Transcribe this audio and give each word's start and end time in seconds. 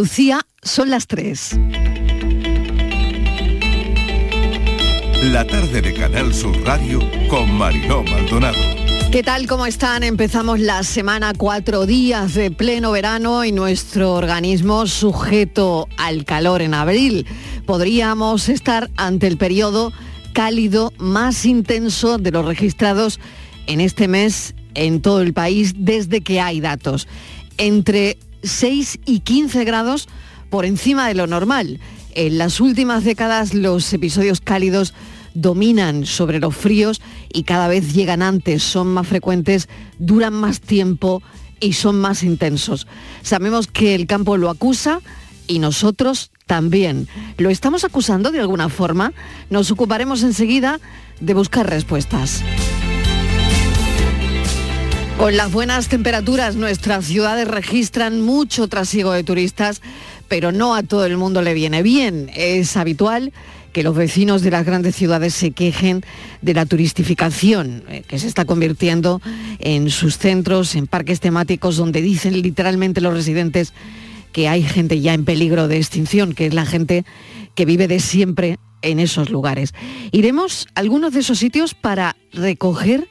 Lucía, 0.00 0.46
son 0.62 0.88
las 0.88 1.06
3. 1.08 1.58
La 5.24 5.46
tarde 5.46 5.82
de 5.82 5.92
Canal 5.92 6.32
Sur 6.32 6.58
Radio 6.64 7.00
con 7.28 7.52
Mariló 7.52 8.02
Maldonado. 8.04 8.56
¿Qué 9.12 9.22
tal? 9.22 9.46
¿Cómo 9.46 9.66
están? 9.66 10.02
Empezamos 10.02 10.58
la 10.58 10.84
semana 10.84 11.34
cuatro 11.36 11.84
días 11.84 12.32
de 12.32 12.50
pleno 12.50 12.92
verano 12.92 13.44
y 13.44 13.52
nuestro 13.52 14.14
organismo 14.14 14.86
sujeto 14.86 15.86
al 15.98 16.24
calor 16.24 16.62
en 16.62 16.72
abril. 16.72 17.26
Podríamos 17.66 18.48
estar 18.48 18.90
ante 18.96 19.26
el 19.26 19.36
periodo 19.36 19.92
cálido 20.32 20.94
más 20.96 21.44
intenso 21.44 22.16
de 22.16 22.30
los 22.30 22.46
registrados 22.46 23.20
en 23.66 23.82
este 23.82 24.08
mes 24.08 24.54
en 24.72 25.02
todo 25.02 25.20
el 25.20 25.34
país 25.34 25.74
desde 25.76 26.22
que 26.22 26.40
hay 26.40 26.62
datos. 26.62 27.06
Entre 27.58 28.16
6 28.42 29.00
y 29.04 29.20
15 29.20 29.64
grados 29.64 30.08
por 30.50 30.64
encima 30.64 31.08
de 31.08 31.14
lo 31.14 31.26
normal. 31.26 31.80
En 32.14 32.38
las 32.38 32.60
últimas 32.60 33.04
décadas 33.04 33.54
los 33.54 33.92
episodios 33.92 34.40
cálidos 34.40 34.94
dominan 35.34 36.06
sobre 36.06 36.40
los 36.40 36.56
fríos 36.56 37.00
y 37.32 37.44
cada 37.44 37.68
vez 37.68 37.94
llegan 37.94 38.22
antes, 38.22 38.62
son 38.62 38.88
más 38.88 39.06
frecuentes, 39.06 39.68
duran 39.98 40.34
más 40.34 40.60
tiempo 40.60 41.22
y 41.60 41.74
son 41.74 42.00
más 42.00 42.22
intensos. 42.22 42.86
Sabemos 43.22 43.66
que 43.66 43.94
el 43.94 44.06
campo 44.06 44.36
lo 44.36 44.50
acusa 44.50 45.00
y 45.46 45.58
nosotros 45.58 46.30
también. 46.46 47.06
¿Lo 47.38 47.50
estamos 47.50 47.84
acusando 47.84 48.32
de 48.32 48.40
alguna 48.40 48.68
forma? 48.68 49.12
Nos 49.50 49.70
ocuparemos 49.70 50.22
enseguida 50.22 50.80
de 51.20 51.34
buscar 51.34 51.68
respuestas. 51.68 52.42
Con 55.20 55.36
las 55.36 55.52
buenas 55.52 55.88
temperaturas, 55.88 56.56
nuestras 56.56 57.04
ciudades 57.04 57.46
registran 57.46 58.22
mucho 58.22 58.68
trasiego 58.68 59.12
de 59.12 59.22
turistas, 59.22 59.82
pero 60.28 60.50
no 60.50 60.74
a 60.74 60.82
todo 60.82 61.04
el 61.04 61.18
mundo 61.18 61.42
le 61.42 61.52
viene 61.52 61.82
bien. 61.82 62.30
Es 62.34 62.74
habitual 62.78 63.34
que 63.74 63.82
los 63.82 63.94
vecinos 63.94 64.40
de 64.40 64.50
las 64.50 64.64
grandes 64.64 64.96
ciudades 64.96 65.34
se 65.34 65.50
quejen 65.50 66.02
de 66.40 66.54
la 66.54 66.64
turistificación 66.64 67.84
eh, 67.90 68.02
que 68.08 68.18
se 68.18 68.28
está 68.28 68.46
convirtiendo 68.46 69.20
en 69.58 69.90
sus 69.90 70.16
centros, 70.16 70.74
en 70.74 70.86
parques 70.86 71.20
temáticos, 71.20 71.76
donde 71.76 72.00
dicen 72.00 72.40
literalmente 72.40 73.02
los 73.02 73.12
residentes 73.12 73.74
que 74.32 74.48
hay 74.48 74.62
gente 74.62 75.02
ya 75.02 75.12
en 75.12 75.26
peligro 75.26 75.68
de 75.68 75.76
extinción, 75.76 76.32
que 76.32 76.46
es 76.46 76.54
la 76.54 76.64
gente 76.64 77.04
que 77.54 77.66
vive 77.66 77.88
de 77.88 78.00
siempre 78.00 78.56
en 78.80 78.98
esos 78.98 79.28
lugares. 79.28 79.74
Iremos 80.12 80.66
a 80.74 80.80
algunos 80.80 81.12
de 81.12 81.20
esos 81.20 81.38
sitios 81.38 81.74
para 81.74 82.16
recoger 82.32 83.06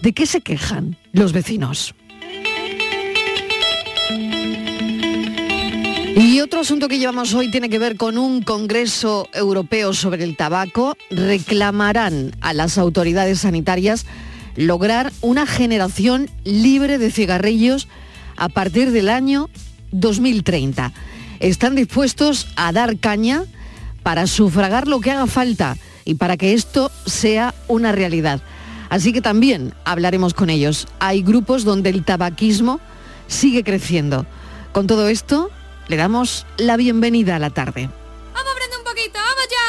¿De 0.00 0.12
qué 0.12 0.26
se 0.26 0.40
quejan 0.40 0.96
los 1.12 1.32
vecinos? 1.32 1.94
Y 6.16 6.40
otro 6.40 6.60
asunto 6.60 6.88
que 6.88 6.98
llevamos 6.98 7.34
hoy 7.34 7.50
tiene 7.50 7.68
que 7.68 7.78
ver 7.78 7.96
con 7.96 8.18
un 8.18 8.42
Congreso 8.42 9.28
Europeo 9.32 9.92
sobre 9.94 10.24
el 10.24 10.36
tabaco. 10.36 10.96
Reclamarán 11.10 12.32
a 12.40 12.52
las 12.52 12.78
autoridades 12.78 13.40
sanitarias 13.40 14.06
lograr 14.56 15.12
una 15.20 15.46
generación 15.46 16.28
libre 16.44 16.98
de 16.98 17.10
cigarrillos 17.10 17.88
a 18.36 18.48
partir 18.48 18.90
del 18.90 19.08
año 19.08 19.48
2030. 19.92 20.92
Están 21.40 21.74
dispuestos 21.74 22.48
a 22.56 22.72
dar 22.72 22.98
caña 22.98 23.44
para 24.02 24.26
sufragar 24.26 24.88
lo 24.88 25.00
que 25.00 25.12
haga 25.12 25.26
falta 25.26 25.76
y 26.04 26.14
para 26.14 26.36
que 26.36 26.54
esto 26.54 26.90
sea 27.06 27.54
una 27.68 27.92
realidad. 27.92 28.40
Así 28.88 29.12
que 29.12 29.20
también 29.20 29.74
hablaremos 29.84 30.34
con 30.34 30.50
ellos. 30.50 30.88
Hay 30.98 31.22
grupos 31.22 31.64
donde 31.64 31.90
el 31.90 32.04
tabaquismo 32.04 32.80
sigue 33.26 33.62
creciendo. 33.64 34.26
Con 34.72 34.86
todo 34.86 35.08
esto, 35.08 35.50
le 35.88 35.96
damos 35.96 36.46
la 36.56 36.76
bienvenida 36.76 37.36
a 37.36 37.38
la 37.38 37.50
tarde. 37.50 37.90
Vamos 38.34 38.48
a 38.48 38.52
aprender 38.52 38.78
un 38.78 38.84
poquito, 38.84 39.18
vamos 39.18 39.48
ya. 39.50 39.64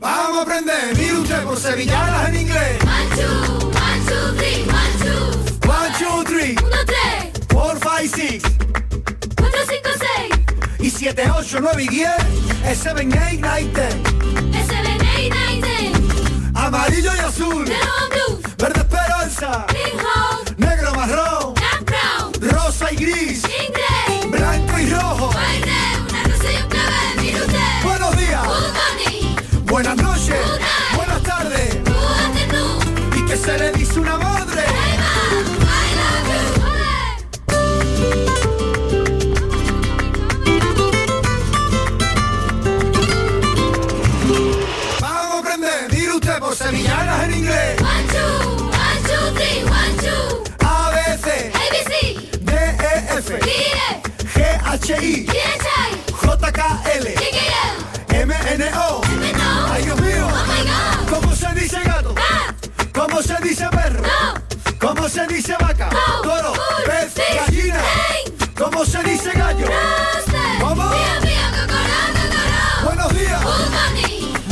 Vamos 0.00 0.38
a 0.38 0.42
aprender, 0.42 0.96
mire 0.96 1.18
usted 1.18 1.42
por 1.44 1.58
sevillanas 1.58 2.28
en 2.28 2.40
inglés. 2.40 2.78
One, 2.82 3.57
7, 11.14 11.30
8, 11.38 11.58
9 11.62 11.84
y 11.84 11.88
10 11.88 12.10
es 12.66 12.80
7, 12.80 13.08
8, 13.08 13.82
Amarillo 16.54 17.10
y 17.16 17.18
azul. 17.20 17.64
Verde 18.58 18.80
esperanza. 18.80 19.64
Negro 20.58 20.94
marrón. 20.94 21.54
Rosa 22.42 22.92
y 22.92 22.96
gris. 22.96 23.42
Blanco 24.30 24.78
y 24.78 24.90
rojo. 24.90 25.30
Buenos 27.82 28.16
días. 28.18 28.44
Good 28.44 28.74
morning. 28.74 29.36
Buenas 29.64 29.96
noches. 29.96 30.36
Buenas 30.94 31.22
tardes. 31.22 31.78
Y 33.16 33.24
que 33.24 33.36
se 33.38 33.58
le 33.58 33.72
dice 33.72 33.98
una 33.98 34.18
G, 54.88 54.94
H, 54.94 55.04
I, 55.04 55.26
G, 55.26 55.36
H, 55.36 55.66
I. 55.76 56.12
J, 56.12 56.50
K, 56.50 56.62
L, 56.94 57.04
J, 57.04 57.20
K, 57.20 57.38
L. 57.60 58.22
M, 58.22 58.30
N, 58.32 58.62
O. 58.74 59.02
M, 59.04 59.32
no. 59.34 59.66
Ay, 59.70 59.82
Dios 59.84 60.00
mío. 60.00 60.26
Oh 60.26 60.46
my 60.46 60.62
God. 60.64 61.20
¿Cómo 61.20 61.36
se 61.36 61.48
dice 61.60 61.78
gato? 61.84 62.14
Cat. 62.14 62.90
¿Cómo 62.94 63.22
se 63.22 63.36
dice 63.42 63.68
perro? 63.68 64.02
¿Cómo 64.80 65.06
se 65.10 65.26
dice 65.26 65.54
vaca? 65.60 65.90
Cow. 65.90 66.22
Toro, 66.22 66.54
pez, 66.86 67.14
gallina. 67.36 67.82
¿Cómo 68.56 68.86
se 68.86 69.02
dice 69.02 69.30
gallo? 69.32 69.66
¿Cómo? 70.58 70.90
Buenos 72.82 73.12
días. 73.12 73.42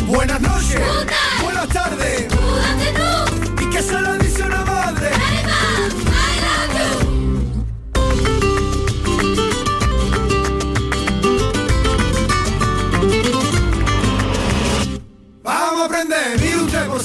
Buenas 0.06 0.40
noches. 0.42 0.82
Buenas 1.40 1.68
tardes. 1.68 2.26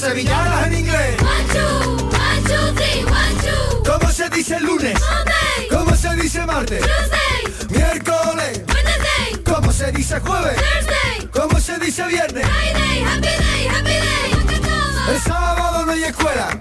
Sevillanas 0.01 0.67
en 0.67 0.73
inglés. 0.79 1.15
One, 1.21 1.45
two, 1.53 2.07
one, 2.07 2.41
two, 2.43 2.73
three, 2.73 3.03
one, 3.05 3.35
two. 3.43 3.83
¿Cómo 3.85 4.11
se 4.11 4.29
dice 4.29 4.59
lunes? 4.59 4.99
Monday. 4.99 5.67
¿Cómo 5.69 5.95
se 5.95 6.15
dice 6.15 6.45
martes? 6.45 6.81
Tuesday. 6.81 7.69
Miércoles. 7.69 8.61
Wednesday. 8.67 9.43
¿Cómo 9.45 9.71
se 9.71 9.91
dice 9.91 10.19
jueves? 10.19 10.55
Thursday. 10.55 11.29
¿Cómo 11.31 11.59
se 11.59 11.77
dice 11.77 12.07
viernes? 12.07 12.47
Friday. 12.47 13.03
Happy 13.03 13.21
day, 13.21 13.67
happy 13.67 13.89
day. 13.89 15.13
El 15.13 15.21
sábado 15.21 15.85
no 15.85 15.91
hay 15.91 16.03
escuela. 16.05 16.59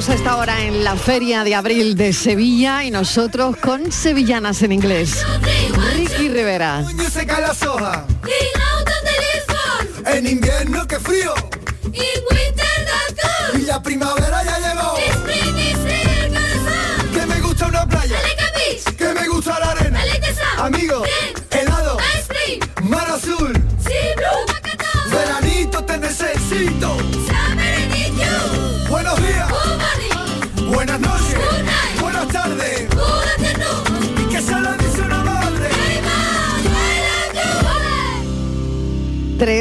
Muchos 0.00 0.14
a 0.14 0.14
esta 0.14 0.36
hora 0.38 0.64
en 0.64 0.82
la 0.82 0.96
Feria 0.96 1.44
de 1.44 1.54
Abril 1.54 1.94
de 1.94 2.14
Sevilla 2.14 2.84
y 2.84 2.90
nosotros 2.90 3.54
con 3.58 3.92
sevillanas 3.92 4.62
en 4.62 4.72
inglés. 4.72 5.26
Ricky 5.94 6.30
Rivera. 6.30 6.82
En 10.06 10.26
invierno 10.26 10.86
qué 10.86 10.98
frío. 10.98 11.34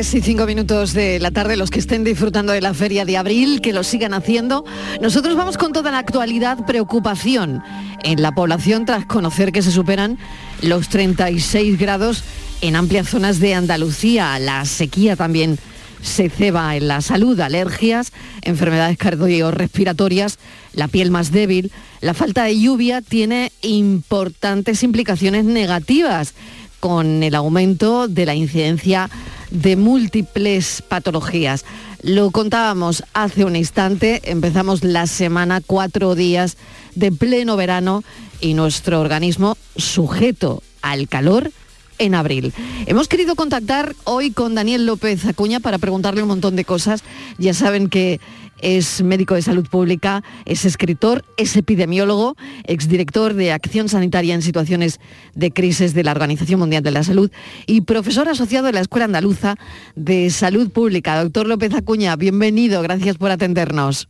3 0.09 0.23
y 0.23 0.25
5 0.25 0.47
minutos 0.47 0.93
de 0.93 1.19
la 1.19 1.29
tarde, 1.29 1.55
los 1.55 1.69
que 1.69 1.77
estén 1.77 2.03
disfrutando 2.03 2.51
de 2.51 2.61
la 2.61 2.73
feria 2.73 3.05
de 3.05 3.15
abril, 3.15 3.61
que 3.61 3.73
lo 3.73 3.83
sigan 3.83 4.15
haciendo. 4.15 4.65
Nosotros 5.01 5.35
vamos 5.35 5.55
con 5.55 5.71
toda 5.71 5.91
la 5.91 5.99
actualidad, 5.99 6.65
preocupación 6.65 7.61
en 8.01 8.19
la 8.19 8.31
población 8.31 8.85
tras 8.85 9.05
conocer 9.05 9.51
que 9.51 9.61
se 9.61 9.71
superan 9.71 10.17
los 10.63 10.89
36 10.89 11.77
grados 11.77 12.23
en 12.61 12.75
amplias 12.75 13.07
zonas 13.07 13.39
de 13.39 13.53
Andalucía. 13.53 14.39
La 14.39 14.65
sequía 14.65 15.15
también 15.15 15.59
se 16.01 16.31
ceba 16.31 16.75
en 16.75 16.87
la 16.87 17.01
salud, 17.01 17.39
alergias, 17.39 18.11
enfermedades 18.41 18.97
cardiorrespiratorias, 18.97 20.39
la 20.73 20.87
piel 20.87 21.11
más 21.11 21.31
débil. 21.31 21.71
La 22.01 22.15
falta 22.15 22.45
de 22.45 22.59
lluvia 22.59 23.03
tiene 23.03 23.51
importantes 23.61 24.81
implicaciones 24.81 25.45
negativas 25.45 26.33
con 26.79 27.23
el 27.23 27.35
aumento 27.35 28.07
de 28.07 28.25
la 28.25 28.35
incidencia 28.35 29.09
de 29.51 29.75
múltiples 29.75 30.83
patologías. 30.87 31.65
Lo 32.01 32.31
contábamos 32.31 33.03
hace 33.13 33.43
un 33.43 33.55
instante, 33.55 34.21
empezamos 34.23 34.83
la 34.83 35.07
semana 35.07 35.61
cuatro 35.65 36.15
días 36.15 36.57
de 36.95 37.11
pleno 37.11 37.57
verano 37.57 38.03
y 38.39 38.53
nuestro 38.53 39.01
organismo 39.01 39.57
sujeto 39.75 40.63
al 40.81 41.07
calor 41.07 41.51
en 41.99 42.15
abril. 42.15 42.53
Hemos 42.87 43.07
querido 43.07 43.35
contactar 43.35 43.95
hoy 44.05 44.31
con 44.31 44.55
Daniel 44.55 44.85
López 44.85 45.25
Acuña 45.25 45.59
para 45.59 45.77
preguntarle 45.77 46.23
un 46.23 46.29
montón 46.29 46.55
de 46.55 46.65
cosas. 46.65 47.03
Ya 47.37 47.53
saben 47.53 47.89
que 47.89 48.19
es 48.61 49.01
médico 49.01 49.35
de 49.35 49.41
salud 49.41 49.67
pública, 49.69 50.23
es 50.45 50.65
escritor, 50.65 51.23
es 51.37 51.55
epidemiólogo, 51.55 52.35
exdirector 52.65 53.33
de 53.33 53.51
Acción 53.51 53.89
Sanitaria 53.89 54.33
en 54.33 54.41
Situaciones 54.41 54.99
de 55.35 55.51
Crisis 55.51 55.93
de 55.93 56.03
la 56.03 56.11
Organización 56.11 56.59
Mundial 56.59 56.83
de 56.83 56.91
la 56.91 57.03
Salud 57.03 57.31
y 57.67 57.81
profesor 57.81 58.27
asociado 58.27 58.67
de 58.67 58.73
la 58.73 58.81
Escuela 58.81 59.05
Andaluza 59.05 59.55
de 59.95 60.29
Salud 60.29 60.71
Pública. 60.71 61.21
Doctor 61.21 61.47
López 61.47 61.73
Acuña, 61.73 62.15
bienvenido, 62.15 62.81
gracias 62.81 63.17
por 63.17 63.31
atendernos. 63.31 64.09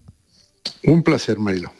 Un 0.84 1.04
placer, 1.04 1.40
Marilo. 1.40 1.72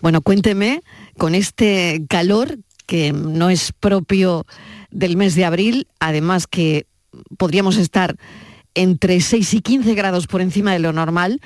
Bueno, 0.00 0.20
cuénteme, 0.20 0.82
con 1.16 1.34
este 1.34 2.04
calor 2.08 2.58
que 2.86 3.12
no 3.12 3.50
es 3.50 3.72
propio 3.72 4.46
del 4.94 5.16
mes 5.16 5.34
de 5.34 5.44
abril, 5.44 5.86
además 6.00 6.46
que 6.46 6.86
podríamos 7.36 7.76
estar 7.76 8.16
entre 8.74 9.20
6 9.20 9.54
y 9.54 9.60
15 9.60 9.94
grados 9.94 10.26
por 10.26 10.40
encima 10.40 10.72
de 10.72 10.78
lo 10.78 10.92
normal, 10.92 11.40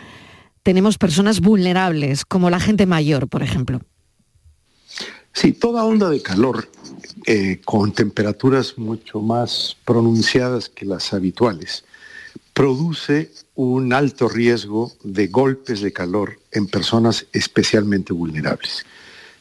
tenemos 0.62 0.98
personas 0.98 1.40
vulnerables, 1.40 2.24
como 2.24 2.50
la 2.50 2.60
gente 2.60 2.86
mayor, 2.86 3.28
por 3.28 3.42
ejemplo. 3.42 3.80
Sí, 5.32 5.52
toda 5.52 5.84
onda 5.84 6.10
de 6.10 6.22
calor 6.22 6.68
eh, 7.26 7.60
con 7.64 7.92
temperaturas 7.92 8.76
mucho 8.76 9.20
más 9.20 9.76
pronunciadas 9.84 10.68
que 10.68 10.84
las 10.84 11.12
habituales 11.12 11.84
produce 12.52 13.30
un 13.54 13.92
alto 13.92 14.28
riesgo 14.28 14.92
de 15.04 15.28
golpes 15.28 15.80
de 15.80 15.92
calor 15.92 16.40
en 16.50 16.66
personas 16.66 17.26
especialmente 17.32 18.12
vulnerables. 18.12 18.84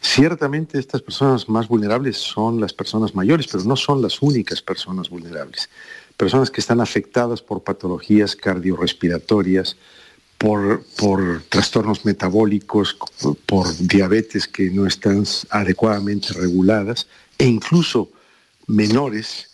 Ciertamente 0.02 0.80
estas 0.80 1.02
personas 1.02 1.50
más 1.50 1.68
vulnerables 1.68 2.18
son 2.18 2.60
las 2.60 2.74
personas 2.74 3.16
mayores, 3.16 3.48
pero 3.48 3.64
no 3.64 3.76
son 3.76 4.02
las 4.02 4.22
únicas 4.22 4.62
personas 4.62 5.10
vulnerables. 5.10 5.70
Personas 6.16 6.50
que 6.50 6.62
están 6.62 6.82
afectadas 6.82 7.42
por 7.42 7.64
patologías 7.64 8.36
cardiorrespiratorias, 8.36 9.76
por, 10.38 10.84
trastornos 11.50 12.06
metabólicos, 12.06 12.98
por 13.46 13.76
diabetes 13.78 14.48
que 14.48 14.70
no 14.70 14.86
están 14.86 15.24
adecuadamente 15.50 16.34
reguladas 16.34 17.08
e 17.38 17.46
incluso 17.46 18.12
menores 18.68 19.52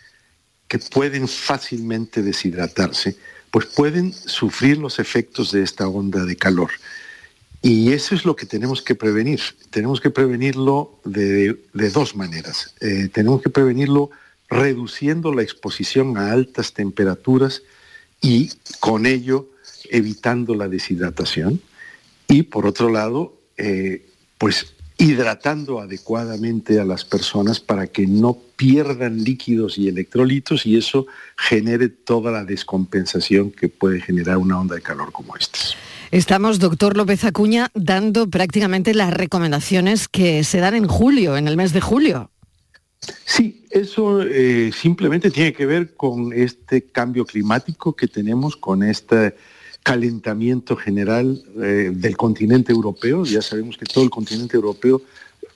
que 0.68 0.80
pueden 0.80 1.28
fácilmente 1.28 2.22
deshidratarse, 2.22 3.16
pues 3.52 3.68
pueden 3.68 4.12
sufrir 4.12 4.78
los 4.78 5.00
efectos 5.00 5.52
de 5.52 5.64
esta 5.64 5.88
onda 5.88 6.26
de 6.26 6.36
calor. 6.36 6.72
Y 7.66 7.94
eso 7.94 8.14
es 8.14 8.26
lo 8.26 8.36
que 8.36 8.46
tenemos 8.46 8.82
que 8.82 8.94
prevenir. 8.94 9.40
Tenemos 9.70 10.02
que 10.02 10.10
prevenirlo 10.10 11.00
de, 11.06 11.58
dos 11.94 12.14
maneras. 12.14 12.76
Eh, 12.82 13.08
tenemos 13.08 13.42
que 13.42 13.50
prevenirlo 13.50 14.10
reduciendo 14.50 15.34
la 15.34 15.44
exposición 15.44 16.18
a 16.18 16.34
altas 16.34 16.74
temperaturas 16.74 17.64
y 18.22 18.52
con 18.82 19.06
ello 19.06 19.48
evitando 19.90 20.56
la 20.56 20.68
deshidratación 20.68 21.62
y 22.28 22.44
por 22.44 22.68
otro 22.68 22.90
lado, 22.90 23.34
eh, 23.56 24.10
pues 24.38 24.74
hidratando 24.98 25.80
adecuadamente 25.80 26.82
a 26.82 26.86
las 26.86 27.06
personas 27.06 27.62
para 27.62 27.88
que 27.88 28.06
no 28.08 28.38
pierdan 28.58 29.24
líquidos 29.24 29.78
y 29.78 29.88
electrolitos 29.88 30.66
y 30.66 30.76
eso 30.76 31.08
genere 31.38 31.88
toda 31.88 32.30
la 32.30 32.44
descompensación 32.44 33.52
que 33.52 33.70
puede 33.70 34.02
generar 34.02 34.38
una 34.38 34.60
onda 34.60 34.76
de 34.76 34.82
calor 34.82 35.14
como 35.14 35.38
esta. 35.38 35.60
Estamos, 36.14 36.60
doctor 36.60 36.96
López 36.96 37.24
Acuña, 37.24 37.72
dando 37.74 38.30
prácticamente 38.30 38.94
las 38.94 39.12
recomendaciones 39.12 40.08
que 40.08 40.44
se 40.44 40.60
dan 40.60 40.76
en 40.76 40.88
julio, 40.88 41.38
en 41.38 41.48
el 41.48 41.58
mes 41.58 41.74
de 41.74 41.82
julio. 41.82 42.30
Sí, 43.26 43.66
eso 43.72 44.22
eh, 44.22 44.72
simplemente 44.80 45.32
tiene 45.32 45.54
que 45.54 45.66
ver 45.66 45.96
con 45.96 46.32
este 46.32 46.84
cambio 46.84 47.26
climático 47.26 47.96
que 47.96 48.08
tenemos, 48.08 48.56
con 48.56 48.84
esta 48.84 49.34
calentamiento 49.82 50.76
general 50.76 51.44
eh, 51.60 51.92
del 51.92 52.16
continente 52.16 52.72
europeo. 52.72 53.26
Ya 53.26 53.42
sabemos 53.42 53.76
que 53.76 53.86
todo 53.86 54.04
el 54.04 54.12
continente 54.12 54.56
europeo 54.56 55.02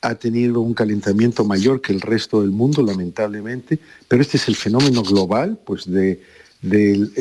ha 0.01 0.15
tenido 0.15 0.62
un 0.62 0.74
calentamiento 0.74 1.45
mayor 1.45 1.81
que 1.81 1.94
el 1.94 2.01
resto 2.01 2.42
del 2.42 2.50
mundo, 2.50 2.81
lamentablemente, 2.81 3.77
pero 4.07 4.24
este 4.24 4.38
es 4.38 4.48
el 4.48 4.56
fenómeno 4.56 5.03
global, 5.03 5.60
pues 5.63 5.86
de, 5.86 6.19
del 6.62 7.12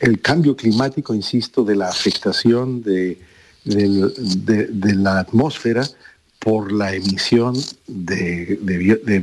el, 0.00 0.20
cambio 0.20 0.56
climático, 0.56 1.14
insisto, 1.14 1.64
de 1.64 1.76
la 1.76 1.88
afectación 1.88 2.82
de, 2.82 3.18
de 3.64 4.94
la 4.94 5.20
atmósfera 5.20 5.84
por 6.44 6.72
la 6.72 6.94
emisión 6.94 7.56
de, 7.86 8.58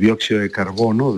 dióxido 0.00 0.40
de 0.40 0.50
carbono, 0.50 1.16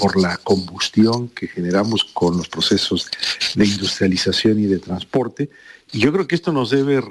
por 0.00 0.18
la 0.18 0.38
combustión 0.38 1.28
que 1.28 1.46
generamos 1.46 2.04
con 2.14 2.38
los 2.38 2.48
procesos 2.48 3.10
de 3.54 3.66
industrialización 3.66 4.58
y 4.58 4.64
de 4.64 4.78
transporte. 4.78 5.50
Y 5.92 6.00
yo 6.00 6.14
creo 6.14 6.26
que 6.26 6.34
esto 6.34 6.50
nos 6.50 6.70
debe 6.70 7.02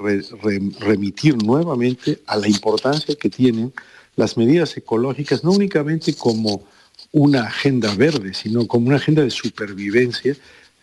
remitir 0.80 1.40
nuevamente 1.40 2.20
a 2.26 2.36
la 2.36 2.48
importancia 2.48 3.14
que 3.14 3.30
tienen 3.30 3.72
las 4.16 4.36
medidas 4.36 4.76
ecológicas, 4.76 5.44
no 5.44 5.52
únicamente 5.52 6.12
como 6.14 6.64
una 7.12 7.44
agenda 7.44 7.94
verde, 7.94 8.34
sino 8.34 8.66
como 8.66 8.88
una 8.88 8.96
agenda 8.96 9.22
de 9.22 9.30
supervivencia 9.30 10.36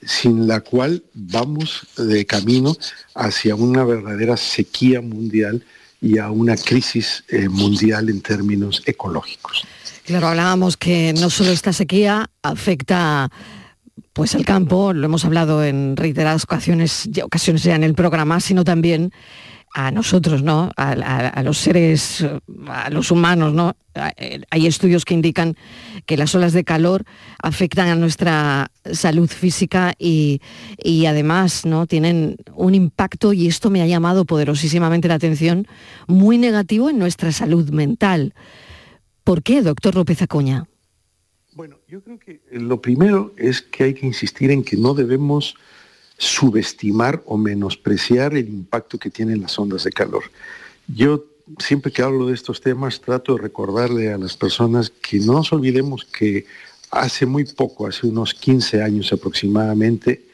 sin 0.05 0.47
la 0.47 0.61
cual 0.61 1.03
vamos 1.13 1.87
de 1.97 2.25
camino 2.25 2.75
hacia 3.13 3.55
una 3.55 3.83
verdadera 3.83 4.37
sequía 4.37 5.01
mundial 5.01 5.63
y 6.01 6.19
a 6.19 6.29
una 6.29 6.55
crisis 6.55 7.23
eh, 7.29 7.49
mundial 7.49 8.09
en 8.09 8.21
términos 8.21 8.83
ecológicos. 8.85 9.65
Claro, 10.05 10.27
hablábamos 10.27 10.77
que 10.77 11.13
no 11.19 11.29
solo 11.29 11.51
esta 11.51 11.73
sequía 11.73 12.29
afecta 12.43 13.31
pues 14.13 14.33
al 14.33 14.45
campo, 14.45 14.93
lo 14.93 15.05
hemos 15.05 15.25
hablado 15.25 15.63
en 15.63 15.97
reiteradas 15.97 16.45
ocasiones, 16.45 17.09
ocasiones 17.21 17.63
ya 17.63 17.75
en 17.75 17.83
el 17.83 17.95
programa, 17.95 18.39
sino 18.39 18.63
también 18.63 19.11
a 19.75 19.91
nosotros, 19.91 20.41
¿no? 20.41 20.71
A, 20.77 21.43
los 21.43 21.57
seres, 21.57 22.25
a 22.67 22.89
los 22.89 23.11
humanos, 23.11 23.53
¿no? 23.53 23.75
Hay 24.49 24.67
estudios 24.67 25.03
que 25.03 25.13
indican 25.13 25.57
que 26.05 26.15
las 26.15 26.33
olas 26.33 26.53
de 26.53 26.63
calor 26.63 27.03
afectan 27.43 27.89
a 27.89 27.95
nuestra 27.95 28.71
salud 28.93 29.29
física 29.29 29.93
y, 29.99 30.39
además, 31.05 31.65
¿no? 31.65 31.87
Tienen 31.87 32.37
un 32.55 32.73
impacto, 32.73 33.33
y 33.33 33.47
esto 33.47 33.69
me 33.69 33.81
ha 33.81 33.85
llamado 33.85 34.23
poderosísimamente 34.23 35.09
la 35.09 35.15
atención, 35.15 35.67
muy 36.07 36.37
negativo 36.37 36.89
en 36.89 36.97
nuestra 36.97 37.33
salud 37.33 37.69
mental. 37.71 38.33
¿Por 39.25 39.43
qué, 39.43 39.61
doctor 39.61 39.95
López 39.95 40.21
Acuña? 40.21 40.69
Bueno, 41.53 41.75
yo 41.89 42.01
creo 42.01 42.17
que 42.17 42.41
lo 42.49 42.81
primero 42.81 43.33
es 43.37 43.61
que 43.61 43.83
hay 43.83 43.93
que 43.93 44.05
insistir 44.05 44.51
en 44.51 44.63
que 44.63 44.77
no 44.77 44.93
debemos 44.93 45.55
subestimar 46.17 47.21
o 47.25 47.37
menospreciar 47.37 48.35
el 48.35 48.47
impacto 48.47 48.97
que 48.97 49.09
tienen 49.09 49.41
las 49.41 49.57
ondas 49.59 49.83
de 49.83 49.91
calor. 49.91 50.23
Yo 50.87 51.25
siempre 51.59 51.91
que 51.91 52.01
hablo 52.01 52.27
de 52.27 52.33
estos 52.33 52.61
temas 52.61 53.01
trato 53.01 53.35
de 53.35 53.41
recordarle 53.41 54.11
a 54.11 54.17
las 54.17 54.35
personas 54.35 54.89
que 54.89 55.19
no 55.19 55.33
nos 55.33 55.51
olvidemos 55.53 56.05
que 56.05 56.45
hace 56.91 57.25
muy 57.25 57.45
poco, 57.45 57.87
hace 57.87 58.07
unos 58.07 58.33
15 58.33 58.81
años 58.81 59.11
aproximadamente, 59.11 60.25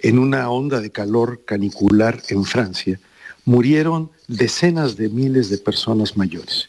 en 0.00 0.18
una 0.18 0.48
onda 0.50 0.80
de 0.80 0.90
calor 0.90 1.42
canicular 1.44 2.22
en 2.28 2.44
Francia, 2.44 2.98
murieron 3.44 4.10
decenas 4.28 4.96
de 4.96 5.08
miles 5.08 5.50
de 5.50 5.58
personas 5.58 6.16
mayores. 6.16 6.66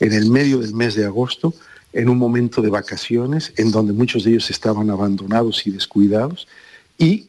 En 0.00 0.12
el 0.12 0.30
medio 0.30 0.58
del 0.58 0.74
mes 0.74 0.94
de 0.94 1.04
agosto, 1.04 1.54
en 1.92 2.08
un 2.08 2.18
momento 2.18 2.62
de 2.62 2.70
vacaciones, 2.70 3.52
en 3.56 3.70
donde 3.70 3.92
muchos 3.92 4.24
de 4.24 4.30
ellos 4.30 4.50
estaban 4.50 4.90
abandonados 4.90 5.66
y 5.66 5.70
descuidados, 5.70 6.48
y 6.98 7.26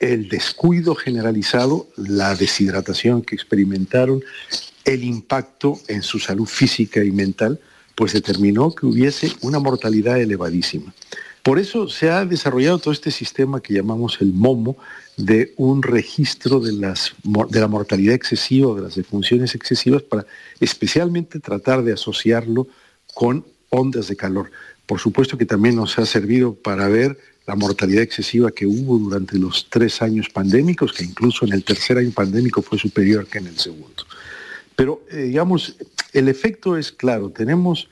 el 0.00 0.28
descuido 0.28 0.94
generalizado, 0.94 1.86
la 1.96 2.34
deshidratación 2.34 3.22
que 3.22 3.34
experimentaron, 3.34 4.22
el 4.84 5.04
impacto 5.04 5.78
en 5.88 6.02
su 6.02 6.18
salud 6.18 6.46
física 6.46 7.04
y 7.04 7.12
mental, 7.12 7.60
pues 7.94 8.14
determinó 8.14 8.74
que 8.74 8.86
hubiese 8.86 9.32
una 9.42 9.58
mortalidad 9.58 10.18
elevadísima. 10.18 10.94
Por 11.42 11.58
eso 11.58 11.88
se 11.88 12.10
ha 12.10 12.24
desarrollado 12.24 12.78
todo 12.78 12.92
este 12.92 13.10
sistema 13.10 13.60
que 13.60 13.74
llamamos 13.74 14.18
el 14.20 14.32
MOMO, 14.32 14.76
de 15.16 15.52
un 15.58 15.82
registro 15.82 16.60
de, 16.60 16.72
las, 16.72 17.12
de 17.22 17.60
la 17.60 17.68
mortalidad 17.68 18.14
excesiva, 18.14 18.74
de 18.74 18.82
las 18.82 18.94
defunciones 18.94 19.54
excesivas, 19.54 20.02
para 20.02 20.24
especialmente 20.60 21.40
tratar 21.40 21.82
de 21.82 21.92
asociarlo 21.92 22.68
con 23.12 23.44
ondas 23.68 24.08
de 24.08 24.16
calor. 24.16 24.50
Por 24.86 24.98
supuesto 24.98 25.36
que 25.36 25.46
también 25.46 25.76
nos 25.76 25.98
ha 25.98 26.06
servido 26.06 26.54
para 26.54 26.88
ver 26.88 27.18
la 27.46 27.56
mortalidad 27.56 28.02
excesiva 28.02 28.50
que 28.50 28.66
hubo 28.66 28.98
durante 28.98 29.38
los 29.38 29.68
tres 29.68 30.02
años 30.02 30.28
pandémicos, 30.28 30.92
que 30.92 31.04
incluso 31.04 31.44
en 31.46 31.52
el 31.52 31.64
tercer 31.64 31.98
año 31.98 32.10
pandémico 32.12 32.62
fue 32.62 32.78
superior 32.78 33.26
que 33.26 33.38
en 33.38 33.48
el 33.48 33.58
segundo. 33.58 34.04
Pero, 34.76 35.02
eh, 35.10 35.24
digamos, 35.24 35.76
el 36.12 36.28
efecto 36.28 36.76
es 36.76 36.92
claro, 36.92 37.30
tenemos 37.30 37.88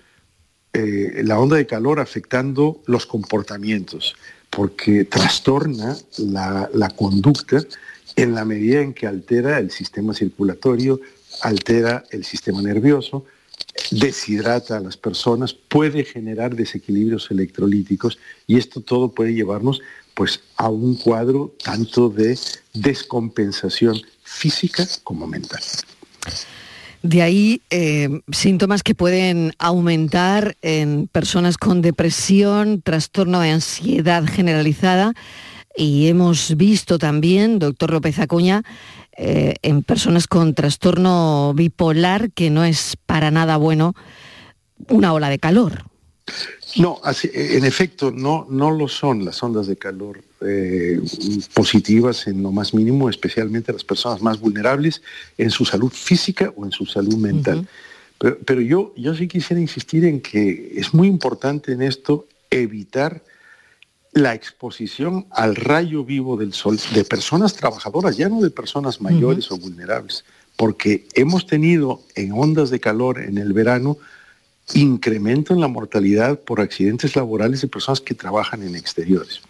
eh, 0.72 1.22
la 1.24 1.38
onda 1.38 1.56
de 1.56 1.66
calor 1.66 1.98
afectando 2.00 2.82
los 2.86 3.06
comportamientos, 3.06 4.16
porque 4.50 5.04
trastorna 5.04 5.96
la, 6.18 6.70
la 6.72 6.90
conducta 6.90 7.62
en 8.16 8.34
la 8.34 8.44
medida 8.44 8.80
en 8.80 8.94
que 8.94 9.06
altera 9.06 9.58
el 9.58 9.70
sistema 9.70 10.14
circulatorio, 10.14 11.00
altera 11.42 12.04
el 12.10 12.24
sistema 12.24 12.62
nervioso, 12.62 13.24
deshidrata 13.90 14.76
a 14.76 14.80
las 14.80 14.96
personas, 14.96 15.54
puede 15.54 16.04
generar 16.04 16.54
desequilibrios 16.54 17.30
electrolíticos 17.30 18.18
y 18.46 18.58
esto 18.58 18.80
todo 18.80 19.10
puede 19.10 19.34
llevarnos 19.34 19.80
pues 20.14 20.40
a 20.56 20.68
un 20.68 20.96
cuadro 20.96 21.54
tanto 21.62 22.08
de 22.08 22.38
descompensación 22.74 24.00
física 24.22 24.86
como 25.04 25.26
mental. 25.26 25.62
De 27.02 27.22
ahí 27.22 27.62
eh, 27.70 28.08
síntomas 28.32 28.82
que 28.82 28.96
pueden 28.96 29.52
aumentar 29.58 30.56
en 30.62 31.06
personas 31.06 31.56
con 31.56 31.80
depresión, 31.80 32.82
trastorno 32.82 33.38
de 33.40 33.50
ansiedad 33.50 34.24
generalizada 34.26 35.14
y 35.76 36.08
hemos 36.08 36.56
visto 36.56 36.98
también, 36.98 37.60
doctor 37.60 37.92
López 37.92 38.18
Acuña, 38.18 38.64
eh, 39.20 39.56
en 39.62 39.82
personas 39.82 40.28
con 40.28 40.54
trastorno 40.54 41.52
bipolar, 41.52 42.30
que 42.30 42.50
no 42.50 42.62
es 42.64 42.96
para 43.04 43.32
nada 43.32 43.56
bueno, 43.56 43.94
una 44.88 45.12
ola 45.12 45.28
de 45.28 45.40
calor. 45.40 45.82
No, 46.76 47.00
en 47.32 47.64
efecto, 47.64 48.12
no, 48.12 48.46
no 48.48 48.70
lo 48.70 48.86
son 48.86 49.24
las 49.24 49.42
ondas 49.42 49.66
de 49.66 49.76
calor 49.76 50.22
eh, 50.40 51.00
positivas 51.52 52.28
en 52.28 52.44
lo 52.44 52.52
más 52.52 52.74
mínimo, 52.74 53.10
especialmente 53.10 53.72
las 53.72 53.82
personas 53.82 54.22
más 54.22 54.38
vulnerables 54.38 55.02
en 55.36 55.50
su 55.50 55.64
salud 55.64 55.90
física 55.90 56.52
o 56.54 56.64
en 56.64 56.70
su 56.70 56.86
salud 56.86 57.16
mental. 57.16 57.66
pero, 58.18 58.38
pero, 58.44 58.60
yo, 58.60 58.94
yo 58.96 59.16
sí 59.16 59.26
quisiera 59.26 59.60
insistir 59.60 60.04
en 60.04 60.20
que 60.20 60.74
es 60.76 60.94
muy 60.94 61.08
importante 61.08 61.72
en 61.72 61.82
esto 61.82 62.28
evitar 62.50 63.20
la 64.22 64.34
exposición 64.34 65.26
al 65.30 65.56
rayo 65.56 66.04
vivo 66.04 66.36
del 66.36 66.52
sol 66.52 66.78
de 66.94 67.04
personas 67.04 67.54
trabajadoras, 67.54 68.16
ya 68.16 68.28
no 68.28 68.40
de 68.40 68.50
personas 68.50 69.00
mayores 69.00 69.50
o 69.50 69.58
vulnerables, 69.58 70.24
porque 70.56 71.06
hemos 71.14 71.46
tenido 71.46 72.02
en 72.14 72.32
ondas 72.32 72.70
de 72.70 72.80
calor 72.80 73.20
en 73.20 73.38
el 73.38 73.52
verano 73.52 73.96
incremento 74.74 75.54
en 75.54 75.60
la 75.60 75.68
mortalidad 75.68 76.40
por 76.40 76.60
accidentes 76.60 77.16
laborales 77.16 77.62
de 77.62 77.68
personas 77.68 78.00
que 78.00 78.14
trabajan 78.14 78.62
en 78.62 78.74
exteriores. 78.74 79.40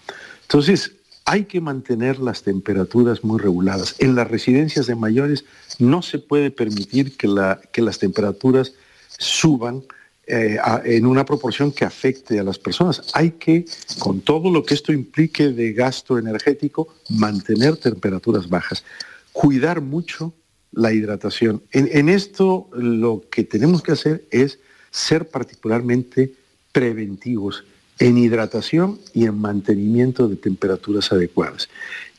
Entonces, 0.42 0.92
hay 1.24 1.44
que 1.44 1.60
mantener 1.60 2.18
las 2.20 2.42
temperaturas 2.42 3.24
muy 3.24 3.38
reguladas. 3.38 3.96
En 3.98 4.14
las 4.14 4.28
residencias 4.28 4.86
de 4.86 4.94
mayores 4.94 5.44
no 5.78 6.02
se 6.02 6.18
puede 6.18 6.50
permitir 6.50 7.16
que, 7.16 7.28
la, 7.28 7.60
que 7.72 7.82
las 7.82 7.98
temperaturas 7.98 8.72
suban 9.18 9.82
eh, 10.30 10.58
en 10.84 11.06
una 11.06 11.24
proporción 11.24 11.72
que 11.72 11.86
afecte 11.86 12.38
a 12.38 12.42
las 12.42 12.58
personas. 12.58 13.02
Hay 13.14 13.30
que, 13.32 13.64
con 13.98 14.20
todo 14.20 14.50
lo 14.50 14.62
que 14.62 14.74
esto 14.74 14.92
implique 14.92 15.48
de 15.48 15.72
gasto 15.72 16.18
energético, 16.18 16.88
mantener 17.08 17.78
temperaturas 17.78 18.48
bajas. 18.48 18.84
Cuidar 19.32 19.80
mucho 19.80 20.34
la 20.72 20.92
hidratación. 20.92 21.62
En, 21.72 22.10
esto 22.10 22.68
lo 22.74 23.24
que 23.30 23.42
tenemos 23.44 23.82
que 23.82 23.92
hacer 23.92 24.24
es 24.30 24.58
ser 24.90 25.28
particularmente 25.28 26.34
preventivos 26.72 27.64
en 27.98 28.18
hidratación 28.18 29.00
y 29.14 29.24
en 29.24 29.38
mantenimiento 29.38 30.28
de 30.28 30.36
temperaturas 30.36 31.10
adecuadas. 31.10 31.70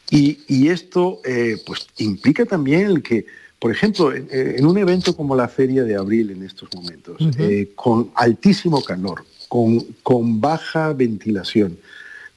Y, 0.10 0.68
esto 0.68 1.22
eh, 1.26 1.58
pues, 1.64 1.88
implica 2.00 2.46
también 2.46 2.88
el 2.88 3.04
que 3.04 3.28
por 3.60 3.72
ejemplo, 3.72 4.14
en, 4.14 4.66
un 4.66 4.78
evento 4.78 5.16
como 5.16 5.36
la 5.36 5.50
Feria 5.50 5.84
de 5.84 5.96
Abril 5.96 6.32
en 6.32 6.44
estos 6.44 6.70
momentos, 6.74 7.18
eh, 7.38 7.72
con 7.76 8.10
altísimo 8.16 8.82
calor, 8.82 9.26
con, 9.50 9.82
con 10.02 10.40
baja 10.40 10.94
ventilación, 10.94 11.78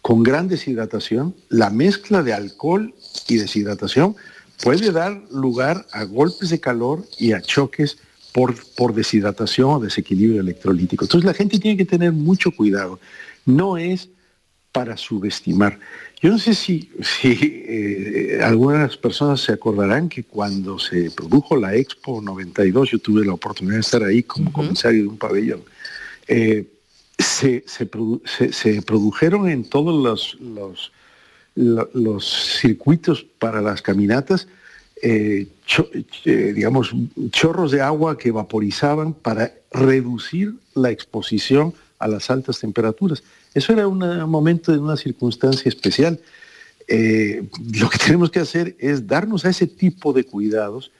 con 0.00 0.24
gran 0.24 0.48
deshidratación, 0.48 1.34
la 1.48 1.70
mezcla 1.70 2.24
de 2.24 2.32
alcohol 2.32 2.92
y 3.28 3.36
deshidratación 3.36 4.16
puede 4.62 4.90
dar 4.90 5.22
lugar 5.30 5.86
a 5.92 6.04
golpes 6.04 6.50
de 6.50 6.58
calor 6.58 7.04
y 7.18 7.32
a 7.32 7.40
choques 7.40 7.98
por, 8.32 8.56
por, 8.74 8.92
deshidratación 8.92 9.70
o 9.70 9.80
desequilibrio 9.80 10.40
electrolítico. 10.40 11.04
Entonces 11.04 11.26
la 11.26 11.34
gente 11.34 11.60
tiene 11.60 11.76
que 11.76 11.84
tener 11.84 12.12
mucho 12.12 12.50
cuidado. 12.50 12.98
No 13.44 13.76
es 13.76 14.08
para 14.72 14.96
subestimar. 14.96 15.78
Yo 16.22 16.30
no 16.30 16.38
sé 16.38 16.54
si, 16.54 16.88
eh, 17.24 18.38
algunas 18.42 18.96
personas 18.96 19.40
se 19.40 19.52
acordarán 19.52 20.08
que 20.08 20.22
cuando 20.22 20.78
se 20.78 21.10
produjo 21.10 21.56
la 21.56 21.74
Expo 21.74 22.22
92, 22.22 22.90
yo 22.92 22.98
tuve 23.00 23.26
la 23.26 23.34
oportunidad 23.34 23.74
de 23.74 23.80
estar 23.80 24.04
ahí 24.04 24.22
como 24.22 24.52
comisario 24.52 25.02
de 25.02 25.08
un 25.08 25.18
pabellón, 25.18 25.62
eh, 26.28 26.66
se, 27.18 27.64
produjeron 28.86 29.48
en 29.48 29.64
todos 29.64 30.02
los, 30.02 30.90
los, 31.54 32.24
circuitos 32.60 33.26
para 33.38 33.60
las 33.60 33.82
caminatas, 33.82 34.48
eh, 35.02 35.48
digamos, 36.24 36.94
chorros 37.30 37.72
de 37.72 37.80
agua 37.80 38.16
que 38.16 38.30
vaporizaban 38.30 39.12
para 39.12 39.52
reducir 39.72 40.54
la 40.74 40.90
exposición 40.90 41.74
a 42.02 42.08
las 42.08 42.30
altas 42.30 42.58
temperaturas. 42.58 43.22
Eso 43.54 43.72
era 43.72 43.86
un 43.86 44.00
momento 44.28 44.72
de 44.72 44.78
una 44.78 44.96
circunstancia 44.96 45.68
especial. 45.68 46.20
Eh, 46.88 47.44
lo 47.74 47.88
que 47.88 47.98
tenemos 47.98 48.30
que 48.30 48.40
hacer 48.40 48.76
es 48.78 49.06
darnos 49.06 49.44
a 49.44 49.50
ese 49.50 49.66
tipo 49.68 50.12
de 50.12 50.24
cuidados, 50.24 50.90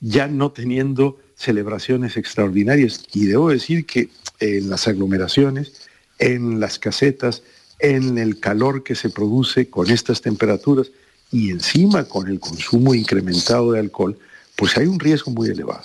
ya 0.00 0.28
no 0.28 0.52
teniendo 0.52 1.18
celebraciones 1.34 2.16
extraordinarias. 2.16 3.04
Y 3.12 3.26
debo 3.26 3.50
decir 3.50 3.84
que 3.86 4.08
en 4.38 4.70
las 4.70 4.86
aglomeraciones, 4.86 5.88
en 6.18 6.60
las 6.60 6.78
casetas, 6.78 7.42
en 7.80 8.18
el 8.18 8.38
calor 8.38 8.84
que 8.84 8.94
se 8.94 9.10
produce 9.10 9.68
con 9.68 9.90
estas 9.90 10.20
temperaturas 10.20 10.92
y 11.32 11.50
encima 11.50 12.04
con 12.04 12.28
el 12.28 12.38
consumo 12.38 12.94
incrementado 12.94 13.72
de 13.72 13.80
alcohol, 13.80 14.16
pues 14.54 14.76
hay 14.76 14.86
un 14.86 15.00
riesgo 15.00 15.32
muy 15.32 15.48
elevado. 15.48 15.84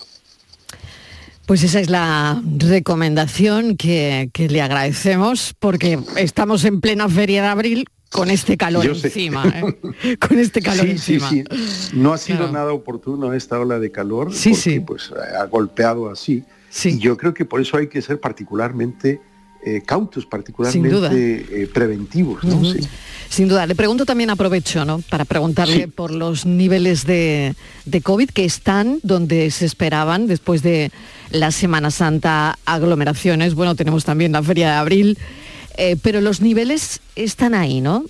Pues 1.48 1.64
esa 1.64 1.80
es 1.80 1.90
la 1.90 2.42
recomendación 2.58 3.78
que, 3.78 4.30
le 4.36 4.62
agradecemos 4.62 5.56
porque 5.58 5.98
estamos 6.18 6.66
en 6.66 6.82
plena 6.82 7.08
feria 7.08 7.42
de 7.42 7.48
abril 7.48 7.86
con 8.12 8.30
este 8.30 8.58
calor 8.58 8.86
encima. 8.86 9.46
¿eh? 9.48 10.18
Con 10.28 10.40
este 10.40 10.62
calor 10.62 10.86
encima. 10.86 11.30
Sí, 11.30 11.46
No 11.94 12.12
ha 12.12 12.18
sido 12.18 12.52
nada 12.52 12.74
oportuno 12.74 13.34
esta 13.34 13.60
ola 13.60 13.80
de 13.80 13.92
calor 13.92 14.34
sí, 14.34 14.52
porque 14.52 14.82
pues, 14.82 15.14
ha 15.14 15.46
golpeado 15.46 16.10
así. 16.10 16.44
Y 16.84 17.00
yo 17.00 17.16
creo 17.16 17.34
que 17.34 17.46
por 17.46 17.62
eso 17.62 17.78
hay 17.78 17.88
que 17.88 18.02
ser 18.02 18.20
particularmente 18.20 19.22
eh, 19.64 19.82
cautos, 19.86 20.26
particularmente 20.26 21.64
eh, 21.64 21.68
preventivos. 21.68 22.42
Sin 23.30 23.48
duda. 23.48 23.66
Le 23.66 23.76
pregunto 23.76 24.06
también, 24.06 24.30
aprovecho, 24.30 24.86
¿no? 24.86 25.00
Para 25.10 25.26
preguntarle 25.26 25.88
por 25.88 26.12
los 26.12 26.46
niveles 26.46 27.06
de, 27.06 27.56
de 27.86 28.02
COVID 28.02 28.30
que 28.30 28.46
están 28.46 29.00
donde 29.04 29.52
se 29.52 29.66
esperaban 29.66 30.28
después 30.28 30.62
de 30.64 30.92
la 31.32 31.52
Semana 31.52 31.92
Santa, 31.92 32.58
aglomeraciones. 32.66 33.56
Bueno, 33.56 33.76
tenemos 33.76 34.06
también 34.06 34.32
la 34.32 34.44
Feria 34.44 34.72
de 34.72 34.76
Abril. 34.76 35.18
Eh, 35.78 35.96
pero 36.02 36.22
los 36.22 36.42
niveles 36.42 37.02
están 37.16 37.54
ahí, 37.54 37.82
¿no? 37.82 38.06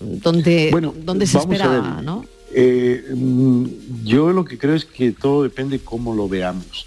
Donde, 0.00 0.68
bueno, 0.72 0.94
donde 1.04 1.26
se 1.26 1.38
esperaba, 1.38 2.00
¿no? 2.02 2.24
Mm, 2.56 3.64
yo 4.04 4.32
lo 4.32 4.44
que 4.44 4.58
creo 4.58 4.74
es 4.74 4.84
que 4.84 5.12
todo 5.12 5.42
depende 5.42 5.80
cómo 5.80 6.14
lo 6.14 6.28
veamos 6.28 6.86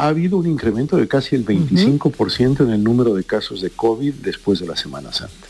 ha 0.00 0.08
habido 0.08 0.38
un 0.38 0.46
incremento 0.46 0.96
de 0.96 1.06
casi 1.06 1.36
el 1.36 1.44
25% 1.44 2.62
en 2.62 2.70
el 2.70 2.82
número 2.82 3.14
de 3.14 3.22
casos 3.22 3.60
de 3.60 3.68
COVID 3.68 4.14
después 4.14 4.58
de 4.58 4.66
la 4.66 4.74
Semana 4.74 5.12
Santa. 5.12 5.46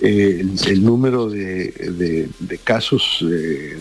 Eh, 0.00 0.46
el, 0.66 0.82
número 0.82 1.28
de, 1.28 2.30
casos, 2.64 3.22
eh, 3.30 3.78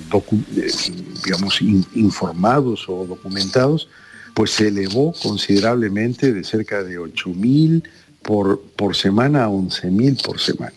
digamos, 1.23 1.61
informados 1.61 2.89
o 2.89 3.05
documentados, 3.05 3.87
pues 4.33 4.51
se 4.51 4.67
elevó 4.67 5.13
considerablemente 5.13 6.33
de 6.33 6.43
cerca 6.43 6.83
de 6.83 6.99
8.000 6.99 7.83
por, 8.21 8.61
por 8.75 8.97
semana 8.97 9.45
a 9.45 9.47
11.000 9.47 10.21
por 10.21 10.41
semana. 10.41 10.73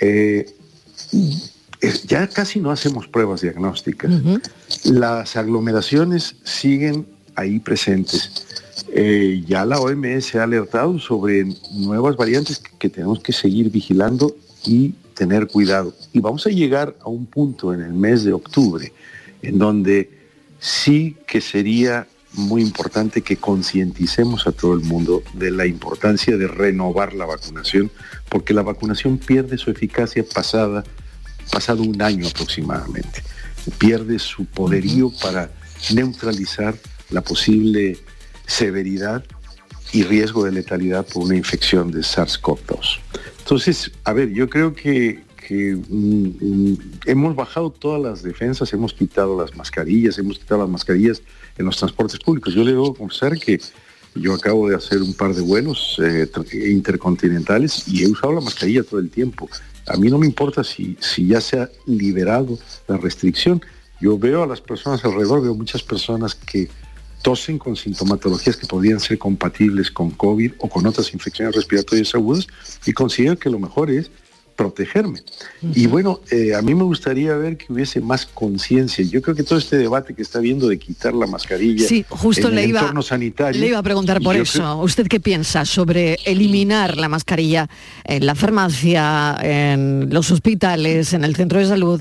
Eh, 0.00 0.50
ya 2.06 2.26
casi 2.26 2.58
no 2.58 2.70
hacemos 2.70 3.06
pruebas 3.06 3.42
diagnósticas. 3.42 4.12
Las 4.84 5.36
aglomeraciones 5.36 6.36
siguen 6.42 7.17
ahí 7.38 7.58
presentes. 7.58 8.44
eh, 8.92 9.42
ya 9.46 9.64
la 9.64 9.80
OMS 9.80 10.34
ha 10.36 10.44
alertado 10.44 10.98
sobre 10.98 11.46
nuevas 11.72 12.16
variantes 12.16 12.58
que, 12.58 12.70
que 12.78 12.88
tenemos 12.88 13.20
que 13.20 13.32
seguir 13.32 13.70
vigilando 13.70 14.34
y 14.64 14.94
tener 15.14 15.46
cuidado. 15.46 15.94
Y 16.12 16.20
vamos 16.20 16.46
a 16.46 16.50
llegar 16.50 16.94
a 17.00 17.08
un 17.08 17.26
punto 17.26 17.74
en 17.74 17.82
el 17.82 17.92
mes 17.92 18.24
de 18.24 18.32
octubre 18.32 18.92
en 19.42 19.58
donde 19.58 20.10
sí 20.58 21.16
que 21.26 21.40
sería 21.40 22.06
muy 22.34 22.62
importante 22.62 23.22
que 23.22 23.36
concienticemos 23.36 24.46
a 24.46 24.52
todo 24.52 24.74
el 24.74 24.80
mundo 24.80 25.22
de 25.34 25.50
la 25.50 25.66
importancia 25.66 26.36
de 26.36 26.46
renovar 26.46 27.14
la 27.14 27.24
vacunación, 27.26 27.90
porque 28.28 28.54
la 28.54 28.62
vacunación 28.62 29.18
pierde 29.18 29.58
su 29.58 29.70
eficacia 29.70 30.24
pasada, 30.24 30.84
pasado 31.50 31.82
un 31.82 32.00
año 32.02 32.26
aproximadamente. 32.26 33.22
Pierde 33.78 34.18
su 34.18 34.44
poderío 34.44 35.10
para 35.22 35.50
neutralizar 35.94 36.76
la 37.10 37.22
posible 37.22 37.98
severidad 38.46 39.24
y 39.92 40.02
riesgo 40.02 40.44
de 40.44 40.52
letalidad 40.52 41.06
por 41.06 41.24
una 41.24 41.36
infección 41.36 41.90
de 41.90 42.00
SARS-CoV-2. 42.00 42.98
Entonces, 43.38 43.90
a 44.04 44.12
ver, 44.12 44.30
yo 44.30 44.48
creo 44.48 44.74
que, 44.74 45.20
mm, 45.50 46.26
mm, 46.40 46.78
hemos 47.06 47.34
bajado 47.34 47.70
todas 47.70 48.02
las 48.02 48.22
defensas, 48.22 48.72
hemos 48.72 48.92
quitado 48.92 49.40
las 49.40 49.56
mascarillas, 49.56 50.18
hemos 50.18 50.38
quitado 50.38 50.60
las 50.60 50.70
mascarillas 50.70 51.22
en 51.56 51.64
los 51.64 51.76
transportes 51.76 52.18
públicos. 52.20 52.54
Yo 52.54 52.64
le 52.64 52.72
debo 52.72 52.94
confesar 52.94 53.38
que 53.38 53.58
yo 54.14 54.34
acabo 54.34 54.68
de 54.68 54.76
hacer 54.76 55.00
un 55.00 55.14
par 55.14 55.34
de 55.34 55.40
vuelos 55.40 55.98
eh, 56.02 56.28
intercontinentales 56.70 57.88
y 57.88 58.02
he 58.02 58.08
usado 58.08 58.34
la 58.34 58.40
mascarilla 58.40 58.82
todo 58.82 59.00
el 59.00 59.10
tiempo. 59.10 59.48
A 59.86 59.96
mí 59.96 60.10
no 60.10 60.18
me 60.18 60.26
importa 60.26 60.62
si, 60.64 60.96
si 61.00 61.26
ya 61.26 61.40
se 61.40 61.60
ha 61.60 61.70
liberado 61.86 62.58
la 62.86 62.98
restricción. 62.98 63.62
Yo 64.00 64.18
veo 64.18 64.42
a 64.42 64.46
las 64.46 64.60
personas 64.60 65.04
alrededor, 65.04 65.42
veo 65.42 65.54
muchas 65.54 65.82
personas 65.82 66.34
que 66.34 66.68
tosen 67.28 67.58
con 67.58 67.76
sintomatologías 67.76 68.56
que 68.56 68.66
podrían 68.66 69.00
ser 69.00 69.18
compatibles 69.18 69.90
con 69.90 70.10
COVID 70.12 70.52
o 70.60 70.68
con 70.70 70.86
otras 70.86 71.12
infecciones 71.12 71.54
respiratorias 71.54 72.14
agudas 72.14 72.46
y 72.86 72.92
considero 72.94 73.38
que 73.38 73.50
lo 73.50 73.58
mejor 73.58 73.90
es 73.90 74.10
protegerme. 74.56 75.20
Y 75.74 75.86
bueno, 75.86 76.20
eh, 76.30 76.54
a 76.54 76.62
mí 76.62 76.74
me 76.74 76.84
gustaría 76.84 77.36
ver 77.36 77.58
que 77.58 77.70
hubiese 77.70 78.00
más 78.00 78.24
conciencia. 78.24 79.04
Yo 79.04 79.20
creo 79.20 79.36
que 79.36 79.42
todo 79.42 79.58
este 79.58 79.76
debate 79.76 80.14
que 80.14 80.22
está 80.22 80.40
viendo 80.40 80.66
de 80.68 80.78
quitar 80.78 81.12
la 81.14 81.26
mascarilla 81.26 81.86
Sí, 81.86 82.02
justo 82.08 82.48
en 82.48 82.54
le 82.56 82.64
el 82.64 82.70
iba, 82.70 82.80
entorno 82.80 83.02
sanitario. 83.02 83.60
le 83.60 83.68
iba 83.68 83.78
a 83.78 83.82
preguntar 83.82 84.22
por 84.22 84.34
eso. 84.34 84.58
creo- 84.60 84.78
¿Usted 84.78 85.06
qué 85.06 85.20
piensa 85.20 85.66
sobre 85.66 86.14
eliminar 86.24 86.96
la 86.96 87.08
mascarilla 87.10 87.68
en 88.04 88.24
la 88.24 88.34
farmacia, 88.34 89.36
en 89.42 90.08
los 90.10 90.30
hospitales, 90.30 91.12
en 91.12 91.24
el 91.24 91.36
centro 91.36 91.58
de 91.60 91.66
salud? 91.66 92.00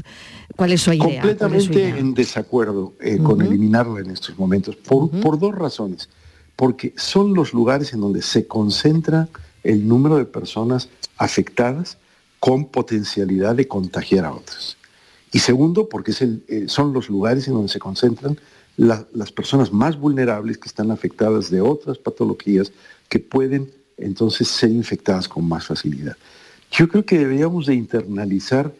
¿Cuál 0.58 0.74
es 0.74 0.82
su 0.82 0.92
idea? 0.92 1.00
¿Cuál 1.00 1.14
es 1.14 1.20
su 1.20 1.22
completamente 1.22 1.80
idea? 1.80 1.98
en 1.98 2.14
desacuerdo 2.14 2.94
eh, 3.00 3.20
con 3.20 3.42
eliminarla 3.42 4.02
en 4.02 4.10
estos 4.12 4.38
momentos, 4.38 4.76
por, 4.76 5.10
por 5.22 5.40
dos 5.40 5.56
razones. 5.56 6.10
Porque 6.56 6.94
son 6.98 7.34
los 7.34 7.54
lugares 7.54 7.94
en 7.94 8.02
donde 8.02 8.22
se 8.22 8.48
concentra 8.48 9.30
el 9.64 9.88
número 9.88 10.18
de 10.18 10.26
personas 10.26 10.90
afectadas 11.18 11.98
con 12.40 12.66
potencialidad 12.66 13.56
de 13.56 13.68
contagiar 13.68 14.26
a 14.26 14.34
otras. 14.34 14.76
Y 15.32 15.40
segundo, 15.40 15.88
porque 15.90 16.12
es 16.12 16.22
el- 16.22 16.44
eh, 16.48 16.66
son 16.68 16.94
los 16.94 17.10
lugares 17.10 17.48
en 17.48 17.54
donde 17.54 17.70
se 17.70 17.80
concentran 17.80 18.38
la- 18.78 19.06
las 19.14 19.32
personas 19.32 19.72
más 19.72 20.00
vulnerables 20.00 20.58
que 20.58 20.68
están 20.68 20.90
afectadas 20.92 21.50
de 21.52 21.62
otras 21.62 21.98
patologías 21.98 22.72
que 23.10 23.20
pueden 23.20 23.70
entonces 23.98 24.48
ser 24.48 24.70
infectadas 24.72 25.28
con 25.28 25.48
más 25.48 25.66
facilidad. 25.68 26.16
Yo 26.72 26.88
creo 26.88 27.04
que 27.06 27.18
deberíamos 27.20 27.66
de 27.66 27.74
internalizar 27.76 28.74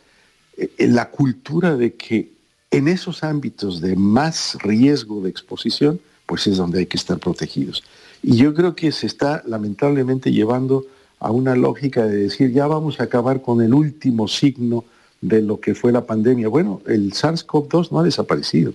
la 0.78 1.10
cultura 1.10 1.78
de 1.78 1.94
que 1.96 2.32
en 2.72 2.88
esos 2.88 3.24
ámbitos 3.24 3.82
de 3.82 3.96
más 3.96 4.58
riesgo 4.62 5.22
de 5.22 5.30
exposición, 5.30 6.00
pues 6.26 6.48
es 6.48 6.58
donde 6.58 6.80
hay 6.80 6.86
que 6.86 6.98
estar 6.98 7.18
protegidos. 7.20 7.84
Y 8.22 8.38
yo 8.38 8.54
creo 8.54 8.76
que 8.76 8.92
se 8.92 9.08
está 9.08 9.44
lamentablemente 9.46 10.32
llevando 10.32 10.86
a 11.20 11.32
una 11.32 11.56
lógica 11.56 12.06
de 12.06 12.16
decir, 12.16 12.52
ya 12.52 12.68
vamos 12.68 13.00
a 13.00 13.04
acabar 13.04 13.42
con 13.42 13.62
el 13.62 13.74
último 13.74 14.28
signo 14.28 14.84
de 15.22 15.42
lo 15.42 15.60
que 15.60 15.74
fue 15.74 15.92
la 15.92 16.06
pandemia. 16.06 16.48
Bueno, 16.48 16.82
el 16.86 17.14
SARS-CoV-2 17.14 17.92
no 17.92 18.00
ha 18.00 18.04
desaparecido 18.04 18.74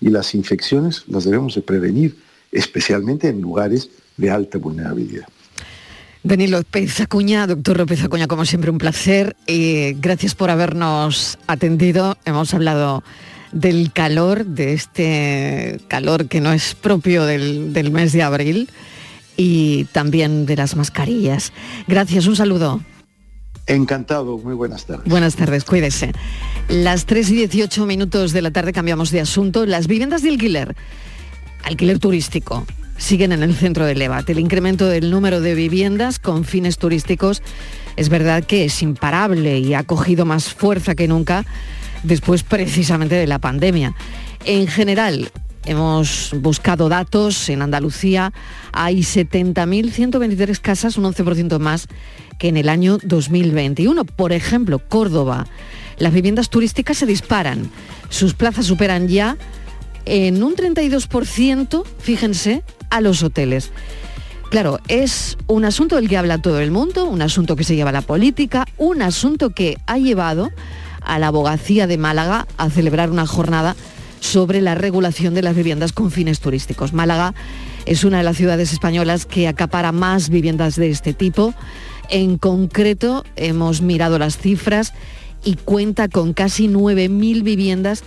y 0.00 0.10
las 0.10 0.34
infecciones 0.34 1.04
las 1.06 1.24
debemos 1.24 1.54
de 1.54 1.62
prevenir, 1.62 2.16
especialmente 2.50 3.28
en 3.28 3.40
lugares 3.40 3.90
de 4.16 4.30
alta 4.30 4.58
vulnerabilidad. 4.58 5.26
Denis 6.24 6.50
López 6.50 7.02
Acuña, 7.02 7.46
doctor 7.46 7.76
López 7.76 8.02
Acuña, 8.02 8.26
como 8.26 8.46
siempre 8.46 8.70
un 8.70 8.78
placer. 8.78 9.36
Eh, 9.46 9.94
gracias 10.00 10.34
por 10.34 10.48
habernos 10.48 11.38
atendido. 11.46 12.16
Hemos 12.24 12.54
hablado 12.54 13.04
del 13.52 13.92
calor, 13.92 14.46
de 14.46 14.72
este 14.72 15.80
calor 15.86 16.26
que 16.26 16.40
no 16.40 16.54
es 16.54 16.74
propio 16.74 17.26
del, 17.26 17.74
del 17.74 17.90
mes 17.90 18.12
de 18.12 18.22
abril 18.22 18.70
y 19.36 19.84
también 19.92 20.46
de 20.46 20.56
las 20.56 20.76
mascarillas. 20.76 21.52
Gracias, 21.88 22.26
un 22.26 22.36
saludo. 22.36 22.80
Encantado, 23.66 24.38
muy 24.38 24.54
buenas 24.54 24.86
tardes. 24.86 25.06
Buenas 25.06 25.36
tardes, 25.36 25.64
cuídese. 25.64 26.12
Las 26.68 27.04
3 27.04 27.30
y 27.32 27.34
18 27.34 27.84
minutos 27.84 28.32
de 28.32 28.40
la 28.40 28.50
tarde 28.50 28.72
cambiamos 28.72 29.10
de 29.10 29.20
asunto. 29.20 29.66
Las 29.66 29.88
viviendas 29.88 30.22
de 30.22 30.30
alquiler, 30.30 30.74
alquiler 31.64 31.98
turístico, 31.98 32.66
siguen 32.96 33.32
en 33.32 33.42
el 33.42 33.54
centro 33.54 33.86
del 33.86 33.98
debate. 33.98 34.32
El 34.32 34.38
incremento 34.38 34.86
del 34.86 35.10
número 35.10 35.40
de 35.40 35.54
viviendas 35.54 36.18
con 36.18 36.44
fines 36.44 36.78
turísticos 36.78 37.42
es 37.96 38.08
verdad 38.08 38.44
que 38.44 38.64
es 38.64 38.82
imparable 38.82 39.58
y 39.58 39.74
ha 39.74 39.84
cogido 39.84 40.24
más 40.24 40.52
fuerza 40.52 40.94
que 40.94 41.08
nunca 41.08 41.44
después 42.02 42.42
precisamente 42.42 43.14
de 43.14 43.26
la 43.26 43.38
pandemia. 43.38 43.94
En 44.44 44.66
general, 44.66 45.30
hemos 45.66 46.34
buscado 46.36 46.88
datos 46.88 47.48
en 47.48 47.62
Andalucía, 47.62 48.32
hay 48.72 49.00
70.123 49.00 50.60
casas, 50.60 50.96
un 50.96 51.04
11% 51.04 51.58
más 51.58 51.88
que 52.38 52.48
en 52.48 52.56
el 52.56 52.68
año 52.68 52.98
2021. 53.02 54.04
Por 54.04 54.32
ejemplo, 54.32 54.78
Córdoba, 54.78 55.46
las 55.98 56.12
viviendas 56.12 56.50
turísticas 56.50 56.98
se 56.98 57.06
disparan, 57.06 57.70
sus 58.08 58.34
plazas 58.34 58.66
superan 58.66 59.08
ya 59.08 59.36
en 60.04 60.42
un 60.42 60.54
32%, 60.54 61.84
fíjense, 61.98 62.62
a 62.94 63.00
los 63.00 63.24
hoteles. 63.24 63.72
Claro, 64.50 64.78
es 64.86 65.36
un 65.48 65.64
asunto 65.64 65.96
del 65.96 66.08
que 66.08 66.16
habla 66.16 66.38
todo 66.38 66.60
el 66.60 66.70
mundo, 66.70 67.06
un 67.06 67.22
asunto 67.22 67.56
que 67.56 67.64
se 67.64 67.74
lleva 67.74 67.90
a 67.90 67.92
la 67.92 68.02
política, 68.02 68.66
un 68.78 69.02
asunto 69.02 69.50
que 69.50 69.78
ha 69.86 69.98
llevado 69.98 70.50
a 71.00 71.18
la 71.18 71.26
abogacía 71.26 71.88
de 71.88 71.98
Málaga 71.98 72.46
a 72.56 72.70
celebrar 72.70 73.10
una 73.10 73.26
jornada 73.26 73.74
sobre 74.20 74.60
la 74.60 74.76
regulación 74.76 75.34
de 75.34 75.42
las 75.42 75.56
viviendas 75.56 75.92
con 75.92 76.12
fines 76.12 76.38
turísticos. 76.38 76.92
Málaga 76.92 77.34
es 77.84 78.04
una 78.04 78.18
de 78.18 78.24
las 78.24 78.36
ciudades 78.36 78.72
españolas 78.72 79.26
que 79.26 79.48
acapara 79.48 79.90
más 79.90 80.28
viviendas 80.28 80.76
de 80.76 80.88
este 80.88 81.12
tipo. 81.14 81.52
En 82.08 82.38
concreto, 82.38 83.24
hemos 83.34 83.82
mirado 83.82 84.20
las 84.20 84.38
cifras 84.38 84.92
y 85.42 85.56
cuenta 85.56 86.08
con 86.08 86.32
casi 86.32 86.68
9.000 86.68 87.42
viviendas 87.42 88.04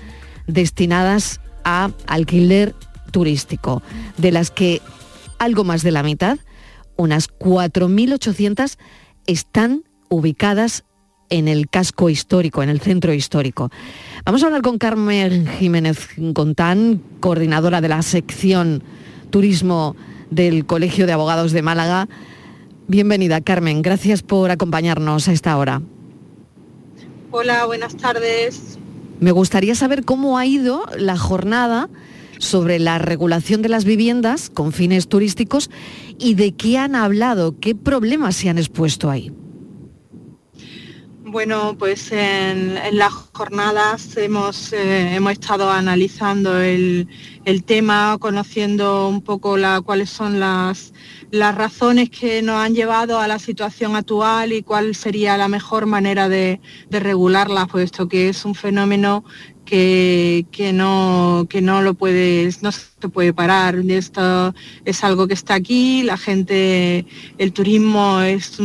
destinadas 0.47 1.41
a 1.65 1.91
alquiler 2.07 2.73
turístico, 3.11 3.81
de 4.17 4.31
las 4.31 4.51
que 4.51 4.81
algo 5.39 5.63
más 5.63 5.83
de 5.83 5.91
la 5.91 6.03
mitad, 6.03 6.39
unas 6.95 7.29
4.800, 7.29 8.77
están 9.25 9.83
ubicadas 10.09 10.83
en 11.29 11.47
el 11.47 11.69
casco 11.69 12.09
histórico, 12.09 12.63
en 12.63 12.69
el 12.69 12.79
centro 12.79 13.13
histórico. 13.13 13.69
Vamos 14.25 14.43
a 14.43 14.47
hablar 14.47 14.61
con 14.61 14.77
Carmen 14.77 15.47
Jiménez 15.47 16.07
Contán, 16.33 17.01
coordinadora 17.19 17.81
de 17.81 17.89
la 17.89 18.01
sección 18.01 18.83
Turismo 19.29 19.95
del 20.29 20.65
Colegio 20.65 21.05
de 21.05 21.13
Abogados 21.13 21.51
de 21.51 21.61
Málaga. 21.61 22.07
Bienvenida, 22.87 23.41
Carmen. 23.41 23.81
Gracias 23.81 24.23
por 24.23 24.51
acompañarnos 24.51 25.27
a 25.27 25.33
esta 25.33 25.57
hora. 25.57 25.81
Hola, 27.31 27.65
buenas 27.65 27.97
tardes. 27.97 28.79
Me 29.19 29.31
gustaría 29.31 29.75
saber 29.75 30.05
cómo 30.05 30.37
ha 30.37 30.45
ido 30.45 30.85
la 30.97 31.17
jornada 31.17 31.89
sobre 32.39 32.79
la 32.79 32.99
regulación 32.99 33.61
de 33.61 33.69
las 33.69 33.85
viviendas 33.85 34.49
con 34.49 34.71
fines 34.71 35.07
turísticos 35.07 35.69
y 36.19 36.35
de 36.35 36.53
qué 36.55 36.77
han 36.77 36.95
hablado, 36.95 37.59
qué 37.59 37.75
problemas 37.75 38.35
se 38.35 38.49
han 38.49 38.57
expuesto 38.57 39.09
ahí. 39.09 39.31
Bueno, 41.29 41.75
pues 41.77 42.13
en, 42.13 42.79
las 42.93 43.11
jornadas 43.33 44.15
hemos, 44.15 44.71
eh, 44.71 45.13
hemos 45.13 45.33
estado 45.33 45.69
analizando 45.69 46.61
el, 46.61 47.09
el 47.43 47.63
tema, 47.65 48.17
conociendo 48.17 49.09
un 49.09 49.21
poco 49.21 49.57
la- 49.57 49.81
cuáles 49.81 50.09
son 50.09 50.39
las, 50.39 50.93
las 51.29 51.53
razones 51.53 52.09
que 52.09 52.41
nos 52.41 52.55
han 52.55 52.75
llevado 52.75 53.19
a 53.19 53.27
la 53.27 53.39
situación 53.39 53.97
actual 53.97 54.53
y 54.53 54.63
cuál 54.63 54.95
sería 54.95 55.35
la 55.35 55.49
mejor 55.49 55.85
manera 55.85 56.29
de, 56.29 56.61
de 56.89 56.99
regularla, 57.01 57.67
puesto 57.67 58.07
que 58.07 58.29
es 58.29 58.45
un 58.45 58.55
fenómeno 58.55 59.25
que, 59.67 60.45
que 60.49 60.71
no, 60.71 61.45
que 61.49 61.61
no 61.61 61.81
lo 61.81 61.93
puedes, 61.93 62.63
no 62.63 62.71
se 62.71 63.09
puede 63.09 63.33
parar. 63.33 63.75
Esto 63.75 64.55
es 64.85 65.03
algo 65.03 65.27
que 65.27 65.33
está 65.33 65.55
aquí, 65.55 66.03
la 66.03 66.17
gente, 66.17 67.05
el 67.37 67.51
turismo 67.51 68.21
es, 68.21 68.57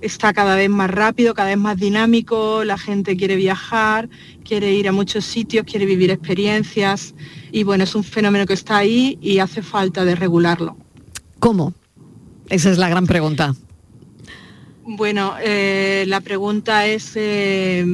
está 0.00 0.32
cada 0.32 0.56
vez 0.56 0.68
más 0.68 0.90
rápido, 0.90 1.34
cada 1.34 1.50
vez 1.50 1.58
más 1.58 1.78
dinámico, 1.78 2.64
la 2.64 2.76
gente 2.76 3.16
quiere 3.16 3.36
viajar, 3.36 4.08
quiere 4.44 4.72
ir 4.74 4.88
a 4.88 4.92
muchos 4.92 5.24
sitios, 5.24 5.64
quiere 5.64 5.86
vivir 5.86 6.10
experiencias 6.10 7.14
y 7.52 7.62
bueno, 7.62 7.84
es 7.84 7.94
un 7.94 8.02
fenómeno 8.02 8.44
que 8.44 8.54
está 8.54 8.78
ahí 8.78 9.18
y 9.22 9.38
hace 9.38 9.62
falta 9.62 10.04
de 10.04 10.16
regularlo. 10.16 10.76
¿Cómo? 11.38 11.74
Esa 12.48 12.70
es 12.72 12.78
la 12.78 12.88
gran 12.88 13.06
pregunta. 13.06 13.54
Bueno, 14.84 15.34
eh, 15.40 16.04
la 16.08 16.20
pregunta 16.20 16.86
es, 16.86 17.12
eh, 17.14 17.86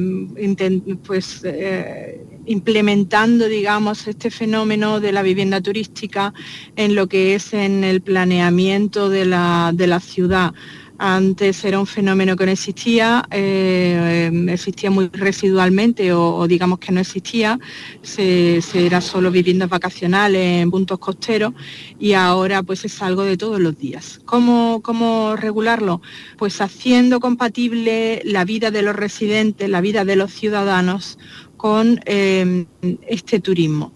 pues, 1.05 1.41
eh, 1.43 2.25
implementando, 2.47 3.47
digamos, 3.47 4.07
este 4.07 4.31
fenómeno 4.31 4.99
de 4.99 5.11
la 5.11 5.21
vivienda 5.21 5.61
turística 5.61 6.33
en 6.75 6.95
lo 6.95 7.07
que 7.07 7.35
es 7.35 7.53
en 7.53 7.83
el 7.83 8.01
planeamiento 8.01 9.09
de 9.09 9.25
la, 9.25 9.71
de 9.71 9.85
la 9.85 9.99
ciudad. 9.99 10.53
Antes 11.01 11.63
era 11.63 11.79
un 11.79 11.87
fenómeno 11.87 12.35
que 12.35 12.45
no 12.45 12.51
existía, 12.51 13.25
eh, 13.31 14.29
existía 14.49 14.91
muy 14.91 15.07
residualmente 15.07 16.11
o, 16.11 16.45
digamos 16.45 16.79
que 16.79 16.91
no 16.91 16.99
existía, 16.99 17.57
se, 18.01 18.59
era 18.73 18.99
solo 18.99 19.31
viviendas 19.31 19.69
vacacionales 19.69 20.61
en 20.61 20.69
puntos 20.69 20.99
costeros 20.99 21.53
y 21.97 22.13
ahora 22.13 22.63
pues 22.63 22.83
es 22.83 23.01
algo 23.01 23.23
de 23.23 23.37
todos 23.37 23.61
los 23.61 23.79
días. 23.79 24.19
¿Cómo, 24.25 24.81
cómo 24.83 25.37
regularlo? 25.37 26.01
Pues 26.37 26.59
haciendo 26.59 27.21
compatible 27.21 28.21
la 28.25 28.43
vida 28.43 28.69
de 28.69 28.81
los 28.81 28.95
residentes, 28.95 29.69
la 29.69 29.79
vida 29.79 30.03
de 30.03 30.17
los 30.17 30.33
ciudadanos 30.33 31.17
con 31.55 32.01
eh, 32.05 32.65
este 33.07 33.39
turismo. 33.39 33.93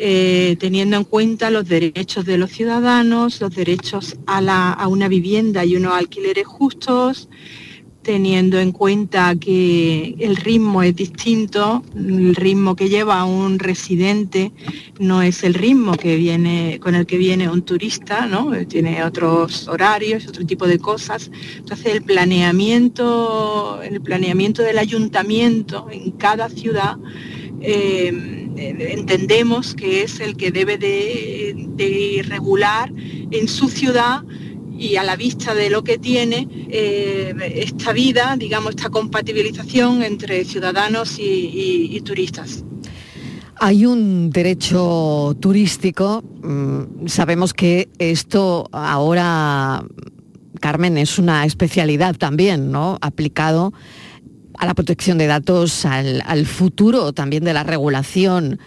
Eh, 0.00 0.56
teniendo 0.60 0.96
en 0.96 1.02
cuenta 1.02 1.50
los 1.50 1.66
derechos 1.66 2.24
de 2.24 2.38
los 2.38 2.52
ciudadanos, 2.52 3.40
los 3.40 3.52
derechos 3.52 4.16
a, 4.28 4.86
una 4.86 5.08
vivienda 5.08 5.64
y 5.64 5.74
unos 5.74 5.92
alquileres 5.92 6.46
justos, 6.46 7.28
teniendo 8.02 8.60
en 8.60 8.70
cuenta 8.70 9.34
que 9.34 10.14
el 10.20 10.36
ritmo 10.36 10.84
es 10.84 10.94
distinto, 10.94 11.82
el 11.96 12.36
ritmo 12.36 12.76
que 12.76 12.88
lleva 12.88 13.24
un 13.24 13.58
residente 13.58 14.52
no 15.00 15.20
es 15.20 15.42
el 15.42 15.54
ritmo 15.54 15.94
que 15.96 16.14
viene, 16.14 16.78
con 16.80 16.94
el 16.94 17.04
que 17.04 17.18
viene 17.18 17.50
un 17.50 17.62
turista, 17.62 18.26
¿no? 18.26 18.52
tiene 18.68 19.02
otros 19.02 19.66
horarios, 19.66 20.28
otro 20.28 20.46
tipo 20.46 20.68
de 20.68 20.78
cosas. 20.78 21.28
Entonces 21.56 21.86
el 21.86 22.02
planeamiento, 22.02 23.82
el 23.82 24.00
planeamiento 24.00 24.62
del 24.62 24.78
ayuntamiento 24.78 25.88
en 25.90 26.12
cada 26.12 26.48
ciudad 26.48 26.98
eh, 27.60 28.47
entendemos 28.58 29.74
que 29.74 30.02
es 30.02 30.20
el 30.20 30.36
que 30.36 30.50
debe 30.50 30.78
de, 30.78 32.24
regular 32.26 32.92
en 33.30 33.48
su 33.48 33.68
ciudad 33.68 34.24
y 34.76 34.96
a 34.96 35.02
la 35.02 35.16
vista 35.16 35.54
de 35.54 35.70
lo 35.70 35.82
que 35.82 35.98
tiene 35.98 36.48
eh, 36.68 37.34
esta 37.56 37.92
vida, 37.92 38.36
digamos, 38.38 38.70
esta 38.70 38.90
compatibilización 38.90 40.02
entre 40.02 40.44
ciudadanos 40.44 41.18
y, 41.18 42.00
turistas. 42.04 42.64
Hay 43.60 43.86
un 43.86 44.30
derecho 44.30 45.36
turístico, 45.40 46.22
mm, 46.42 47.06
sabemos 47.06 47.52
que 47.52 47.88
esto 47.98 48.68
ahora, 48.70 49.84
Carmen, 50.60 50.96
es 50.96 51.18
una 51.18 51.44
especialidad 51.44 52.16
también, 52.16 52.70
¿no? 52.70 52.98
Aplicado 53.00 53.72
a 54.58 54.66
la 54.66 54.74
protección 54.74 55.18
de 55.18 55.26
datos, 55.26 55.84
al, 55.84 56.46
futuro 56.46 57.12
también 57.12 57.44
de 57.44 57.52
la 57.52 57.62
regulación 57.62 58.58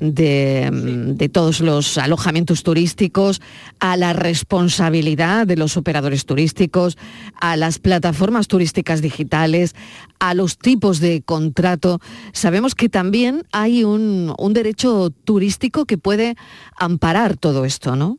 de, 0.00 1.30
todos 1.32 1.60
los 1.60 1.98
alojamientos 1.98 2.62
turísticos, 2.62 3.40
a 3.80 3.96
la 3.96 4.12
responsabilidad 4.12 5.46
de 5.46 5.56
los 5.56 5.76
operadores 5.76 6.26
turísticos, 6.26 6.98
a 7.40 7.56
las 7.56 7.78
plataformas 7.78 8.48
turísticas 8.48 9.00
digitales, 9.00 9.74
a 10.18 10.34
los 10.34 10.58
tipos 10.58 11.00
de 11.00 11.22
contrato. 11.22 12.00
Sabemos 12.32 12.74
que 12.74 12.88
también 12.88 13.44
hay 13.52 13.82
un, 13.82 14.34
un 14.38 14.52
derecho 14.52 15.10
turístico 15.24 15.86
que 15.86 15.98
puede 15.98 16.36
amparar 16.78 17.36
todo 17.36 17.64
esto, 17.64 17.96
¿no? 17.96 18.18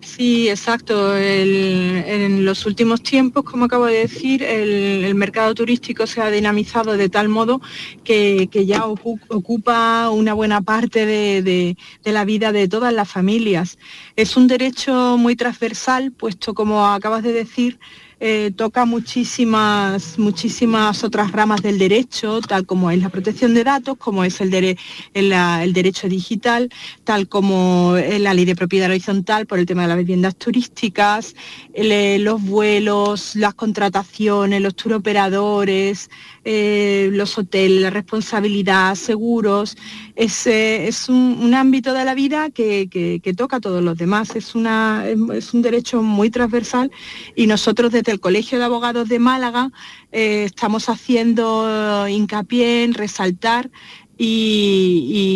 Sí, 0.00 0.48
exacto. 0.48 1.16
en 1.16 2.44
los 2.44 2.66
últimos 2.66 3.02
tiempos, 3.02 3.42
como 3.42 3.64
acabo 3.64 3.86
de 3.86 4.00
decir, 4.00 4.42
el, 4.42 5.14
mercado 5.14 5.54
turístico 5.54 6.06
se 6.06 6.20
ha 6.20 6.30
dinamizado 6.30 6.96
de 6.96 7.08
tal 7.08 7.28
modo 7.28 7.60
que, 8.04 8.48
ya 8.66 8.84
ocupa 8.86 10.10
una 10.10 10.34
buena 10.34 10.60
parte 10.60 11.06
de, 11.06 11.76
la 12.04 12.24
vida 12.24 12.52
de 12.52 12.68
todas 12.68 12.92
las 12.92 13.10
familias. 13.10 13.78
Es 14.14 14.36
un 14.36 14.46
derecho 14.46 15.16
muy 15.18 15.36
transversal, 15.36 16.12
puesto 16.12 16.54
como 16.54 16.86
acabas 16.86 17.22
de 17.22 17.32
decir, 17.32 17.78
eh, 18.20 18.52
toca 18.56 18.84
muchísimas, 18.84 20.18
muchísimas 20.18 21.04
otras 21.04 21.32
ramas 21.32 21.62
del 21.62 21.78
derecho, 21.78 22.40
tal 22.40 22.64
como 22.64 22.90
es 22.90 23.02
la 23.02 23.08
protección 23.08 23.54
de 23.54 23.64
datos, 23.64 23.96
como 23.98 24.24
es 24.24 24.40
el, 24.40 24.76
el, 25.14 25.72
derecho 25.72 26.08
digital, 26.08 26.70
tal 27.04 27.28
como 27.28 27.96
la 27.96 28.34
ley 28.34 28.44
de 28.44 28.56
propiedad 28.56 28.88
horizontal 28.88 29.46
por 29.46 29.58
el 29.58 29.66
tema 29.66 29.82
de 29.82 29.88
las 29.88 29.98
viviendas 29.98 30.36
turísticas, 30.36 31.34
eh, 31.72 32.18
los 32.20 32.42
vuelos, 32.42 33.36
las 33.36 33.54
contrataciones, 33.54 34.62
los 34.62 34.74
turoperadores, 34.74 36.10
eh, 36.44 37.10
los 37.12 37.36
hoteles, 37.36 37.82
la 37.82 37.90
responsabilidad, 37.90 38.94
seguros. 38.94 39.76
Es, 40.14 40.46
es 40.46 41.08
un, 41.08 41.54
ámbito 41.54 41.92
de 41.92 42.04
la 42.04 42.14
vida 42.14 42.50
que, 42.50 43.34
toca 43.36 43.56
a 43.56 43.60
todos 43.60 43.82
los 43.82 43.96
demás. 43.96 44.36
Es, 44.36 44.54
una, 44.54 45.04
es 45.34 45.52
un 45.52 45.62
derecho 45.62 46.02
muy 46.02 46.30
transversal 46.30 46.90
y 47.34 47.46
nosotros 47.46 47.92
desde 47.92 48.13
el 48.14 48.20
Colegio 48.20 48.58
de 48.58 48.64
Abogados 48.64 49.08
de 49.08 49.18
Málaga 49.18 49.70
eh, 50.12 50.44
estamos 50.44 50.88
haciendo 50.88 52.08
hincapié 52.08 52.84
en 52.84 52.94
resaltar 52.94 53.70
y, 54.16 55.34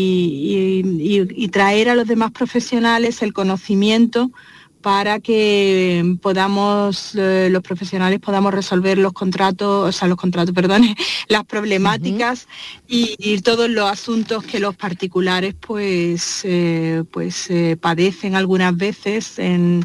traer 1.52 1.88
a 1.88 1.94
los 1.94 2.06
demás 2.06 2.30
profesionales 2.30 3.22
el 3.22 3.32
conocimiento 3.32 4.30
para 4.80 5.20
que 5.20 6.16
podamos, 6.22 7.14
eh, 7.14 7.48
los 7.50 7.62
profesionales 7.62 8.20
podamos 8.20 8.54
resolver 8.54 8.98
los 8.98 9.12
contratos, 9.12 9.88
o 9.88 9.92
sea, 9.92 10.08
los 10.08 10.16
contratos, 10.16 10.54
perdón, 10.54 10.82
las 11.28 11.44
problemáticas 11.44 12.46
y, 12.86 13.16
todos 13.42 13.70
los 13.70 13.88
asuntos 13.88 14.42
que 14.44 14.58
los 14.58 14.74
particulares 14.74 15.54
pues, 15.54 16.40
eh, 16.44 17.04
pues 17.10 17.48
padecen 17.80 18.34
algunas 18.34 18.76
veces 18.76 19.38
en, 19.38 19.84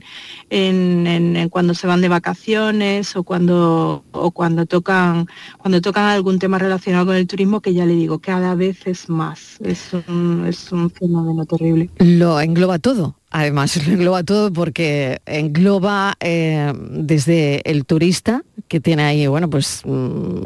en, 0.49 1.49
cuando 1.49 1.73
se 1.73 1.87
van 1.87 2.01
de 2.01 2.09
vacaciones 2.09 3.15
o 3.15 3.23
cuando, 3.23 4.03
o 4.11 4.31
cuando, 4.31 4.65
tocan, 4.65 5.27
cuando 5.57 5.81
tocan 5.81 6.05
algún 6.05 6.39
tema 6.39 6.57
relacionado 6.57 7.07
con 7.07 7.15
el 7.15 7.27
turismo, 7.27 7.61
que 7.61 7.73
ya 7.73 7.85
le 7.85 7.93
digo, 7.93 8.19
cada 8.19 8.55
vez 8.55 8.85
es 8.85 9.09
más. 9.09 9.57
Es 9.61 9.91
un, 10.07 10.45
es 10.47 10.71
un 10.71 10.89
fenómeno 10.89 11.45
terrible. 11.45 11.89
Lo 11.99 12.39
engloba 12.39 12.79
todo. 12.79 13.15
Además, 13.33 13.75
lo 13.87 13.93
engloba 13.93 14.23
todo 14.23 14.53
porque 14.53 15.19
engloba 15.25 16.13
eh, 16.19 16.71
desde 16.91 17.67
el 17.69 17.85
turista, 17.85 18.43
que 18.67 18.79
tiene 18.79 19.03
ahí, 19.03 19.25
bueno, 19.25 19.49
pues, 19.49 19.81
mm, 19.83 20.43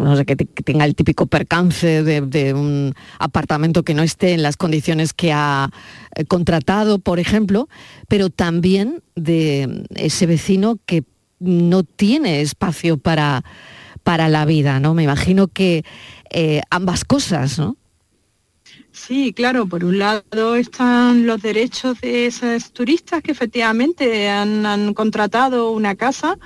no 0.00 0.16
sé, 0.16 0.24
que, 0.24 0.36
tenga 0.36 0.84
el 0.84 0.94
típico 0.94 1.26
percance 1.26 2.04
de, 2.04 2.54
un 2.54 2.94
apartamento 3.18 3.82
que 3.82 3.94
no 3.94 4.04
esté 4.04 4.32
en 4.32 4.42
las 4.42 4.56
condiciones 4.56 5.12
que 5.12 5.32
ha 5.32 5.70
eh, 6.14 6.24
contratado, 6.24 7.00
por 7.00 7.18
ejemplo, 7.18 7.68
pero 8.08 8.30
también 8.30 9.02
de 9.16 9.84
ese 9.96 10.26
vecino 10.26 10.78
que 10.86 11.02
no 11.40 11.82
tiene 11.82 12.40
espacio 12.40 12.96
para, 12.96 13.44
para 14.04 14.28
la 14.28 14.44
vida, 14.44 14.78
¿no? 14.78 14.94
Me 14.94 15.02
imagino 15.02 15.48
que 15.48 15.84
eh, 16.30 16.62
ambas 16.70 17.04
cosas, 17.04 17.58
¿no? 17.58 17.76
Sí, 18.96 19.32
claro, 19.32 19.66
por 19.66 19.84
un 19.84 19.98
lado 19.98 20.54
están 20.54 21.26
los 21.26 21.42
derechos 21.42 22.00
de 22.00 22.26
esos 22.26 22.70
turistas 22.72 23.22
que 23.22 23.32
efectivamente 23.32 24.28
han, 24.28 24.64
han 24.64 24.94
contratado 24.94 25.72
una 25.72 25.96
casa 25.96 26.38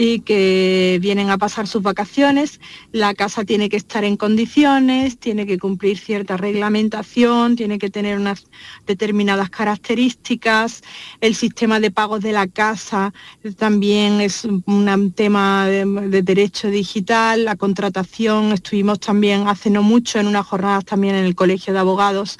y 0.00 0.20
que 0.20 0.98
vienen 1.02 1.28
a 1.28 1.38
pasar 1.38 1.66
sus 1.66 1.82
vacaciones. 1.82 2.60
La 2.92 3.14
casa 3.14 3.44
tiene 3.44 3.68
que 3.68 3.76
estar 3.76 4.04
en 4.04 4.16
condiciones, 4.16 5.18
tiene 5.18 5.44
que 5.44 5.58
cumplir 5.58 5.98
cierta 5.98 6.36
reglamentación, 6.36 7.56
tiene 7.56 7.78
que 7.78 7.90
tener 7.90 8.16
unas 8.16 8.46
determinadas 8.86 9.50
características. 9.50 10.82
El 11.20 11.34
sistema 11.34 11.80
de 11.80 11.90
pagos 11.90 12.20
de 12.20 12.30
la 12.30 12.46
casa 12.46 13.12
también 13.56 14.20
es 14.20 14.44
un 14.44 15.12
tema 15.16 15.66
de, 15.66 16.22
derecho 16.22 16.70
digital. 16.70 17.44
La 17.44 17.56
contratación, 17.56 18.52
estuvimos 18.52 19.00
también 19.00 19.48
hace 19.48 19.68
no 19.68 19.82
mucho 19.82 20.20
en 20.20 20.28
unas 20.28 20.46
jornadas 20.46 20.84
también 20.84 21.16
en 21.16 21.24
el 21.24 21.34
Colegio 21.34 21.72
de 21.72 21.80
Abogados 21.80 22.38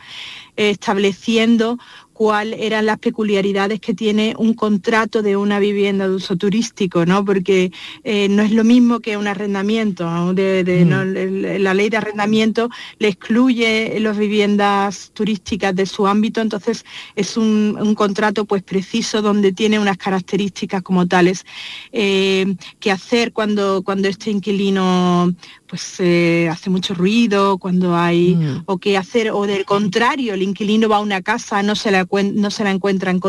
estableciendo 0.59 1.79
cuáles 2.19 2.59
eran 2.63 2.85
las 2.85 2.99
peculiaridades 2.99 3.79
que 3.79 3.95
tiene 3.95 4.35
un 4.37 4.55
contrato 4.55 5.23
de 5.23 5.37
una 5.37 5.61
vivienda 5.61 6.09
de 6.09 6.17
uso 6.17 6.37
turístico, 6.37 7.07
¿no? 7.07 7.25
Porque 7.25 7.71
eh, 8.03 8.29
no 8.29 8.43
es 8.43 8.51
lo 8.51 8.65
mismo 8.65 8.99
que 8.99 9.17
un 9.17 9.29
arrendamiento. 9.29 10.05
Mm. 10.05 11.63
la 11.63 11.75
ley 11.75 11.89
de 11.91 11.97
arrendamiento 11.97 12.71
le 12.99 13.07
excluye 13.07 14.01
las 14.01 14.19
viviendas 14.19 15.13
turísticas 15.15 15.77
de 15.77 15.87
su 15.87 16.09
ámbito, 16.09 16.41
entonces 16.41 16.85
es 17.15 17.37
un, 17.37 17.95
contrato 17.95 18.47
pues 18.47 18.65
preciso 18.65 19.23
donde 19.23 19.53
tiene 19.53 19.79
unas 19.79 19.97
características 19.97 20.83
como 20.83 21.07
tales. 21.07 21.47
Eh, 21.93 22.57
que 22.81 22.91
hacer 22.91 23.33
cuando, 23.33 23.83
cuando 23.85 24.09
este 24.09 24.33
inquilino 24.33 25.33
pues 25.69 25.97
eh, 26.01 26.49
hace 26.51 26.71
mucho 26.71 26.95
ruido, 26.95 27.59
cuando 27.59 27.95
hay, 27.95 28.35
mm. 28.35 28.63
o 28.67 28.79
qué 28.79 28.97
hacer, 28.97 29.31
o 29.31 29.47
del 29.47 29.65
contrario, 29.65 30.35
el 30.35 30.43
inquilino 30.43 30.89
va 30.89 30.97
a 30.97 31.01
una 31.01 31.23
casa, 31.23 31.63
no 31.63 31.77
se 31.77 31.91
le 31.91 32.07
no 32.35 32.51
se 32.51 32.65
la 32.65 32.71
encuentra 32.71 33.11
en, 33.11 33.21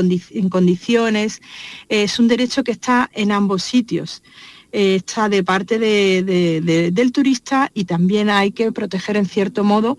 condiciones. 0.50 1.42
Es 1.90 2.18
un 2.18 2.28
derecho 2.28 2.64
que 2.64 2.72
está 2.72 3.10
en 3.14 3.32
ambos 3.32 3.64
sitios. 3.64 4.24
Eh, 4.72 4.96
está 4.96 5.30
de 5.30 5.44
parte 5.44 5.80
del 5.80 7.12
turista 7.12 7.72
y 7.74 7.86
también 7.86 8.30
hay 8.30 8.52
que 8.52 8.72
proteger 8.72 9.18
en 9.18 9.26
cierto 9.26 9.64
modo 9.64 9.98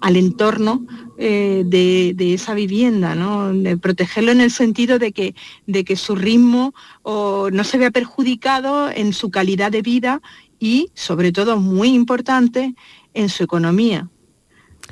al 0.00 0.16
entorno 0.16 0.86
eh, 1.18 1.62
de, 1.66 2.34
esa 2.34 2.54
vivienda, 2.54 3.14
¿no? 3.14 3.52
de 3.52 3.76
protegerlo 3.76 4.32
en 4.32 4.40
el 4.40 4.50
sentido 4.50 4.98
de 4.98 5.12
que, 5.12 5.34
de 5.66 5.84
que 5.84 5.96
su 5.96 6.14
ritmo 6.14 6.72
no 7.04 7.64
se 7.64 7.78
vea 7.78 7.90
perjudicado 7.90 8.90
en 8.90 9.12
su 9.12 9.30
calidad 9.30 9.72
de 9.72 9.82
vida 9.82 10.22
y, 10.60 10.90
sobre 10.94 11.32
todo, 11.32 11.58
muy 11.58 11.88
importante, 11.88 12.74
en 13.14 13.28
su 13.28 13.42
economía, 13.42 14.08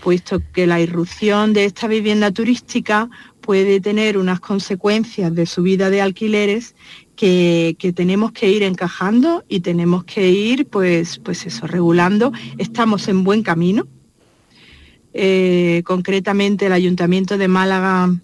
puesto 0.02 0.42
que 0.52 0.66
la 0.66 0.80
irrupción 0.80 1.52
de 1.52 1.66
esta 1.66 1.86
vivienda 1.86 2.32
turística 2.32 3.08
puede 3.40 3.80
tener 3.80 4.18
unas 4.18 4.40
consecuencias 4.40 5.32
de 5.34 5.46
subida 5.46 5.90
de 5.90 6.00
alquileres 6.00 6.74
que, 7.14 7.76
tenemos 7.94 8.32
que 8.32 8.50
ir 8.50 8.62
encajando 8.62 9.44
y 9.48 9.60
tenemos 9.60 10.04
que 10.04 10.30
ir, 10.30 10.66
pues, 10.66 11.18
pues 11.18 11.46
eso, 11.46 11.66
regulando. 11.66 12.32
Estamos 12.56 13.08
en 13.08 13.24
buen 13.24 13.42
camino. 13.42 13.86
Eh, 15.12 15.82
concretamente, 15.84 16.66
el 16.66 16.72
Ayuntamiento 16.72 17.38
de 17.38 17.48
Málaga 17.48 18.14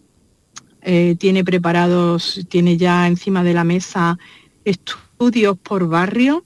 eh, 0.83 1.17
tiene 1.19 1.45
preparados, 1.45 2.47
tiene 2.49 2.77
ya 2.77 3.07
encima 3.07 3.43
de 3.43 3.55
la 3.55 3.65
mesa 3.65 4.19
estudios 4.65 5.59
por 5.59 5.89
barrio 5.89 6.45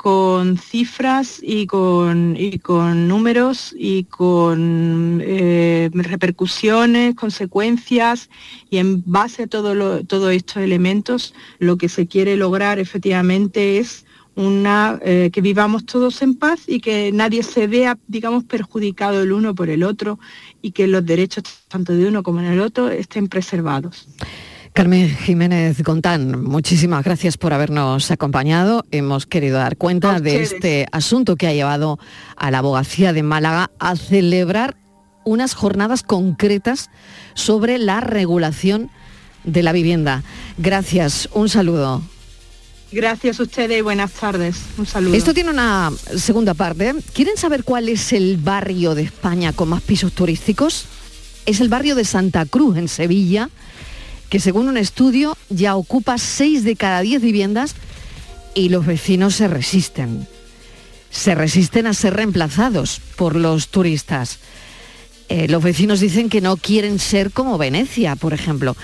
con 0.00 0.56
cifras 0.56 1.40
y 1.42 1.66
con, 1.66 2.34
con 2.62 3.06
números 3.06 3.74
y 3.76 4.04
con 4.04 5.20
eh, 5.22 5.90
repercusiones, 5.92 7.14
consecuencias 7.14 8.30
y 8.70 8.78
en 8.78 9.02
base 9.04 9.42
a 9.42 9.46
todo 9.46 10.02
todos 10.04 10.32
estos 10.32 10.62
elementos 10.62 11.34
lo 11.58 11.76
que 11.76 11.90
se 11.90 12.06
quiere 12.06 12.38
lograr 12.38 12.78
efectivamente 12.78 13.76
es 13.76 14.06
una, 14.36 14.98
eh, 15.02 15.28
que 15.34 15.42
vivamos 15.42 15.84
todos 15.84 16.22
en 16.22 16.34
paz 16.34 16.62
y 16.66 16.80
que 16.80 17.12
nadie 17.12 17.42
se 17.42 17.66
vea, 17.66 17.98
digamos, 18.06 18.44
perjudicado 18.44 19.20
el 19.20 19.32
uno 19.32 19.54
por 19.54 19.68
el 19.68 19.82
otro 19.82 20.18
y 20.62 20.70
que 20.70 20.86
los 20.86 21.04
derechos 21.04 21.44
tanto 21.68 21.92
de 21.92 22.08
uno 22.08 22.22
como 22.22 22.40
en 22.40 22.46
el 22.46 22.60
otro 22.62 22.88
estén 22.88 23.28
preservados. 23.28 24.08
Carmen 24.72 25.10
Jiménez 25.10 25.82
Gontán, 25.82 26.44
muchísimas 26.44 27.04
gracias 27.04 27.36
por 27.36 27.52
habernos 27.52 28.10
acompañado. 28.12 28.84
Hemos 28.92 29.26
querido 29.26 29.58
dar 29.58 29.76
cuenta 29.76 30.20
de 30.20 30.42
este 30.42 30.86
asunto 30.92 31.34
que 31.34 31.48
ha 31.48 31.52
llevado 31.52 31.98
a 32.36 32.52
la 32.52 32.58
abogacía 32.58 33.12
de 33.12 33.24
Málaga 33.24 33.72
a 33.80 33.96
celebrar 33.96 34.76
unas 35.24 35.54
jornadas 35.54 36.04
concretas 36.04 36.88
sobre 37.34 37.78
la 37.78 38.00
regulación 38.00 38.90
de 39.42 39.64
la 39.64 39.72
vivienda. 39.72 40.22
Gracias, 40.56 41.28
un 41.32 41.48
saludo. 41.48 42.02
Gracias 42.92 43.40
a 43.40 43.42
ustedes 43.42 43.78
y 43.78 43.82
buenas 43.82 44.12
tardes. 44.12 44.56
Un 44.78 44.86
saludo. 44.86 45.14
Esto 45.14 45.34
tiene 45.34 45.50
una 45.50 45.90
segunda 46.16 46.54
parte. 46.54 46.94
¿Quieren 47.12 47.36
saber 47.36 47.64
cuál 47.64 47.88
es 47.88 48.12
el 48.12 48.36
barrio 48.36 48.94
de 48.94 49.02
España 49.02 49.52
con 49.52 49.68
más 49.68 49.82
pisos 49.82 50.12
turísticos? 50.12 50.86
Es 51.44 51.60
el 51.60 51.68
barrio 51.68 51.96
de 51.96 52.04
Santa 52.04 52.46
Cruz, 52.46 52.76
en 52.76 52.86
Sevilla 52.86 53.50
que 54.30 54.40
según 54.40 54.68
un 54.68 54.78
estudio 54.78 55.36
ya 55.50 55.76
ocupa 55.76 56.16
6 56.16 56.64
de 56.64 56.76
cada 56.76 57.00
10 57.02 57.20
viviendas 57.20 57.74
y 58.54 58.70
los 58.70 58.86
vecinos 58.86 59.34
se 59.34 59.48
resisten. 59.48 60.26
Se 61.10 61.34
resisten 61.34 61.86
a 61.86 61.92
ser 61.92 62.14
reemplazados 62.14 63.00
por 63.16 63.34
los 63.34 63.68
turistas. 63.68 64.38
Eh, 65.28 65.48
los 65.48 65.62
vecinos 65.62 66.00
dicen 66.00 66.28
que 66.28 66.40
no 66.40 66.56
quieren 66.56 66.98
ser 66.98 67.32
como 67.32 67.58
Venecia, 67.58 68.16
por 68.16 68.32
ejemplo. 68.32 68.76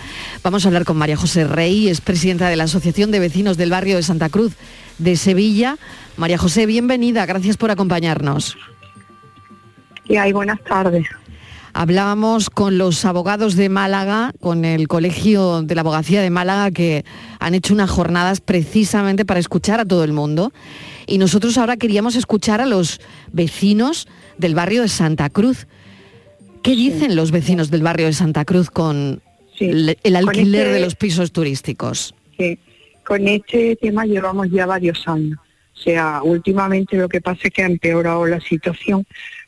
Vamos 0.43 0.65
a 0.65 0.69
hablar 0.69 0.85
con 0.85 0.97
María 0.97 1.17
José 1.17 1.45
Rey, 1.45 1.89
es 1.89 2.01
presidenta 2.01 2.49
de 2.49 2.57
la 2.57 2.65
Asociación 2.65 3.11
de 3.11 3.21
Vecinos 3.21 3.57
del 3.57 3.71
Barrio 3.71 3.97
de 3.97 4.03
Santa 4.03 4.29
Cruz 4.29 4.53
de 4.99 5.17
Sevilla. 5.17 5.79
María 6.17 6.39
José, 6.39 6.67
bienvenida, 6.67 7.27
gracias 7.27 7.57
por 7.57 7.71
acompañarnos. 7.71 8.57
Y 10.05 10.33
buenas 10.33 10.63
tardes. 10.63 11.07
Hablábamos 11.79 12.49
con 12.49 12.79
los 12.79 13.05
abogados 13.05 13.55
de 13.55 13.69
Málaga, 13.69 14.33
con 14.41 14.65
el 14.65 14.89
Colegio 14.89 15.61
de 15.61 15.75
la 15.75 15.83
Abogacía 15.83 16.23
de 16.23 16.31
Málaga, 16.31 16.71
que 16.71 17.05
han 17.39 17.55
hecho 17.55 17.75
unas 17.75 17.91
jornadas 17.91 18.41
precisamente 18.41 19.27
para 19.27 19.41
escuchar 19.41 19.79
a 19.79 19.85
todo 19.85 20.03
el 20.03 20.15
mundo. 20.15 20.55
Y 21.07 21.19
nosotros 21.19 21.59
ahora 21.59 21.77
queríamos 21.77 22.17
escuchar 22.17 22.62
a 22.62 22.67
los 22.67 23.03
vecinos 23.31 24.09
del 24.39 24.55
barrio 24.55 24.81
de 24.81 24.89
Santa 24.89 25.29
Cruz. 25.29 25.67
¿Qué 26.62 26.71
dicen 26.71 27.15
los 27.15 27.31
vecinos 27.31 27.71
del 27.71 27.83
barrio 27.83 28.07
de 28.07 28.15
Santa 28.15 28.47
Cruz 28.47 28.71
con 28.71 29.21
el 29.61 30.17
alquiler 30.17 30.69
de 30.69 30.73
este 30.77 30.81
los 30.81 30.95
pisos 30.95 31.31
turísticos? 31.31 32.15
Sí, 32.39 32.59
con 33.05 33.29
este 33.29 33.77
tema 33.77 34.07
llevamos 34.07 34.51
ya 34.51 34.65
varios 34.65 35.07
años. 35.07 35.39
O 35.75 35.79
sea, 35.79 36.23
últimamente 36.23 36.97
lo 36.97 37.07
que 37.07 37.21
pasa 37.21 37.41
es 37.45 37.51
que 37.53 37.62
ha 37.62 37.67
empeorado 37.67 38.25
la 38.25 38.41
situación 38.41 39.07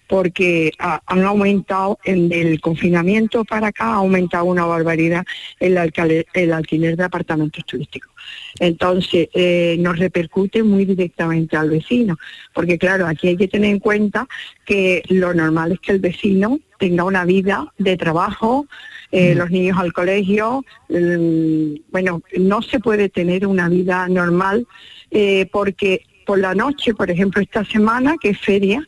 porque 0.09 0.73
han 0.79 1.23
aumentado 1.23 1.99
en 2.05 2.33
el 2.33 2.61
confinamiento 2.61 3.45
para 3.45 3.69
acá, 3.69 3.85
ha 3.85 3.97
aumentado 3.97 4.47
una 4.47 4.65
barbaridad 4.65 5.25
el, 5.61 5.77
alquiler, 5.77 6.97
de 6.97 7.05
apartamentos 7.05 7.65
turísticos. 7.67 8.11
Entonces, 8.59 9.29
eh, 9.35 9.77
nos 9.79 9.99
repercute 9.99 10.63
muy 10.63 10.87
directamente 10.87 11.57
al 11.57 11.71
vecino, 11.71 12.17
porque 12.55 12.79
claro, 12.79 13.07
aquí 13.07 13.29
hay 13.29 13.37
que 13.37 13.49
tener 13.49 13.71
en 13.71 13.81
cuenta 13.81 14.27
que 14.65 15.03
lo 15.09 15.35
normal 15.35 15.73
es 15.73 15.81
que 15.81 15.93
el 15.93 16.01
vecino 16.01 16.59
tenga 16.79 17.05
una 17.05 17.25
vida 17.25 17.73
de 17.77 17.97
trabajo, 17.97 18.67
eh, 19.11 19.35
los 19.35 19.51
niños 19.51 19.79
al 19.79 19.93
colegio, 19.93 20.65
mm, 20.89 21.91
bueno, 21.91 22.23
no 22.39 22.63
se 22.63 22.79
puede 22.79 23.09
tener 23.09 23.47
una 23.47 23.69
vida 23.69 24.09
normal 24.09 24.67
eh, 25.11 25.49
porque 25.51 26.03
por 26.27 26.39
la 26.39 26.55
noche, 26.55 26.93
por 26.95 27.11
ejemplo, 27.11 27.41
esta 27.41 27.65
semana, 27.65 28.17
que 28.21 28.31
es 28.31 28.39
feria, 28.39 28.87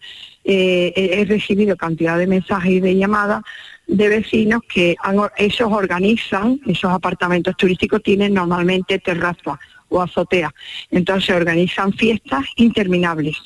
eh, 0.52 1.20
he 1.20 1.24
recibido 1.26 1.76
cantidad 1.76 2.18
de 2.18 2.26
mensajes 2.26 2.72
y 2.72 2.80
de 2.80 2.96
llamadas 2.96 3.42
de 3.86 4.08
vecinos 4.08 4.62
que 4.68 4.96
ellos 5.36 5.68
organizan, 5.70 6.60
esos 6.66 6.90
apartamentos 6.90 7.56
turísticos 7.56 8.02
tienen 8.02 8.34
normalmente 8.34 8.98
terraza 8.98 9.60
o 9.88 10.02
azotea, 10.02 10.52
entonces 10.90 11.36
organizan 11.36 11.92
fiestas 11.92 12.46
interminables 12.56 13.36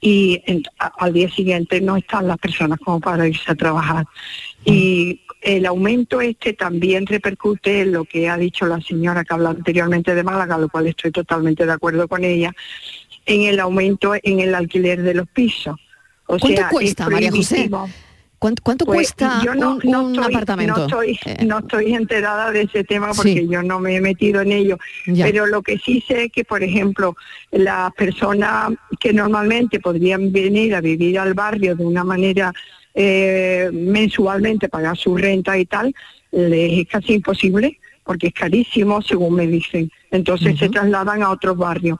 y 0.00 0.42
al 0.98 1.12
día 1.12 1.30
siguiente 1.30 1.80
no 1.80 1.96
están 1.96 2.26
las 2.26 2.38
personas 2.38 2.80
como 2.80 2.98
para 2.98 3.28
irse 3.28 3.52
a 3.52 3.54
trabajar. 3.54 4.06
Y 4.64 5.20
el 5.42 5.66
aumento 5.66 6.20
este 6.20 6.54
también 6.54 7.06
repercute 7.06 7.82
en 7.82 7.92
lo 7.92 8.04
que 8.06 8.28
ha 8.28 8.36
dicho 8.36 8.66
la 8.66 8.80
señora 8.80 9.24
que 9.24 9.34
habla 9.34 9.50
anteriormente 9.50 10.16
de 10.16 10.22
Málaga, 10.24 10.58
lo 10.58 10.68
cual 10.68 10.88
estoy 10.88 11.12
totalmente 11.12 11.64
de 11.64 11.72
acuerdo 11.72 12.08
con 12.08 12.24
ella, 12.24 12.52
en 13.26 13.42
el 13.42 13.60
aumento 13.60 14.14
en 14.20 14.40
el 14.40 14.54
alquiler 14.54 15.02
de 15.02 15.14
los 15.14 15.28
pisos 15.28 15.76
¿Cuánto 16.38 16.62
cuesta, 16.70 17.08
María 17.08 17.30
José? 17.30 17.70
¿Cuánto, 18.40 18.86
pues, 18.86 19.12
cuesta 19.12 19.42
un, 19.84 20.18
apartamento? 20.18 21.02
Eh. 21.02 21.44
No 21.44 21.58
estoy, 21.58 21.92
enterada 21.92 22.50
de 22.50 22.62
ese 22.62 22.84
tema 22.84 23.12
porque 23.12 23.46
yo 23.46 23.62
no 23.62 23.80
me 23.80 23.96
he 23.96 24.00
metido 24.00 24.40
en 24.40 24.52
ello. 24.52 24.78
Pero 25.04 25.44
lo 25.44 25.60
que 25.60 25.76
sí 25.76 26.02
sé 26.08 26.24
es 26.24 26.32
que, 26.32 26.44
por 26.44 26.62
ejemplo, 26.62 27.16
las 27.50 27.92
personas 27.92 28.72
que 28.98 29.12
normalmente 29.12 29.78
podrían 29.78 30.32
venir 30.32 30.74
a 30.74 30.80
vivir 30.80 31.18
al 31.18 31.34
barrio 31.34 31.76
de 31.76 31.84
una 31.84 32.02
manera 32.02 32.50
eh, 32.94 33.68
mensualmente, 33.74 34.70
pagar 34.70 34.96
su 34.96 35.18
renta 35.18 35.58
y 35.58 35.66
tal, 35.66 35.94
les 36.32 36.80
es 36.80 36.88
casi 36.88 37.14
imposible 37.14 37.78
porque 38.04 38.28
es 38.28 38.34
carísimo, 38.34 39.02
según 39.02 39.34
me 39.34 39.46
dicen. 39.46 39.90
Entonces 40.10 40.58
se 40.58 40.70
trasladan 40.70 41.22
a 41.22 41.30
otros 41.30 41.58
barrios. 41.58 41.98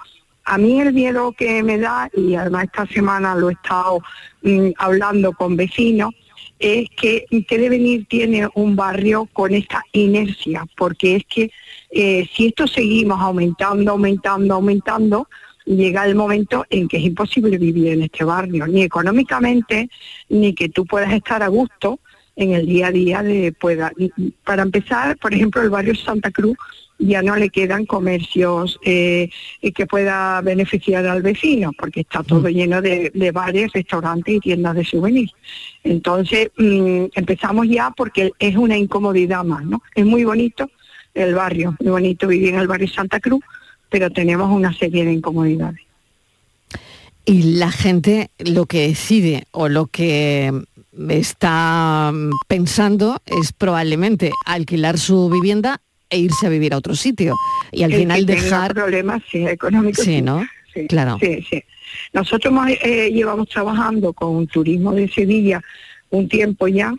A 0.51 0.59
mí 0.59 0.81
el 0.81 0.93
miedo 0.93 1.31
que 1.31 1.63
me 1.63 1.79
da, 1.79 2.11
y 2.13 2.35
además 2.35 2.65
esta 2.65 2.85
semana 2.85 3.37
lo 3.37 3.51
he 3.51 3.53
estado 3.53 4.01
mm, 4.43 4.71
hablando 4.79 5.33
con 5.33 5.55
vecinos, 5.55 6.13
es 6.59 6.89
que 6.91 7.25
qué 7.47 7.57
devenir 7.57 8.07
tiene 8.07 8.49
un 8.57 8.75
barrio 8.75 9.29
con 9.33 9.55
esta 9.55 9.85
inercia, 9.93 10.67
porque 10.77 11.15
es 11.15 11.25
que 11.27 11.53
eh, 11.93 12.29
si 12.35 12.49
esto 12.49 12.67
seguimos 12.67 13.21
aumentando, 13.21 13.93
aumentando, 13.93 14.55
aumentando, 14.55 15.29
llega 15.67 16.05
el 16.05 16.17
momento 16.17 16.67
en 16.69 16.89
que 16.89 16.97
es 16.97 17.05
imposible 17.05 17.57
vivir 17.57 17.87
en 17.93 18.03
este 18.03 18.25
barrio, 18.25 18.67
ni 18.67 18.83
económicamente, 18.83 19.89
ni 20.31 20.53
que 20.53 20.69
tú 20.69 20.85
puedas 20.85 21.13
estar 21.13 21.45
a 21.45 21.49
gusto 21.49 22.01
en 22.35 22.55
el 22.55 22.67
día 22.67 22.89
a 22.89 22.91
día 22.91 23.23
de 23.23 23.53
pueda. 23.53 23.93
Para 24.43 24.63
empezar, 24.63 25.17
por 25.19 25.33
ejemplo, 25.33 25.63
el 25.63 25.71
barrio 25.71 25.95
Santa 25.95 26.33
Cruz 26.33 26.57
ya 27.01 27.23
no 27.23 27.35
le 27.37 27.49
quedan 27.49 27.87
comercios 27.87 28.79
eh, 28.85 29.31
que 29.75 29.87
pueda 29.87 30.41
beneficiar 30.43 31.07
al 31.07 31.23
vecino, 31.23 31.73
porque 31.77 32.01
está 32.01 32.23
todo 32.23 32.49
mm. 32.49 32.53
lleno 32.53 32.83
de, 32.83 33.31
bares, 33.33 33.73
restaurantes 33.73 34.37
y 34.37 34.41
tiendas 34.41 34.77
de 34.77 34.85
souvenirs. 34.85 35.33
Entonces, 35.83 36.51
mm, 36.57 37.07
empezamos 37.15 37.67
ya 37.69 37.91
porque 37.97 38.33
es 38.39 38.57
una 38.57 38.77
incomodidad 38.77 39.45
más, 39.45 39.65
¿no? 39.65 39.83
Es 39.95 40.05
muy 40.05 40.25
bonito 40.25 40.71
el 41.15 41.35
barrio, 41.35 41.75
muy 41.81 41.91
bonito 41.91 42.29
vivir 42.29 42.51
en 42.51 42.61
el 42.61 42.69
barrio 42.69 42.89
Santa 42.89 43.19
Cruz, 43.19 43.43
pero 43.89 44.11
tenemos 44.11 44.51
una 44.51 44.73
serie 44.73 45.05
de 45.05 45.15
incomodidades. 45.15 45.81
Y 47.25 47.57
la 47.57 47.71
gente 47.71 48.31
lo 48.39 48.67
que 48.67 48.89
decide 48.89 49.45
o 49.53 49.69
lo 49.69 49.87
que 49.87 50.53
está 51.09 52.13
pensando 52.49 53.21
es 53.27 53.53
probablemente 53.53 54.33
alquilar 54.47 54.99
su 54.99 55.29
vivienda 55.29 55.81
e 56.11 56.19
irse 56.19 56.47
a 56.47 56.51
vivir 56.51 56.75
a 56.75 56.79
otro 56.79 56.95
sitio. 56.95 57.35
Y 57.73 57.83
al 57.85 57.93
final 57.93 58.27
dejar 58.27 58.75
problemas 58.75 59.23
económicos 59.33 60.05
sí, 60.05 60.21
no 60.21 60.45
claro. 60.89 61.19
sí 61.21 61.45
sí. 61.49 61.63
Nosotros 62.13 62.53
eh, 62.69 63.11
llevamos 63.11 63.49
trabajando 63.49 64.13
con 64.13 64.47
turismo 64.47 64.93
de 64.93 65.09
Sevilla 65.09 65.63
un 66.11 66.29
tiempo 66.29 66.67
ya 66.67 66.93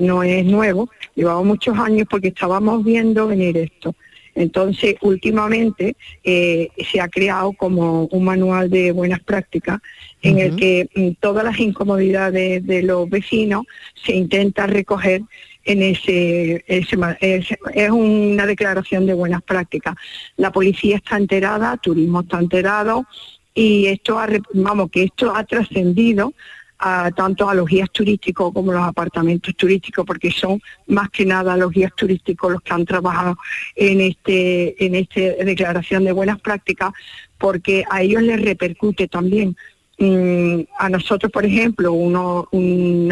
no 0.00 0.22
es 0.22 0.44
nuevo 0.44 0.90
llevamos 1.14 1.46
muchos 1.46 1.78
años 1.78 2.06
porque 2.08 2.28
estábamos 2.28 2.84
viendo 2.84 3.26
venir 3.26 3.56
esto. 3.56 3.94
Entonces, 4.34 4.94
últimamente 5.00 5.96
eh, 6.22 6.68
se 6.92 7.00
ha 7.00 7.08
creado 7.08 7.52
como 7.54 8.04
un 8.04 8.24
manual 8.24 8.70
de 8.70 8.92
buenas 8.92 9.18
prácticas 9.20 9.80
en 10.22 10.38
el 10.38 10.54
que 10.54 10.88
mm, 10.94 11.08
todas 11.18 11.44
las 11.44 11.58
incomodidades 11.58 12.64
de 12.64 12.82
los 12.84 13.10
vecinos 13.10 13.66
se 13.94 14.14
intenta 14.14 14.68
recoger 14.68 15.22
en 15.64 15.82
ese, 15.82 16.64
es, 16.66 17.90
una 17.90 18.46
declaración 18.46 19.06
de 19.06 19.14
buenas 19.14 19.42
prácticas. 19.42 19.94
La 20.36 20.50
policía 20.50 20.96
está 20.96 21.16
enterada, 21.16 21.76
turismo 21.76 22.20
está 22.20 22.38
enterado 22.38 23.06
y 23.54 23.86
esto 23.86 24.18
ha, 24.18 24.28
vamos 24.54 24.90
que 24.90 25.04
esto 25.04 25.34
ha 25.34 25.44
trascendido 25.44 26.32
tanto 27.16 27.48
a 27.48 27.54
los 27.54 27.66
guías 27.66 27.90
turísticos 27.90 28.52
como 28.52 28.72
los 28.72 28.82
apartamentos 28.82 29.54
turísticos, 29.56 30.06
porque 30.06 30.30
son 30.30 30.62
más 30.86 31.10
que 31.10 31.26
nada 31.26 31.56
los 31.56 31.72
guías 31.72 31.92
turísticos 31.96 32.52
los 32.52 32.62
que 32.62 32.72
han 32.72 32.84
trabajado 32.84 33.36
en 33.74 34.00
este 34.00 34.84
en 34.84 34.94
esta 34.94 35.44
declaración 35.44 36.04
de 36.04 36.12
buenas 36.12 36.40
prácticas, 36.40 36.92
porque 37.36 37.84
a 37.90 38.02
ellos 38.02 38.22
les 38.22 38.40
repercute 38.40 39.08
también 39.08 39.56
Mm, 40.00 40.60
a 40.78 40.88
nosotros, 40.88 41.32
por 41.32 41.44
ejemplo, 41.44 41.92
uno, 41.92 42.46
un, 42.52 43.08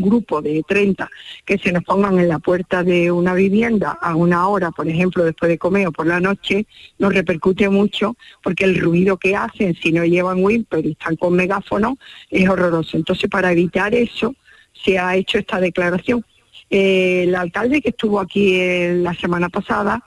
grupo 0.00 0.40
de 0.40 0.62
30 0.66 1.10
que 1.44 1.58
se 1.58 1.72
nos 1.72 1.84
pongan 1.84 2.18
en 2.18 2.28
la 2.28 2.38
puerta 2.38 2.82
de 2.82 3.12
una 3.12 3.34
vivienda 3.34 3.98
a 4.00 4.16
una 4.16 4.48
hora, 4.48 4.70
por 4.70 4.88
ejemplo, 4.88 5.24
después 5.24 5.50
de 5.50 5.58
comer 5.58 5.88
o 5.88 5.92
por 5.92 6.06
la 6.06 6.20
noche, 6.20 6.66
nos 6.98 7.12
repercute 7.12 7.68
mucho 7.68 8.16
porque 8.42 8.64
el 8.64 8.80
ruido 8.80 9.18
que 9.18 9.36
hacen 9.36 9.74
si 9.74 9.92
no 9.92 10.06
llevan 10.06 10.42
wimper 10.42 10.86
y 10.86 10.92
están 10.92 11.16
con 11.16 11.34
megáfono 11.34 11.98
es 12.30 12.48
horroroso. 12.48 12.96
Entonces, 12.96 13.28
para 13.28 13.52
evitar 13.52 13.94
eso, 13.94 14.34
se 14.72 14.98
ha 14.98 15.14
hecho 15.16 15.36
esta 15.36 15.60
declaración. 15.60 16.24
Eh, 16.70 17.24
el 17.24 17.34
alcalde 17.34 17.82
que 17.82 17.90
estuvo 17.90 18.20
aquí 18.20 18.58
la 19.02 19.12
semana 19.14 19.50
pasada 19.50 20.02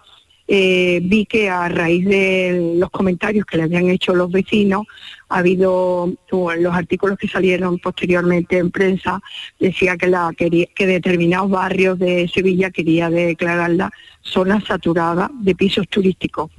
eh, 0.48 1.02
vi 1.04 1.26
que 1.26 1.50
a 1.50 1.68
raíz 1.68 2.06
de 2.06 2.76
los 2.78 2.90
comentarios 2.90 3.46
que 3.46 3.58
le 3.58 3.64
habían 3.64 3.90
hecho 3.90 4.16
los 4.16 4.32
vecinos, 4.32 4.86
ha 5.30 5.40
habido 5.40 6.14
los 6.32 6.74
artículos 6.74 7.18
que 7.18 7.28
salieron 7.28 7.80
posteriormente 7.80 8.58
en 8.58 8.72
prensa, 8.72 9.22
decía 9.60 9.98
que, 9.98 10.08
la, 10.08 10.34
que 10.38 10.88
determinados 10.88 11.50
barrios 11.50 12.00
de 12.00 12.30
Sevilla 12.34 12.72
quería 12.72 13.10
declararla 13.10 13.92
zona 14.22 14.62
saturada 14.62 15.30
de 15.42 15.56
pisos 15.56 15.88
turísticos. 15.90 16.50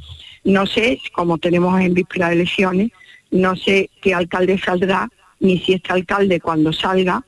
No 0.45 0.67
sé, 0.67 1.01
como 1.13 1.39
tenemos 1.39 1.81
en 1.81 1.95
víspera 1.95 2.29
de 2.29 2.35
elecciones, 2.35 2.91
no 3.31 3.57
sé 3.57 3.91
qué 4.01 4.15
alcalde 4.15 4.59
saldrá, 4.59 5.09
ni 5.41 5.59
si 5.59 5.75
este 5.75 5.93
alcalde 5.93 6.41
cuando 6.41 6.73
salga 6.73 7.25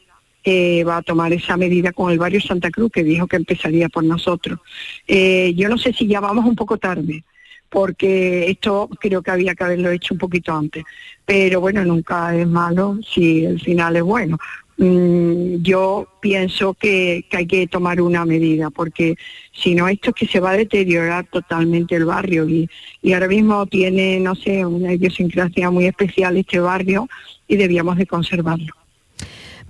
va 0.87 0.98
a 0.98 1.03
tomar 1.03 1.33
esa 1.33 1.57
medida 1.57 1.92
con 1.92 2.11
el 2.11 2.18
barrio 2.18 2.40
Santa 2.40 2.70
Cruz, 2.70 2.90
que 2.92 3.05
dijo 3.05 3.26
que 3.26 3.37
empezaría 3.37 3.88
por 3.88 4.05
nosotros. 4.05 4.59
Eh, 5.07 5.53
yo 5.57 5.68
no 5.68 5.79
sé 5.79 5.92
si 5.92 6.07
ya 6.07 6.20
vamos 6.20 6.44
un 6.44 6.57
poco 6.57 6.79
tarde, 6.79 7.24
porque 7.68 8.50
esto 8.50 8.88
creo 9.00 9.22
que 9.22 9.31
había 9.31 9.55
que 9.55 9.64
haberlo 9.64 9.90
hecho 9.90 10.14
un 10.14 10.18
poquito 10.18 10.53
antes. 10.53 10.85
Pero 11.24 11.61
bueno, 11.61 11.85
nunca 11.85 12.35
es 12.37 12.46
malo 12.46 12.98
si 13.09 13.44
el 13.44 13.61
final 13.61 13.96
es 13.96 14.03
bueno. 14.03 14.38
Mm, 14.76 15.62
yo 15.62 16.09
pienso 16.20 16.72
que, 16.72 17.26
hay 17.33 17.46
que 17.46 17.66
tomar 17.66 18.00
una 18.00 18.24
medida, 18.24 18.70
porque 18.70 19.16
si 19.53 19.74
no, 19.74 19.88
esto 19.88 20.11
es 20.11 20.16
que 20.16 20.26
se 20.26 20.40
va 20.40 20.53
a 20.53 20.57
deteriorar 20.57 21.26
totalmente 21.26 21.94
el 21.96 22.07
barrio 22.07 22.48
y, 22.48 22.68
y 23.03 23.12
ahora 23.12 23.29
mismo 23.29 23.66
tiene, 23.66 24.18
no 24.20 24.35
sé, 24.35 24.64
una 24.64 24.94
idiosincrasia 24.94 25.70
muy 25.70 25.87
especial 25.87 26.38
este 26.38 26.61
barrio 26.61 27.09
y 27.46 27.57
debíamos 27.57 27.98
de 27.98 28.07
conservarlo. 28.07 28.79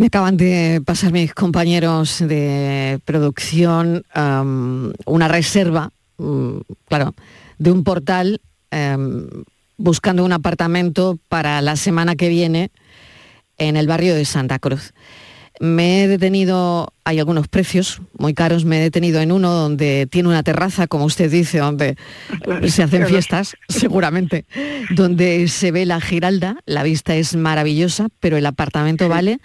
Me 0.00 0.06
acaban 0.06 0.38
de 0.38 0.80
pasar 0.82 1.12
mis 1.12 1.34
compañeros 1.34 2.20
de 2.20 3.00
producción 3.04 4.02
una 5.04 5.28
reserva, 5.28 5.90
mm, 6.16 6.56
claro, 6.88 7.14
de 7.58 7.70
un 7.70 7.84
portal 7.84 8.40
buscando 9.76 10.24
un 10.24 10.32
apartamento 10.32 11.18
para 11.28 11.60
la 11.60 11.76
semana 11.76 12.16
que 12.16 12.30
viene 12.30 12.70
en 13.58 13.76
el 13.76 13.86
barrio 13.86 14.14
de 14.14 14.24
Santa 14.24 14.58
Cruz. 14.58 14.94
Me 15.60 16.04
he 16.04 16.08
detenido, 16.08 16.94
hay 17.04 17.18
algunos 17.18 17.48
precios 17.48 18.00
muy 18.16 18.32
caros, 18.32 18.64
me 18.64 18.78
he 18.78 18.80
detenido 18.80 19.20
en 19.20 19.32
uno 19.32 19.50
donde 19.52 20.08
tiene 20.10 20.30
una 20.30 20.42
terraza, 20.42 20.86
como 20.86 21.04
usted 21.04 21.30
dice, 21.30 21.58
donde 21.58 21.96
se 22.68 22.82
hacen 22.82 23.06
fiestas, 23.06 23.54
seguramente, 23.68 24.46
donde 24.94 25.46
se 25.48 25.72
ve 25.72 25.84
la 25.84 26.00
Giralda, 26.00 26.56
la 26.64 26.84
vista 26.84 27.16
es 27.16 27.36
maravillosa, 27.36 28.08
pero 28.18 28.38
el 28.38 28.46
apartamento 28.46 29.06
vale 29.10 29.40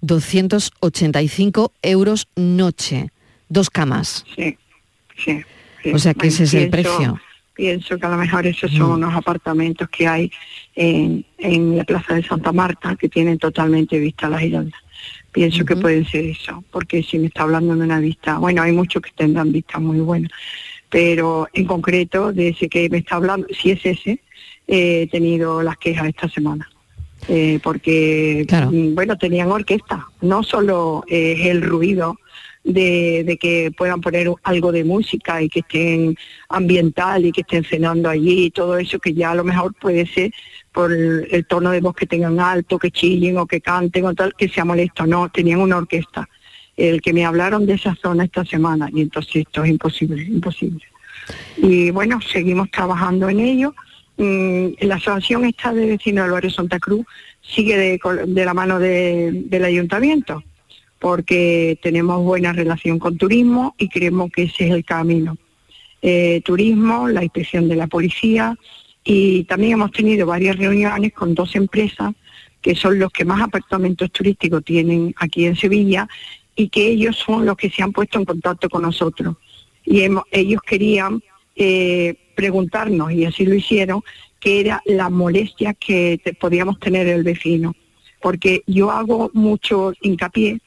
285 0.00 1.72
euros 1.82 2.28
noche, 2.36 3.10
dos 3.48 3.70
camas. 3.70 4.24
Sí, 4.36 4.56
sí. 5.16 5.42
O 5.92 5.98
sea 5.98 6.14
que 6.14 6.28
ese 6.28 6.44
es 6.44 6.54
el 6.54 6.70
precio. 6.70 7.20
Pienso 7.54 7.98
que 7.98 8.06
a 8.06 8.10
lo 8.10 8.16
mejor 8.16 8.46
esos 8.46 8.70
son 8.70 8.90
mm. 8.90 8.94
unos 8.94 9.14
apartamentos 9.14 9.88
que 9.90 10.08
hay 10.08 10.32
en, 10.74 11.24
la 11.76 11.84
Plaza 11.84 12.14
de 12.14 12.22
Santa 12.22 12.52
Marta 12.52 12.96
que 12.96 13.08
tienen 13.08 13.38
totalmente 13.38 13.98
vista 13.98 14.26
a 14.26 14.30
la 14.30 14.38
Giralda. 14.38 14.76
Pienso 15.32 15.64
que 15.64 15.76
pueden 15.76 16.06
ser 16.06 16.24
eso, 16.24 16.64
porque 16.70 17.02
si 17.02 17.18
me 17.18 17.28
está 17.28 17.42
hablando 17.42 17.76
de 17.76 17.82
una 17.82 18.00
vista, 18.00 18.38
bueno, 18.38 18.62
hay 18.62 18.72
muchos 18.72 19.02
que 19.02 19.10
tendrán 19.14 19.52
vistas 19.52 19.80
muy 19.80 20.00
buenas, 20.00 20.30
pero 20.88 21.48
en 21.52 21.66
concreto, 21.66 22.32
de 22.32 22.48
ese 22.48 22.68
que 22.68 22.88
me 22.88 22.98
está 22.98 23.16
hablando, 23.16 23.46
si 23.50 23.70
es 23.70 23.84
ese, 23.84 24.20
he 24.66 25.06
tenido 25.08 25.62
las 25.62 25.76
quejas 25.76 26.08
esta 26.08 26.28
semana. 26.28 26.68
Eh, 27.28 27.60
porque 27.62 28.46
mm, 28.50 28.94
bueno 28.94 29.16
tenían 29.16 29.52
orquesta, 29.52 30.08
no 30.22 30.42
solo 30.42 31.04
es 31.06 31.46
el 31.46 31.62
ruido 31.62 32.16
de, 32.64 33.38
que 33.40 33.72
puedan 33.76 34.00
poner 34.00 34.30
algo 34.42 34.72
de 34.72 34.84
música 34.84 35.42
y 35.42 35.48
que 35.48 35.60
estén 35.60 36.16
ambiental 36.48 37.24
y 37.24 37.32
que 37.32 37.42
estén 37.42 37.64
cenando 37.64 38.08
allí 38.08 38.46
y 38.46 38.50
todo 38.50 38.76
eso 38.78 38.98
que 38.98 39.14
ya 39.14 39.30
a 39.30 39.34
lo 39.34 39.44
mejor 39.44 39.74
puede 39.74 40.06
ser 40.06 40.32
por 40.72 40.92
el, 40.92 41.46
tono 41.46 41.70
de 41.70 41.80
voz 41.80 41.94
que 41.94 42.06
tengan 42.06 42.38
alto, 42.38 42.78
que 42.78 42.90
chillen 42.90 43.38
o 43.38 43.46
que 43.46 43.60
canten 43.60 44.04
o 44.06 44.14
tal, 44.14 44.34
que 44.34 44.48
sea 44.48 44.64
molesto, 44.64 45.06
no, 45.06 45.28
tenían 45.30 45.60
una 45.60 45.78
orquesta. 45.78 46.28
El 46.76 47.02
que 47.02 47.12
me 47.12 47.24
hablaron 47.24 47.66
de 47.66 47.74
esa 47.74 47.94
zona 47.94 48.24
esta 48.24 48.44
semana 48.44 48.88
y 48.92 49.02
entonces 49.02 49.36
esto 49.36 49.64
es 49.64 49.70
imposible, 49.70 50.22
imposible. 50.22 50.84
Y 51.58 51.90
bueno, 51.90 52.20
seguimos 52.20 52.70
trabajando 52.70 53.28
en 53.28 53.40
ello 53.40 53.74
la 54.20 54.96
asociación 54.96 55.44
esta 55.46 55.72
de 55.72 55.86
vecinos 55.86 56.24
del 56.24 56.32
barrio 56.32 56.50
Santa 56.50 56.78
Cruz 56.78 57.06
sigue 57.40 57.76
de, 58.26 58.44
la 58.44 58.54
mano 58.54 58.78
del 58.78 59.64
ayuntamiento, 59.64 60.44
porque 60.98 61.78
tenemos 61.82 62.22
buena 62.22 62.52
relación 62.52 62.98
con 62.98 63.16
turismo 63.16 63.74
y 63.78 63.88
creemos 63.88 64.30
que 64.30 64.44
ese 64.44 64.66
es 64.66 64.72
el 64.72 64.84
camino. 64.84 65.36
Eh, 66.02 66.42
turismo, 66.44 67.08
la 67.08 67.22
inspección 67.22 67.68
de 67.68 67.76
la 67.76 67.86
policía 67.86 68.56
y 69.04 69.44
también 69.44 69.72
hemos 69.72 69.92
tenido 69.92 70.26
varias 70.26 70.56
reuniones 70.56 71.12
con 71.12 71.34
dos 71.34 71.54
empresas 71.56 72.12
que 72.60 72.74
son 72.74 72.98
los 72.98 73.10
que 73.10 73.24
más 73.24 73.40
apartamentos 73.40 74.10
turísticos 74.10 74.64
tienen 74.64 75.14
aquí 75.16 75.46
en 75.46 75.56
Sevilla 75.56 76.08
y 76.54 76.68
que 76.68 76.88
ellos 76.88 77.16
son 77.16 77.46
los 77.46 77.56
que 77.56 77.70
se 77.70 77.82
han 77.82 77.92
puesto 77.92 78.18
en 78.18 78.26
contacto 78.26 78.68
con 78.68 78.82
nosotros. 78.82 79.36
Y 79.84 80.02
ellos 80.30 80.60
querían 80.66 81.22
eh, 81.56 82.14
preguntarnos, 82.34 83.12
y 83.12 83.24
así 83.24 83.44
lo 83.44 83.54
hicieron, 83.54 84.02
qué 84.40 84.60
era 84.60 84.82
la 84.86 85.10
molestia 85.10 85.74
que 85.74 86.20
podíamos 86.40 86.78
tener 86.80 87.06
el 87.06 87.22
vecino. 87.22 87.74
Porque 88.20 88.62
yo 88.66 88.90
hago 88.90 89.30
mucho 89.34 89.92
hincapié 90.00 90.60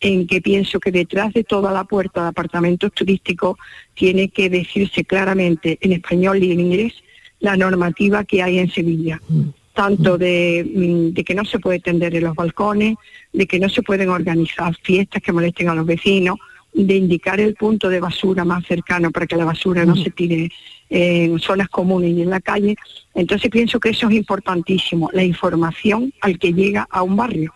en 0.00 0.26
que 0.26 0.40
pienso 0.40 0.80
que 0.80 0.90
detrás 0.90 1.32
de 1.32 1.44
toda 1.44 1.72
la 1.72 1.84
puerta 1.84 2.22
de 2.22 2.28
apartamentos 2.28 2.92
turísticos 2.92 3.56
tiene 3.94 4.28
que 4.28 4.48
decirse 4.48 5.04
claramente 5.04 5.78
en 5.80 5.92
español 5.92 6.42
y 6.42 6.52
en 6.52 6.60
inglés 6.60 6.94
la 7.40 7.56
normativa 7.56 8.24
que 8.24 8.42
hay 8.42 8.58
en 8.58 8.70
Sevilla, 8.70 9.20
mm. 9.28 9.42
tanto 9.74 10.18
de, 10.18 10.66
mm, 10.74 11.14
de, 11.14 11.24
que 11.24 11.34
no 11.34 11.44
se 11.44 11.58
puede 11.58 11.80
tender 11.80 12.14
en 12.14 12.24
los 12.24 12.34
balcones, 12.34 12.96
de 13.32 13.46
que 13.46 13.58
no 13.58 13.68
se 13.68 13.82
pueden 13.82 14.08
organizar 14.08 14.74
fiestas 14.82 15.22
que 15.22 15.32
molesten 15.32 15.68
a 15.68 15.74
los 15.74 15.86
vecinos, 15.86 16.38
de 16.72 16.96
indicar 16.96 17.40
el 17.40 17.54
punto 17.54 17.88
de 17.88 18.00
basura 18.00 18.44
más 18.44 18.64
cercano 18.66 19.10
para 19.10 19.26
que 19.26 19.36
la 19.36 19.44
basura 19.44 19.84
no 19.84 19.96
se 19.96 20.10
tire 20.10 20.50
en 20.90 21.38
zonas 21.38 21.68
comunes 21.68 22.10
y 22.10 22.22
en 22.22 22.30
la 22.30 22.40
calle. 22.40 22.76
Entonces 23.14 23.50
pienso 23.50 23.80
que 23.80 23.90
eso 23.90 24.08
es 24.08 24.14
importantísimo, 24.14 25.08
la 25.12 25.24
información 25.24 26.12
al 26.20 26.38
que 26.38 26.52
llega 26.52 26.86
a 26.90 27.02
un 27.02 27.16
barrio, 27.16 27.54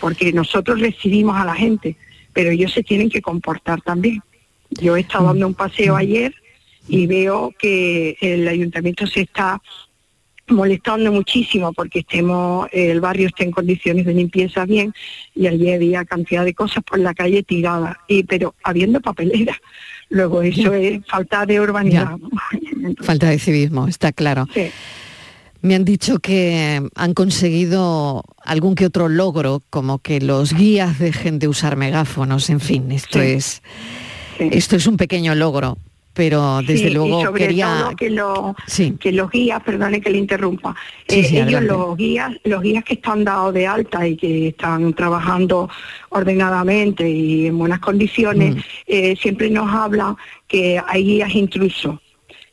porque 0.00 0.32
nosotros 0.32 0.80
recibimos 0.80 1.36
a 1.36 1.44
la 1.44 1.54
gente, 1.54 1.96
pero 2.32 2.50
ellos 2.50 2.72
se 2.72 2.82
tienen 2.82 3.10
que 3.10 3.22
comportar 3.22 3.82
también. 3.82 4.20
Yo 4.70 4.96
he 4.96 5.00
estado 5.00 5.26
dando 5.26 5.46
un 5.46 5.54
paseo 5.54 5.96
ayer 5.96 6.34
y 6.88 7.06
veo 7.06 7.54
que 7.58 8.16
el 8.20 8.48
ayuntamiento 8.48 9.06
se 9.06 9.20
está 9.20 9.60
molestando 10.48 11.12
muchísimo 11.12 11.72
porque 11.72 12.00
estemos 12.00 12.68
el 12.72 13.00
barrio 13.00 13.28
esté 13.28 13.44
en 13.44 13.52
condiciones 13.52 14.04
de 14.04 14.14
limpieza 14.14 14.64
bien 14.66 14.92
y 15.34 15.46
allí 15.46 15.72
había 15.72 16.04
cantidad 16.04 16.44
de 16.44 16.52
cosas 16.52 16.82
por 16.82 16.98
la 16.98 17.14
calle 17.14 17.42
tiradas 17.42 17.96
y 18.08 18.24
pero 18.24 18.54
habiendo 18.64 19.00
papelera 19.00 19.56
luego 20.08 20.42
eso 20.42 20.74
es 20.74 21.00
falta 21.06 21.46
de 21.46 21.60
urbanidad 21.60 22.16
falta 23.00 23.28
de 23.28 23.38
civismo 23.38 23.88
está 23.88 24.12
claro. 24.12 24.46
me 25.60 25.74
han 25.74 25.84
dicho 25.84 26.18
que 26.18 26.82
han 26.94 27.14
conseguido 27.14 28.22
algún 28.44 28.74
que 28.74 28.86
otro 28.86 29.08
logro 29.08 29.62
como 29.70 29.98
que 29.98 30.20
los 30.20 30.52
guías 30.52 30.98
dejen 30.98 31.38
de 31.38 31.48
usar 31.48 31.76
megáfonos 31.76 32.50
en 32.50 32.60
fin 32.60 32.90
esto 32.92 33.20
es 33.20 33.62
esto 34.38 34.76
es 34.76 34.86
un 34.86 34.96
pequeño 34.96 35.34
logro 35.34 35.78
pero 36.14 36.60
desde 36.60 36.90
luego 36.90 37.20
y 37.20 37.24
sobre 37.24 37.46
quería 37.46 37.66
todo 37.84 37.96
que, 37.96 38.10
lo, 38.10 38.54
que 39.00 39.12
los 39.12 39.30
guías 39.30 39.62
perdone 39.62 39.98
que 40.00 40.10
le 40.10 40.18
interrumpa 40.18 40.74
eh, 41.08 41.26
ellos 41.32 41.62
los 41.62 41.96
guías 41.96 42.32
los 42.44 42.60
guías 42.60 42.84
que 42.84 42.94
están 42.94 43.24
dados 43.24 43.54
de 43.54 43.66
alta 43.66 44.06
y 44.06 44.16
que 44.16 44.48
están 44.48 44.92
trabajando 44.92 45.70
ordenadamente 46.10 47.08
y 47.08 47.46
en 47.46 47.56
buenas 47.56 47.80
condiciones 47.80 48.56
Mm. 48.56 48.60
eh, 48.88 49.16
siempre 49.16 49.48
nos 49.48 49.72
hablan 49.72 50.16
que 50.46 50.78
hay 50.86 51.02
guías 51.04 51.34
intrusos 51.34 51.98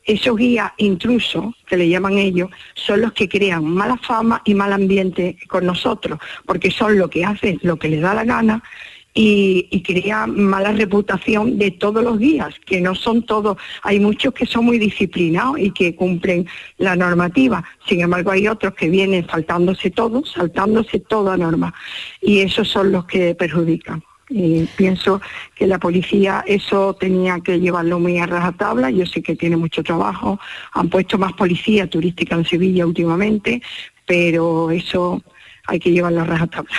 esos 0.10 0.38
guías 0.38 0.72
intrusos, 0.78 1.54
que 1.68 1.78
le 1.78 1.88
llaman 1.88 2.18
ellos, 2.18 2.50
son 2.74 3.02
los 3.02 3.14
que 3.14 3.30
crean 3.30 3.64
mala 3.64 3.96
fama 3.98 4.42
y 4.44 4.56
mal 4.56 4.74
ambiente 4.74 5.38
con 5.48 5.68
nosotros, 5.68 6.20
porque 6.48 6.72
son 6.72 6.98
lo 6.98 7.10
que 7.12 7.24
hacen 7.24 7.60
lo 7.62 7.78
que 7.78 7.90
les 7.90 8.02
da 8.02 8.16
la 8.16 8.24
gana 8.24 8.64
y, 9.14 9.68
y 9.70 9.84
crean 9.84 10.36
mala 10.36 10.72
reputación 10.72 11.60
de 11.60 11.70
todos 11.70 12.04
los 12.04 12.18
guías, 12.18 12.56
que 12.66 12.82
no 12.82 12.96
son 12.96 13.22
todos, 13.24 13.58
hay 13.84 14.00
muchos 14.00 14.34
que 14.34 14.48
son 14.48 14.66
muy 14.66 14.80
disciplinados 14.80 15.60
y 15.60 15.70
que 15.70 15.96
cumplen 15.96 16.48
la 16.80 16.96
normativa, 16.96 17.64
sin 17.88 18.02
embargo 18.02 18.32
hay 18.32 18.48
otros 18.48 18.74
que 18.74 18.90
vienen 18.90 19.28
faltándose 19.28 19.92
todo, 19.92 20.26
saltándose 20.26 21.00
toda 21.02 21.38
norma, 21.38 21.72
y 22.20 22.40
esos 22.40 22.68
son 22.68 22.92
los 22.92 23.06
que 23.06 23.36
perjudican. 23.36 24.04
Y 24.30 24.66
pienso 24.76 25.22
que 25.56 25.66
la 25.66 25.80
policía 25.80 26.44
eso 26.46 26.94
tenía 26.94 27.40
que 27.40 27.60
llevarlo 27.60 28.00
muy 28.00 28.20
a 28.20 28.28
rajatabla. 28.28 28.92
Yo 28.92 29.06
sé 29.06 29.24
que 29.24 29.36
tiene 29.36 29.58
mucho 29.58 29.82
trabajo. 29.82 30.40
Han 30.74 30.90
puesto 30.90 31.18
más 31.18 31.34
policía 31.34 31.90
turística 31.90 32.36
en 32.36 32.46
Sevilla 32.46 32.86
últimamente, 32.86 33.62
pero 34.06 34.70
eso 34.70 35.22
hay 35.66 35.80
que 35.80 35.92
llevarlo 35.92 36.22
a 36.22 36.26
rajatabla. 36.26 36.78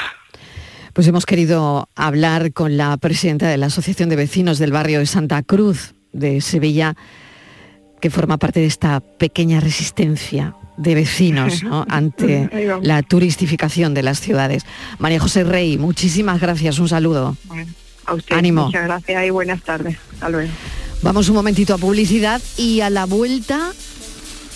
Pues 0.93 1.07
hemos 1.09 1.27
querido 1.27 1.89
hablar 1.97 2.53
con 2.53 2.77
la 2.77 2.97
presidenta 2.97 3.49
de 3.49 3.57
la 3.57 3.67
Asociación 3.67 4.09
de 4.09 4.17
Vecinos 4.17 4.59
del 4.59 4.73
barrio 4.73 5.01
de 5.01 5.07
Santa 5.07 5.43
Cruz 5.43 5.95
de 6.13 6.41
Sevilla, 6.41 6.97
que 8.01 8.11
forma 8.11 8.39
parte 8.39 8.61
de 8.61 8.67
esta 8.67 9.01
pequeña 9.01 9.61
resistencia 9.61 10.55
de 10.81 10.95
vecinos 10.95 11.63
¿no? 11.63 11.85
ante 11.89 12.51
la 12.83 13.03
turistificación 13.03 13.95
de 13.95 14.03
las 14.03 14.21
ciudades. 14.21 14.65
María 14.99 15.21
José 15.21 15.45
Rey, 15.45 15.79
muchísimas 15.79 16.41
gracias, 16.41 16.79
un 16.79 16.89
saludo. 16.89 17.37
Bueno, 17.45 17.73
a 18.07 18.15
usted 18.15 18.37
Ánimo. 18.37 18.67
muchas 18.67 18.85
gracias 18.85 19.27
y 19.27 19.31
buenas 19.31 19.63
tardes. 19.63 19.97
Hasta 20.15 20.29
luego. 20.29 20.51
Vamos 21.03 21.29
un 21.29 21.37
momentito 21.37 21.75
a 21.75 21.79
publicidad 21.79 22.41
y 22.57 22.81
a 22.81 22.91
la 22.91 23.07
vuelta 23.07 23.73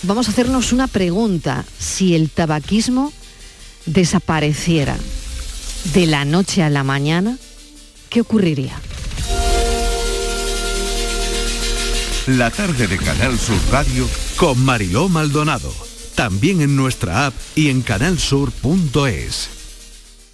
vamos 0.02 0.28
a 0.28 0.30
hacernos 0.30 0.72
una 0.72 0.86
pregunta. 0.86 1.64
Si 1.78 2.14
el 2.14 2.30
tabaquismo 2.30 3.12
desapareciera 3.86 4.96
de 5.92 6.06
la 6.06 6.24
noche 6.24 6.62
a 6.62 6.70
la 6.70 6.84
mañana, 6.84 7.38
¿qué 8.08 8.20
ocurriría? 8.20 8.78
La 12.26 12.50
tarde 12.50 12.86
de 12.86 12.96
Canal 12.96 13.38
Sur 13.38 13.58
Radio 13.70 14.08
con 14.36 14.62
Mariló 14.64 15.10
Maldonado. 15.10 15.83
También 16.14 16.60
en 16.60 16.76
nuestra 16.76 17.26
app 17.26 17.34
y 17.56 17.70
en 17.70 17.82
canalsur.es. 17.82 19.50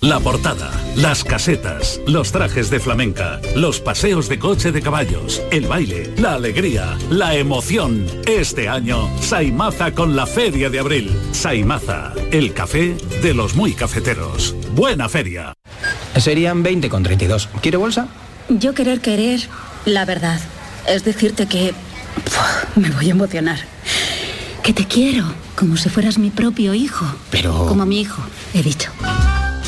La 0.03 0.19
portada, 0.19 0.71
las 0.97 1.25
casetas, 1.25 2.01
los 2.07 2.33
trajes 2.33 2.71
de 2.71 2.81
flamenca, 2.81 3.39
los 3.55 3.81
paseos 3.81 4.31
de 4.31 4.39
coche 4.39 4.73
de 4.73 4.81
caballos, 4.81 5.43
el 5.51 5.67
baile, 5.67 6.15
la 6.17 6.35
alegría, 6.35 6.97
la 7.11 7.35
emoción. 7.35 8.07
Este 8.27 8.69
año, 8.69 9.11
Saimaza 9.21 9.93
con 9.93 10.17
la 10.17 10.27
Feria 10.27 10.71
de 10.71 10.79
Abril. 10.79 11.15
Saimaza, 11.33 12.15
el 12.31 12.55
café 12.55 12.97
de 13.23 13.35
los 13.35 13.55
muy 13.55 13.75
cafeteros. 13.75 14.55
Buena 14.75 15.09
feria. 15.11 15.53
Serían 16.17 16.63
20 16.63 16.89
con 16.89 17.03
32. 17.03 17.51
¿Quiere 17.61 17.77
bolsa? 17.77 18.09
Yo 18.49 18.73
querer 18.73 19.01
querer 19.01 19.41
la 19.85 20.07
verdad. 20.07 20.41
Es 20.89 21.05
decirte 21.05 21.47
que... 21.47 21.75
Puf, 22.25 22.77
me 22.77 22.91
voy 22.91 23.09
a 23.09 23.11
emocionar. 23.11 23.59
Que 24.71 24.85
te 24.85 24.87
quiero, 24.87 25.25
como 25.57 25.77
si 25.77 25.89
fueras 25.89 26.17
mi 26.17 26.31
propio 26.31 26.75
hijo. 26.75 27.05
Pero... 27.33 27.67
Como 27.67 27.85
mi 27.87 28.01
hijo, 28.01 28.23
he 28.55 28.63
dicho. 28.63 28.93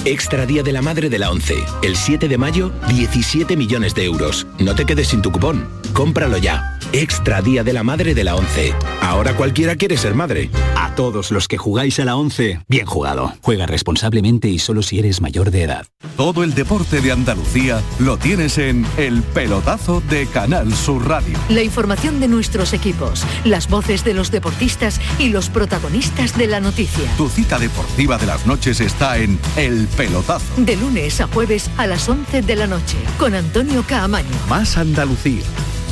Extra 0.04 0.46
Día 0.46 0.62
de 0.62 0.70
la 0.70 0.80
Madre 0.80 1.10
de 1.10 1.18
la 1.18 1.28
11. 1.32 1.56
El 1.82 1.96
7 1.96 2.28
de 2.28 2.38
mayo, 2.38 2.70
17 2.88 3.56
millones 3.56 3.96
de 3.96 4.04
euros. 4.04 4.46
No 4.60 4.76
te 4.76 4.86
quedes 4.86 5.08
sin 5.08 5.20
tu 5.20 5.32
cupón. 5.32 5.66
Cómpralo 5.92 6.38
ya. 6.38 6.71
Extra 6.92 7.42
Día 7.42 7.64
de 7.64 7.72
la 7.72 7.82
Madre 7.82 8.14
de 8.14 8.24
la 8.24 8.36
11. 8.36 8.74
Ahora 9.00 9.34
cualquiera 9.36 9.76
quiere 9.76 9.96
ser 9.96 10.14
madre. 10.14 10.50
A 10.76 10.94
todos 10.94 11.30
los 11.30 11.48
que 11.48 11.58
jugáis 11.58 11.98
a 12.00 12.04
la 12.04 12.16
11, 12.16 12.60
bien 12.68 12.86
jugado. 12.86 13.32
Juega 13.42 13.66
responsablemente 13.66 14.48
y 14.48 14.58
solo 14.58 14.82
si 14.82 14.98
eres 14.98 15.20
mayor 15.20 15.50
de 15.50 15.62
edad. 15.62 15.86
Todo 16.16 16.44
el 16.44 16.54
deporte 16.54 17.00
de 17.00 17.12
Andalucía 17.12 17.82
lo 17.98 18.16
tienes 18.16 18.58
en 18.58 18.86
El 18.96 19.22
Pelotazo 19.22 20.02
de 20.08 20.26
Canal 20.26 20.72
Sur 20.74 21.06
Radio. 21.08 21.38
La 21.48 21.62
información 21.62 22.20
de 22.20 22.28
nuestros 22.28 22.72
equipos, 22.72 23.24
las 23.44 23.68
voces 23.68 24.04
de 24.04 24.14
los 24.14 24.30
deportistas 24.30 25.00
y 25.18 25.28
los 25.28 25.48
protagonistas 25.48 26.36
de 26.36 26.46
la 26.46 26.60
noticia. 26.60 27.10
Tu 27.16 27.28
cita 27.28 27.58
deportiva 27.58 28.18
de 28.18 28.26
las 28.26 28.46
noches 28.46 28.80
está 28.80 29.18
en 29.18 29.38
El 29.56 29.88
Pelotazo. 29.88 30.44
De 30.56 30.76
lunes 30.76 31.20
a 31.20 31.26
jueves 31.26 31.70
a 31.76 31.86
las 31.86 32.08
11 32.08 32.42
de 32.42 32.56
la 32.56 32.66
noche, 32.66 32.96
con 33.18 33.34
Antonio 33.34 33.84
Caamaño. 33.86 34.28
Más 34.48 34.76
Andalucía. 34.76 35.42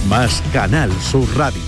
Más 0.08 0.42
Canal 0.52 0.90
Sur 1.00 1.26
Radio. 1.36 1.60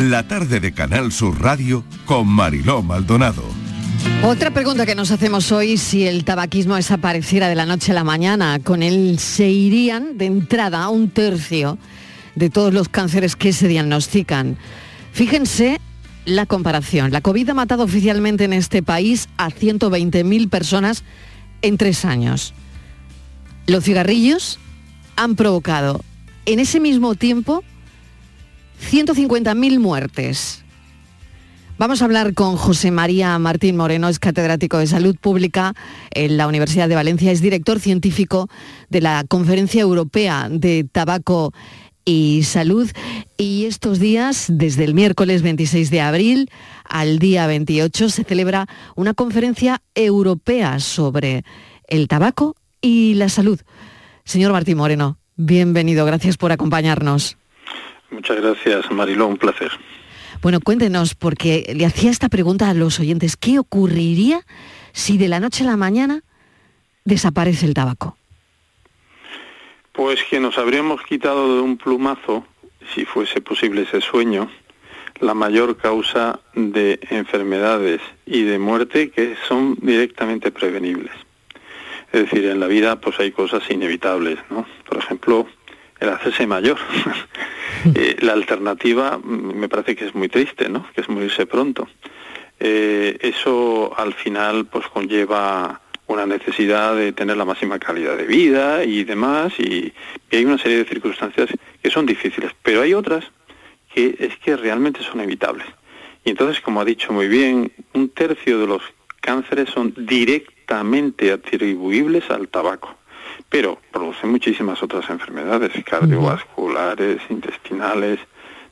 La 0.00 0.28
tarde 0.28 0.60
de 0.60 0.72
Canal 0.72 1.12
Sur 1.12 1.40
Radio 1.40 1.84
con 2.04 2.28
Mariló 2.28 2.82
Maldonado. 2.82 3.42
Otra 4.22 4.50
pregunta 4.50 4.86
que 4.86 4.94
nos 4.94 5.10
hacemos 5.10 5.50
hoy, 5.52 5.76
si 5.76 6.06
el 6.06 6.24
tabaquismo 6.24 6.76
desapareciera 6.76 7.48
de 7.48 7.54
la 7.54 7.66
noche 7.66 7.92
a 7.92 7.94
la 7.94 8.04
mañana, 8.04 8.58
con 8.62 8.82
él 8.82 9.18
se 9.18 9.48
irían 9.48 10.18
de 10.18 10.26
entrada 10.26 10.88
un 10.88 11.10
tercio 11.10 11.78
de 12.34 12.50
todos 12.50 12.72
los 12.72 12.88
cánceres 12.88 13.36
que 13.36 13.52
se 13.52 13.68
diagnostican. 13.68 14.56
Fíjense 15.12 15.80
la 16.24 16.46
comparación. 16.46 17.12
La 17.12 17.20
COVID 17.20 17.50
ha 17.50 17.54
matado 17.54 17.84
oficialmente 17.84 18.44
en 18.44 18.52
este 18.52 18.82
país 18.82 19.28
a 19.36 19.50
120.000 19.50 20.48
personas 20.48 21.04
en 21.62 21.76
tres 21.76 22.04
años. 22.04 22.54
Los 23.66 23.84
cigarrillos 23.84 24.58
han 25.16 25.36
provocado 25.36 26.02
en 26.46 26.58
ese 26.58 26.80
mismo 26.80 27.14
tiempo 27.14 27.62
150.000 28.90 29.78
muertes. 29.78 30.64
Vamos 31.76 32.02
a 32.02 32.04
hablar 32.04 32.34
con 32.34 32.56
José 32.56 32.92
María 32.92 33.36
Martín 33.40 33.76
Moreno, 33.76 34.08
es 34.08 34.20
catedrático 34.20 34.78
de 34.78 34.86
Salud 34.86 35.16
Pública 35.20 35.74
en 36.12 36.36
la 36.36 36.46
Universidad 36.46 36.88
de 36.88 36.94
Valencia, 36.94 37.32
es 37.32 37.40
director 37.40 37.80
científico 37.80 38.48
de 38.90 39.00
la 39.00 39.24
Conferencia 39.26 39.82
Europea 39.82 40.46
de 40.48 40.86
Tabaco 40.90 41.52
y 42.04 42.42
Salud. 42.44 42.90
Y 43.36 43.66
estos 43.66 43.98
días, 43.98 44.46
desde 44.48 44.84
el 44.84 44.94
miércoles 44.94 45.42
26 45.42 45.90
de 45.90 46.00
abril 46.00 46.50
al 46.84 47.18
día 47.18 47.46
28, 47.46 48.08
se 48.08 48.24
celebra 48.24 48.66
una 48.94 49.14
conferencia 49.14 49.82
europea 49.94 50.78
sobre 50.80 51.44
el 51.88 52.08
tabaco 52.08 52.56
y 52.80 53.14
la 53.14 53.28
salud. 53.28 53.60
Señor 54.24 54.52
Martín 54.52 54.78
Moreno, 54.78 55.18
bienvenido, 55.36 56.04
gracias 56.06 56.36
por 56.36 56.52
acompañarnos. 56.52 57.36
Muchas 58.10 58.40
gracias, 58.40 58.90
Mariló, 58.90 59.26
un 59.26 59.36
placer. 59.36 59.70
Bueno, 60.42 60.60
cuéntenos, 60.60 61.14
porque 61.14 61.72
le 61.74 61.86
hacía 61.86 62.10
esta 62.10 62.28
pregunta 62.28 62.68
a 62.68 62.74
los 62.74 63.00
oyentes, 63.00 63.36
¿qué 63.36 63.58
ocurriría 63.58 64.42
si 64.92 65.16
de 65.18 65.28
la 65.28 65.40
noche 65.40 65.64
a 65.64 65.68
la 65.68 65.76
mañana 65.76 66.22
desaparece 67.04 67.66
el 67.66 67.74
tabaco? 67.74 68.16
Pues 69.94 70.24
que 70.24 70.40
nos 70.40 70.58
habríamos 70.58 71.02
quitado 71.02 71.54
de 71.54 71.62
un 71.62 71.78
plumazo, 71.78 72.44
si 72.92 73.04
fuese 73.04 73.40
posible 73.40 73.82
ese 73.82 74.00
sueño, 74.00 74.50
la 75.20 75.34
mayor 75.34 75.76
causa 75.76 76.40
de 76.52 76.98
enfermedades 77.10 78.00
y 78.26 78.42
de 78.42 78.58
muerte 78.58 79.10
que 79.12 79.36
son 79.46 79.76
directamente 79.80 80.50
prevenibles. 80.50 81.12
Es 82.12 82.22
decir, 82.22 82.44
en 82.46 82.58
la 82.58 82.66
vida 82.66 83.00
pues 83.00 83.20
hay 83.20 83.30
cosas 83.30 83.62
inevitables, 83.70 84.40
¿no? 84.50 84.66
Por 84.84 84.98
ejemplo, 84.98 85.46
el 86.00 86.08
hacerse 86.08 86.46
mayor. 86.46 86.78
Eh, 87.96 88.16
la 88.20 88.32
alternativa 88.32 89.18
mm, 89.18 89.58
me 89.58 89.68
parece 89.68 89.94
que 89.94 90.06
es 90.06 90.14
muy 90.14 90.30
triste, 90.30 90.70
¿no? 90.70 90.86
Que 90.94 91.02
es 91.02 91.08
morirse 91.10 91.44
pronto. 91.44 91.86
Eh, 92.58 93.18
eso 93.20 93.92
al 93.98 94.14
final 94.14 94.64
pues 94.64 94.86
conlleva 94.86 95.82
una 96.06 96.26
necesidad 96.26 96.94
de 96.94 97.12
tener 97.12 97.36
la 97.36 97.44
máxima 97.44 97.78
calidad 97.78 98.16
de 98.16 98.26
vida 98.26 98.84
y 98.84 99.04
demás, 99.04 99.52
y, 99.58 99.92
y 100.30 100.36
hay 100.36 100.44
una 100.44 100.58
serie 100.58 100.78
de 100.78 100.84
circunstancias 100.84 101.48
que 101.82 101.90
son 101.90 102.06
difíciles, 102.06 102.52
pero 102.62 102.82
hay 102.82 102.94
otras 102.94 103.24
que 103.94 104.16
es 104.18 104.36
que 104.38 104.56
realmente 104.56 105.02
son 105.02 105.20
evitables. 105.20 105.66
Y 106.24 106.30
entonces, 106.30 106.60
como 106.60 106.80
ha 106.80 106.84
dicho 106.84 107.12
muy 107.12 107.28
bien, 107.28 107.70
un 107.92 108.08
tercio 108.08 108.58
de 108.58 108.66
los 108.66 108.82
cánceres 109.20 109.70
son 109.70 109.94
directamente 109.96 111.32
atribuibles 111.32 112.28
al 112.30 112.48
tabaco, 112.48 112.96
pero 113.48 113.78
producen 113.92 114.30
muchísimas 114.30 114.82
otras 114.82 115.08
enfermedades 115.10 115.72
cardiovasculares, 115.84 117.22
intestinales, 117.30 118.18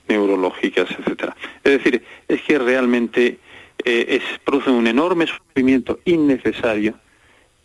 neurológicas, 0.08 0.90
etcétera. 0.90 1.36
Es 1.62 1.72
decir, 1.72 2.04
es 2.28 2.42
que 2.42 2.58
realmente 2.58 3.38
eh, 3.84 4.20
es, 4.20 4.38
produce 4.40 4.70
un 4.70 4.86
enorme 4.86 5.26
sufrimiento 5.26 6.00
innecesario 6.04 6.94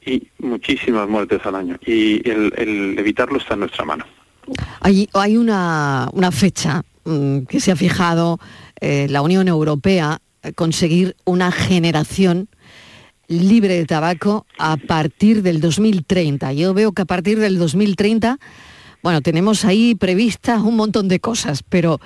y 0.08 0.28
muchísimas 0.40 1.08
muertes 1.08 1.46
al 1.46 1.56
año. 1.56 1.78
Y 1.86 2.28
el, 2.28 2.96
evitarlo 2.98 3.38
está 3.38 3.54
en 3.54 3.62
nuestra 3.62 3.86
mano. 3.86 4.06
Hay, 4.82 5.38
una, 5.38 6.10
una 6.14 6.32
fecha 6.32 6.84
mm, 7.04 7.42
que 7.42 7.60
se 7.60 7.72
ha 7.72 7.76
fijado 7.76 8.40
eh, 8.80 9.08
la 9.10 9.22
Unión 9.22 9.48
Europea, 9.50 10.22
eh, 10.42 10.54
conseguir 10.54 11.18
una 11.26 11.52
generación 11.52 12.48
libre 13.28 13.76
de 13.76 13.86
tabaco 13.86 14.46
a 14.58 14.78
partir 14.78 15.44
del 15.44 15.60
2030. 15.60 16.54
Yo 16.54 16.74
veo 16.74 16.94
que 16.94 17.02
a 17.02 17.06
partir 17.06 17.40
del 17.40 17.58
2030, 17.58 18.40
bueno, 19.04 19.22
tenemos 19.22 19.66
ahí 19.66 19.96
previstas 19.96 20.62
un 20.62 20.78
montón 20.78 21.10
de 21.10 21.20
cosas, 21.20 21.62
pero 21.64 22.00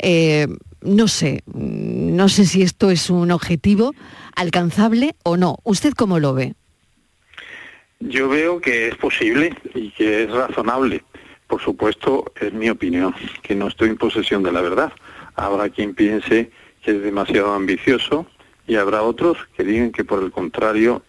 eh, 0.00 0.46
no 0.80 1.08
sé, 1.08 1.42
no 1.46 2.30
sé 2.30 2.46
si 2.46 2.62
esto 2.62 2.90
es 2.90 3.10
un 3.10 3.30
objetivo 3.30 3.94
alcanzable 4.34 5.14
o 5.24 5.36
no. 5.36 5.58
¿Usted 5.64 5.92
cómo 5.92 6.18
lo 6.18 6.32
ve? 6.32 6.54
Yo 8.08 8.28
veo 8.28 8.60
que 8.60 8.88
es 8.88 8.96
posible 8.96 9.54
y 9.74 9.90
que 9.90 10.24
es 10.24 10.30
razonable. 10.30 11.04
Por 11.46 11.60
supuesto, 11.60 12.32
es 12.40 12.52
mi 12.52 12.68
opinión, 12.68 13.14
que 13.42 13.54
no 13.54 13.68
estoy 13.68 13.90
en 13.90 13.96
posesión 13.96 14.42
de 14.42 14.50
la 14.50 14.60
verdad. 14.60 14.92
Habrá 15.36 15.68
quien 15.68 15.94
piense 15.94 16.50
que 16.82 16.90
es 16.90 17.02
demasiado 17.02 17.52
ambicioso 17.54 18.26
y 18.66 18.74
habrá 18.74 19.02
otros 19.02 19.38
que 19.56 19.62
digan 19.62 19.92
que 19.92 20.04
por 20.04 20.20
el 20.20 20.32
contrario 20.32 21.02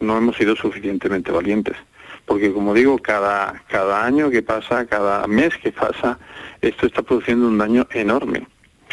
no 0.00 0.16
hemos 0.16 0.36
sido 0.36 0.56
suficientemente 0.56 1.30
valientes. 1.30 1.76
Porque 2.24 2.50
como 2.50 2.72
digo, 2.72 2.96
cada, 2.98 3.62
cada 3.68 4.06
año 4.06 4.30
que 4.30 4.42
pasa, 4.42 4.86
cada 4.86 5.26
mes 5.26 5.54
que 5.58 5.70
pasa, 5.70 6.18
esto 6.62 6.86
está 6.86 7.02
produciendo 7.02 7.46
un 7.46 7.58
daño 7.58 7.86
enorme. 7.92 8.46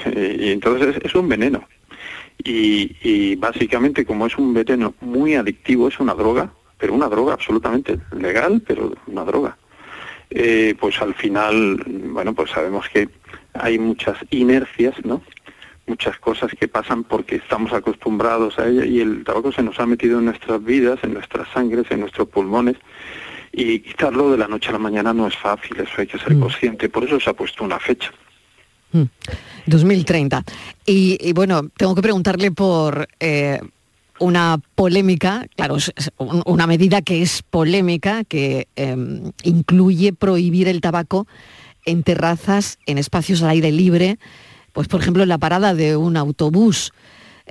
Eh, 0.05 0.37
y 0.39 0.51
entonces 0.51 0.97
es, 1.01 1.15
un 1.15 1.29
veneno. 1.29 1.65
Y, 2.43 2.97
y 3.01 3.35
básicamente 3.37 4.05
como 4.05 4.27
es 4.27 4.37
un 4.37 4.53
veneno 4.53 4.93
muy 4.99 5.35
adictivo, 5.35 5.87
es 5.87 5.99
una 6.01 6.13
droga, 6.13 6.51
pero 6.77 6.93
una 6.93 7.07
droga 7.07 7.33
absolutamente 7.33 7.99
legal, 8.17 8.61
pero 8.65 8.93
una 9.07 9.23
droga. 9.23 9.57
Eh, 10.29 10.75
pues 10.79 11.01
al 11.01 11.13
final, 11.13 11.83
bueno, 11.87 12.33
pues 12.33 12.51
sabemos 12.51 12.87
que 12.89 13.09
hay 13.53 13.77
muchas 13.79 14.17
inercias, 14.31 14.93
¿no? 15.03 15.21
Muchas 15.87 16.17
cosas 16.17 16.51
que 16.59 16.67
pasan 16.67 17.03
porque 17.03 17.35
estamos 17.35 17.71
acostumbrados 17.71 18.57
a 18.57 18.67
ella 18.67 18.85
y 18.85 19.01
el 19.01 19.23
tabaco 19.23 19.51
se 19.51 19.61
nos 19.61 19.79
ha 19.79 19.85
metido 19.85 20.17
en 20.19 20.25
nuestras 20.25 20.63
vidas, 20.63 20.99
en 21.03 21.13
nuestras 21.13 21.47
sangres, 21.49 21.85
en 21.91 21.99
nuestros 21.99 22.27
pulmones 22.27 22.75
y 23.51 23.79
quitarlo 23.79 24.31
de 24.31 24.37
la 24.37 24.47
noche 24.47 24.69
a 24.69 24.73
la 24.73 24.79
mañana 24.79 25.13
no 25.13 25.27
es 25.27 25.37
fácil, 25.37 25.79
eso 25.79 25.93
hay 25.97 26.07
que 26.07 26.17
ser 26.17 26.35
mm. 26.35 26.39
consciente, 26.39 26.89
por 26.89 27.05
eso 27.05 27.19
se 27.19 27.29
ha 27.29 27.33
puesto 27.33 27.63
una 27.63 27.79
fecha. 27.79 28.11
2030. 29.65 30.39
Mm. 30.39 30.43
Y, 30.85 31.33
bueno, 31.33 31.69
tengo 31.75 31.95
que 31.95 32.01
preguntarle 32.01 32.51
por 32.51 33.07
eh, 33.19 33.59
una 34.19 34.59
polémica, 34.75 35.45
claro, 35.55 35.77
una 36.45 36.67
medida 36.67 37.01
que 37.01 37.21
es 37.21 37.43
polémica, 37.43 38.23
que 38.23 38.67
em, 38.75 39.31
incluye 39.43 40.13
prohibir 40.13 40.67
el 40.67 40.81
tabaco 40.81 41.27
en 41.85 42.03
terrazas, 42.03 42.79
en 42.85 42.97
espacios 42.97 43.43
al 43.43 43.49
aire 43.49 43.71
libre, 43.71 44.17
pues 44.73 44.87
por 44.87 45.01
ejemplo 45.01 45.23
en 45.23 45.29
la 45.29 45.37
parada 45.37 45.73
de 45.73 45.95
un 45.95 46.17
autobús. 46.17 46.91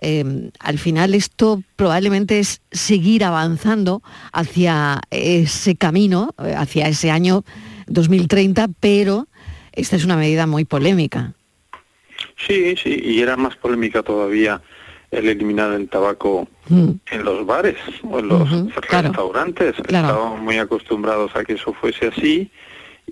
Em, 0.01 0.51
al 0.59 0.79
final 0.79 1.15
esto 1.15 1.63
probablemente 1.77 2.41
es 2.41 2.61
seguir 2.73 3.25
avanzando 3.25 4.03
hacia 4.33 5.01
ese 5.11 5.77
camino, 5.77 6.35
eh, 6.45 6.55
hacia 6.57 6.89
ese 6.89 7.11
año 7.11 7.45
2030, 7.87 8.69
pero 8.81 9.29
esta 9.73 9.97
es 9.97 10.05
una 10.05 10.17
medida 10.17 10.47
muy 10.47 10.65
polémica. 10.65 11.35
Sí, 12.37 12.75
sí, 12.83 13.01
y 13.05 13.21
era 13.21 13.37
más 13.37 13.57
polémica 13.57 14.03
todavía 14.03 14.63
el 15.15 15.29
eliminar 15.29 15.73
el 15.73 15.89
tabaco 15.89 16.49
mm. 16.69 16.91
en 17.11 17.25
los 17.25 17.47
bares 17.47 17.77
o 18.03 18.19
en 18.19 18.29
los 18.29 18.49
restaurantes. 18.91 19.75
Estábamos 19.79 20.41
muy 20.41 20.59
acostumbrados 20.59 21.35
a 21.37 21.45
que 21.45 21.55
eso 21.55 21.73
fuese 21.73 22.09
así 22.09 22.51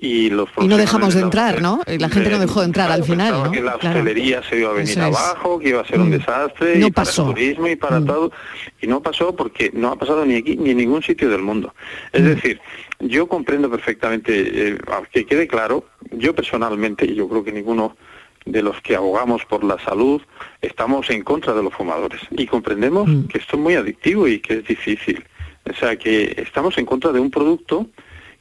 y 0.01 0.31
los 0.31 0.49
y 0.61 0.67
no 0.67 0.77
dejamos 0.77 1.15
de 1.15 1.21
entrar, 1.21 1.61
¿no? 1.61 1.81
Y 1.87 1.99
la 1.99 2.09
gente 2.09 2.31
no 2.31 2.39
dejó 2.39 2.61
de 2.61 2.67
entrar 2.67 2.91
al 2.91 3.05
final, 3.05 3.45
¿no? 3.45 3.51
que 3.51 3.61
la 3.61 3.77
hostelería 3.77 4.43
se 4.43 4.59
iba 4.59 4.71
a 4.71 4.73
venir 4.73 4.99
abajo, 5.01 5.59
que 5.59 5.69
iba 5.69 5.81
a 5.81 5.87
ser 5.87 6.01
un 6.01 6.09
mm. 6.09 6.13
desastre 6.13 6.79
no 6.79 6.87
y 6.87 6.91
pasó. 6.91 7.27
para 7.27 7.29
el 7.29 7.35
turismo 7.35 7.69
y 7.69 7.77
para 7.77 8.01
mm. 8.01 8.07
todo 8.07 8.33
y 8.81 8.87
no 8.87 9.03
pasó 9.03 9.37
porque 9.37 9.71
no 9.73 9.89
ha 9.93 9.97
pasado 9.97 10.25
ni 10.25 10.37
aquí 10.37 10.57
ni 10.57 10.71
en 10.71 10.79
ningún 10.79 11.03
sitio 11.03 11.29
del 11.29 11.43
mundo. 11.43 11.75
Es 12.13 12.25
decir, 12.25 12.61
yo 13.01 13.27
comprendo 13.27 13.71
perfectamente 13.71 14.71
eh, 14.71 14.79
que 15.13 15.27
quede 15.27 15.47
claro, 15.47 15.85
yo 16.11 16.35
personalmente 16.35 17.05
y 17.07 17.15
yo 17.15 17.29
creo 17.29 17.45
que 17.45 17.53
ninguno 17.53 17.97
de 18.45 18.63
los 18.63 18.81
que 18.81 18.97
abogamos 18.97 19.45
por 19.45 19.65
la 19.65 19.79
salud 19.79 20.21
estamos 20.61 21.11
en 21.11 21.23
contra 21.23 21.55
de 21.55 21.63
los 21.63 21.75
fumadores 21.75 22.21
y 22.31 22.47
comprendemos 22.47 23.09
mm. 23.09 23.27
que 23.27 23.39
esto 23.39 23.57
es 23.57 23.63
muy 23.63 23.75
adictivo 23.75 24.27
y 24.29 24.41
que 24.41 24.55
es 24.55 24.67
difícil. 24.67 25.25
O 25.71 25.75
sea, 25.75 25.97
que 25.97 26.35
estamos 26.39 26.77
en 26.79 26.87
contra 26.87 27.13
de 27.13 27.21
un 27.21 27.31
producto 27.31 27.87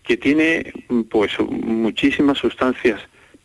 que 0.03 0.17
tiene 0.17 0.73
pues 1.09 1.31
muchísimas 1.39 2.39
sustancias 2.39 2.99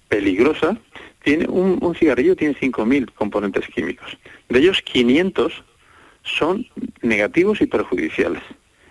peligrosas. 0.09 0.79
Tiene 1.23 1.47
un, 1.47 1.79
un 1.83 1.95
cigarrillo 1.95 2.37
tiene 2.37 2.55
5.000 2.55 3.13
componentes 3.15 3.67
químicos. 3.69 4.17
De 4.49 4.61
ellos 4.61 4.81
500 4.83 5.65
son 6.23 6.67
negativos 7.03 7.61
y 7.61 7.67
perjudiciales. 7.67 8.43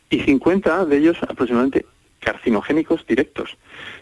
Y 0.09 0.19
50 0.19 0.85
de 0.85 0.97
ellos 0.97 1.17
aproximadamente 1.23 1.85
carcinogénicos 2.19 3.05
directos. 3.07 3.57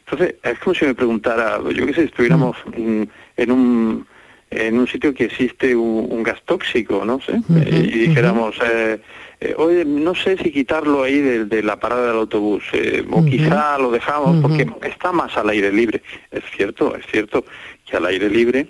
Entonces, 0.05 0.36
es 0.43 0.59
como 0.59 0.74
si 0.74 0.86
me 0.86 0.95
preguntara, 0.95 1.59
yo 1.72 1.86
qué 1.86 1.93
sé, 1.93 2.03
estuviéramos 2.05 2.57
mm. 2.76 3.03
En, 3.38 3.51
un 3.51 4.07
en 4.49 4.77
un 4.77 4.88
sitio 4.88 5.13
que 5.13 5.25
existe 5.25 5.75
un, 5.75 6.23
gas 6.23 6.41
tóxico, 6.45 7.03
no 7.05 7.19
sé, 7.21 7.41
y 7.49 8.07
dijéramos, 8.07 8.55
eh, 8.63 8.99
eh, 9.41 9.55
oye, 9.57 9.84
no 9.84 10.15
sé 10.15 10.38
si 10.38 10.51
quitarlo 10.51 11.03
ahí 11.03 11.19
de, 11.19 11.63
la 11.63 11.79
parada 11.79 12.07
del 12.07 12.17
autobús, 12.17 12.63
eh, 12.73 13.03
o 13.09 13.25
quizá 13.25 13.77
lo 13.77 13.91
dejamos 13.91 14.41
porque 14.41 14.67
está 14.84 15.11
más 15.11 15.36
al 15.38 15.49
aire 15.49 15.71
libre. 15.71 16.01
Es 16.31 16.43
cierto, 16.55 16.95
es 16.95 17.05
cierto 17.07 17.43
que 17.86 17.97
al 17.97 18.05
aire 18.05 18.29
libre 18.29 18.67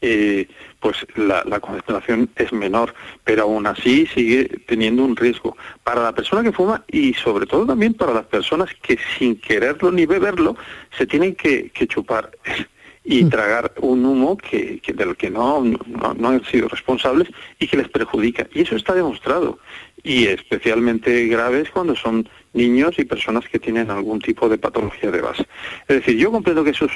eh, 0.00 0.46
pues 0.80 1.06
la, 1.16 1.60
concentración 1.60 2.30
es 2.36 2.52
menor, 2.52 2.94
pero 3.24 3.44
aún 3.44 3.66
así 3.66 4.06
sigue 4.06 4.44
teniendo 4.66 5.04
un 5.04 5.16
riesgo 5.16 5.56
para 5.82 6.02
la 6.02 6.12
persona 6.12 6.42
que 6.42 6.52
fuma 6.52 6.84
y 6.88 7.14
sobre 7.14 7.46
todo 7.46 7.66
también 7.66 7.94
para 7.94 8.12
las 8.12 8.26
personas 8.26 8.70
que 8.82 8.98
sin 9.18 9.40
quererlo 9.40 9.90
ni 9.90 10.06
beberlo 10.06 10.56
se 10.96 11.06
tienen 11.06 11.34
que, 11.34 11.70
chupar 11.88 12.30
y 13.10 13.24
tragar 13.24 13.72
un 13.80 14.04
humo 14.04 14.36
que, 14.36 14.82
del 14.94 15.16
que 15.16 15.30
no, 15.30 15.64
no, 15.64 16.28
han 16.28 16.44
sido 16.44 16.68
responsables 16.68 17.30
y 17.58 17.66
que 17.66 17.78
les 17.78 17.88
perjudica. 17.88 18.46
Y 18.52 18.60
eso 18.60 18.76
está 18.76 18.92
demostrado. 18.92 19.58
Y 20.02 20.26
especialmente 20.26 21.26
grave 21.26 21.62
es 21.62 21.70
cuando 21.70 21.96
son 21.96 22.28
niños 22.52 22.98
y 22.98 23.06
personas 23.06 23.48
que 23.48 23.58
tienen 23.58 23.90
algún 23.90 24.20
tipo 24.20 24.46
de 24.50 24.58
patología 24.58 25.10
de 25.10 25.22
base. 25.22 25.46
Es 25.88 25.96
decir, 25.96 26.18
yo 26.18 26.30
comprendo 26.30 26.62
que 26.62 26.70
eso 26.70 26.86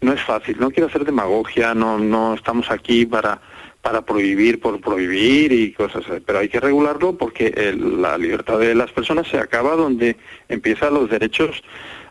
no 0.00 0.12
es 0.12 0.20
fácil, 0.20 0.56
no 0.60 0.70
quiero 0.70 0.86
hacer 0.86 1.04
demagogia, 1.04 1.74
no, 1.74 1.98
no 1.98 2.34
estamos 2.34 2.70
aquí 2.70 3.04
para, 3.04 3.40
para 3.82 4.02
prohibir 4.02 4.60
por 4.60 4.80
prohibir 4.80 5.50
y 5.50 5.72
cosas 5.72 6.04
así, 6.08 6.22
pero 6.24 6.38
hay 6.38 6.48
que 6.48 6.60
regularlo 6.60 7.18
porque 7.18 7.74
la 7.76 8.16
libertad 8.16 8.60
de 8.60 8.76
las 8.76 8.92
personas 8.92 9.26
se 9.26 9.38
acaba 9.38 9.74
donde 9.74 10.16
empiezan 10.48 10.94
los 10.94 11.10
derechos 11.10 11.60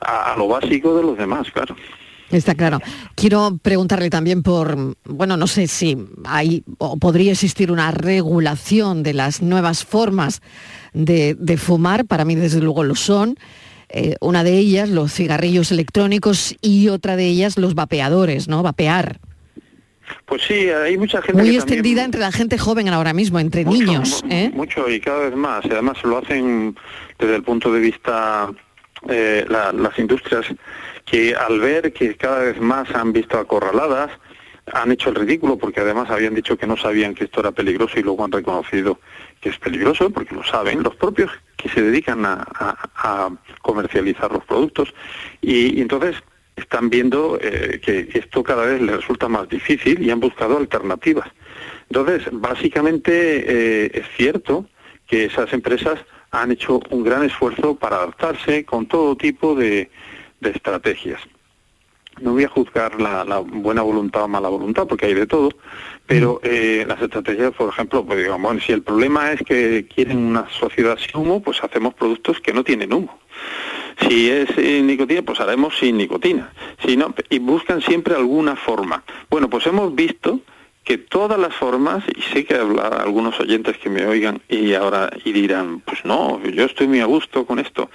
a, 0.01 0.33
a 0.33 0.37
lo 0.37 0.49
básico 0.49 0.97
de 0.97 1.03
los 1.03 1.17
demás, 1.17 1.49
claro. 1.51 1.77
Está 2.31 2.55
claro. 2.55 2.79
Quiero 3.15 3.57
preguntarle 3.61 4.09
también 4.09 4.41
por, 4.43 4.95
bueno, 5.05 5.37
no 5.37 5.47
sé 5.47 5.67
si 5.67 5.97
hay 6.25 6.63
o 6.79 6.97
podría 6.97 7.31
existir 7.31 7.71
una 7.71 7.91
regulación 7.91 9.03
de 9.03 9.13
las 9.13 9.41
nuevas 9.41 9.85
formas 9.85 10.41
de, 10.93 11.57
fumar, 11.57 12.05
para 12.05 12.25
mí 12.25 12.35
desde 12.35 12.61
luego 12.61 12.83
lo 12.83 12.95
son. 12.95 13.37
Eh, 13.89 14.15
una 14.19 14.43
de 14.43 14.57
ellas, 14.57 14.89
los 14.89 15.13
cigarrillos 15.13 15.71
electrónicos, 15.71 16.55
y 16.61 16.89
otra 16.89 17.15
de 17.15 17.27
ellas, 17.27 17.57
los 17.57 17.75
vapeadores, 17.75 18.47
¿no? 18.47 18.63
Vapear. 18.63 19.19
Pues 20.25 20.43
sí, 20.43 20.69
hay 20.69 20.97
mucha 20.97 21.21
gente 21.21 21.41
muy 21.41 21.55
extendida 21.55 22.03
entre 22.03 22.21
la 22.21 22.31
gente 22.31 22.57
joven 22.57 22.89
ahora 22.89 23.13
mismo, 23.13 23.39
entre 23.39 23.63
niños. 23.63 24.23
¿eh? 24.29 24.51
Mucho 24.53 24.89
y 24.89 24.99
cada 24.99 25.29
vez 25.29 25.35
más. 25.35 25.65
Además 25.65 25.97
lo 26.03 26.17
hacen 26.17 26.75
desde 27.19 27.35
el 27.35 27.43
punto 27.43 27.71
de 27.71 27.79
vista 27.79 28.51
eh, 29.07 29.45
las 29.47 29.99
industrias 29.99 30.45
que 31.05 31.35
al 31.35 31.59
ver 31.59 31.93
que 31.93 32.15
cada 32.15 32.39
vez 32.39 32.59
más 32.59 32.93
han 32.93 33.13
visto 33.13 33.37
acorraladas 33.37 34.11
han 34.73 34.91
hecho 34.91 35.09
el 35.09 35.15
ridículo 35.15 35.57
porque 35.57 35.81
además 35.81 36.09
habían 36.09 36.33
dicho 36.33 36.57
que 36.57 36.65
no 36.65 36.75
sabían 36.75 37.13
que 37.13 37.25
esto 37.25 37.39
era 37.39 37.51
peligroso 37.51 37.99
y 37.99 38.03
luego 38.03 38.25
han 38.25 38.31
reconocido 38.31 38.99
que 39.39 39.49
es 39.49 39.59
peligroso 39.59 40.09
porque 40.09 40.33
lo 40.33 40.43
saben 40.43 40.81
los 40.81 40.95
propios 40.95 41.31
que 41.55 41.69
se 41.69 41.81
dedican 41.81 42.25
a, 42.25 43.29
comercializar 43.61 44.31
los 44.31 44.43
productos 44.45 44.93
y, 45.41 45.77
y 45.77 45.81
entonces 45.81 46.15
están 46.55 46.89
viendo 46.89 47.37
eh, 47.41 47.79
que 47.83 48.09
esto 48.13 48.43
cada 48.43 48.65
vez 48.65 48.81
les 48.81 48.95
resulta 48.95 49.27
más 49.27 49.47
difícil 49.49 50.01
y 50.01 50.09
han 50.09 50.19
buscado 50.19 50.57
alternativas. 50.57 51.27
Entonces, 51.89 52.29
básicamente 52.31 53.85
eh, 53.85 53.91
es 53.93 54.05
cierto 54.15 54.65
que 55.07 55.25
esas 55.25 55.51
empresas 55.53 55.99
han 56.31 56.51
hecho 56.51 56.79
un 56.89 57.03
gran 57.03 57.23
esfuerzo 57.23 57.75
para 57.75 57.97
adaptarse 57.97 58.65
con 58.65 58.87
todo 58.87 59.15
tipo 59.15 59.55
de, 59.55 59.89
de 60.45 60.51
estrategias. 60.51 61.21
No 62.21 62.31
voy 62.31 62.45
a 62.45 62.49
juzgar 62.49 63.01
la, 63.01 63.25
la 63.25 63.39
buena 63.39 63.81
voluntad 63.81 64.23
o 64.23 64.27
mala 64.29 64.47
voluntad, 64.47 64.87
porque 64.87 65.07
hay 65.07 65.13
de 65.13 65.27
todo, 65.27 65.49
pero 66.05 66.39
eh, 66.43 66.85
las 66.87 67.01
estrategias, 67.01 67.51
por 67.53 67.69
ejemplo, 67.69 68.05
pues 68.05 68.19
digamos, 68.19 68.41
bueno, 68.41 68.61
si 68.61 68.71
el 68.71 68.83
problema 68.83 69.33
es 69.33 69.41
que 69.41 69.85
quieren 69.93 70.19
una 70.19 70.47
sociedad 70.49 70.97
sin 70.97 71.21
humo, 71.21 71.41
pues 71.41 71.61
hacemos 71.61 71.93
productos 71.93 72.39
que 72.39 72.53
no 72.53 72.63
tienen 72.63 72.93
humo. 72.93 73.19
Si 74.07 74.29
es 74.29 74.49
eh, 74.57 74.81
nicotina, 74.81 75.23
pues 75.23 75.39
haremos 75.41 75.77
sin 75.77 75.97
nicotina. 75.97 76.53
Si 76.85 76.95
no, 76.95 77.13
y 77.29 77.39
buscan 77.39 77.81
siempre 77.81 78.15
alguna 78.15 78.55
forma. 78.55 79.03
Bueno, 79.29 79.49
pues 79.49 79.65
hemos 79.67 79.93
visto 79.93 80.39
que 80.85 80.99
todas 80.99 81.39
las 81.39 81.53
formas, 81.55 82.03
y 82.15 82.21
sé 82.21 82.45
que 82.45 82.55
habrá 82.55 82.87
algunos 83.01 83.39
oyentes 83.39 83.77
que 83.77 83.89
me 83.89 84.05
oigan 84.05 84.41
y 84.47 84.75
ahora 84.75 85.09
y 85.25 85.31
dirán, 85.31 85.79
pues 85.79 86.05
no, 86.05 86.39
yo 86.43 86.65
estoy 86.65 86.87
muy 86.87 86.99
a 86.99 87.05
gusto 87.05 87.45
con 87.45 87.57
esto, 87.57 87.89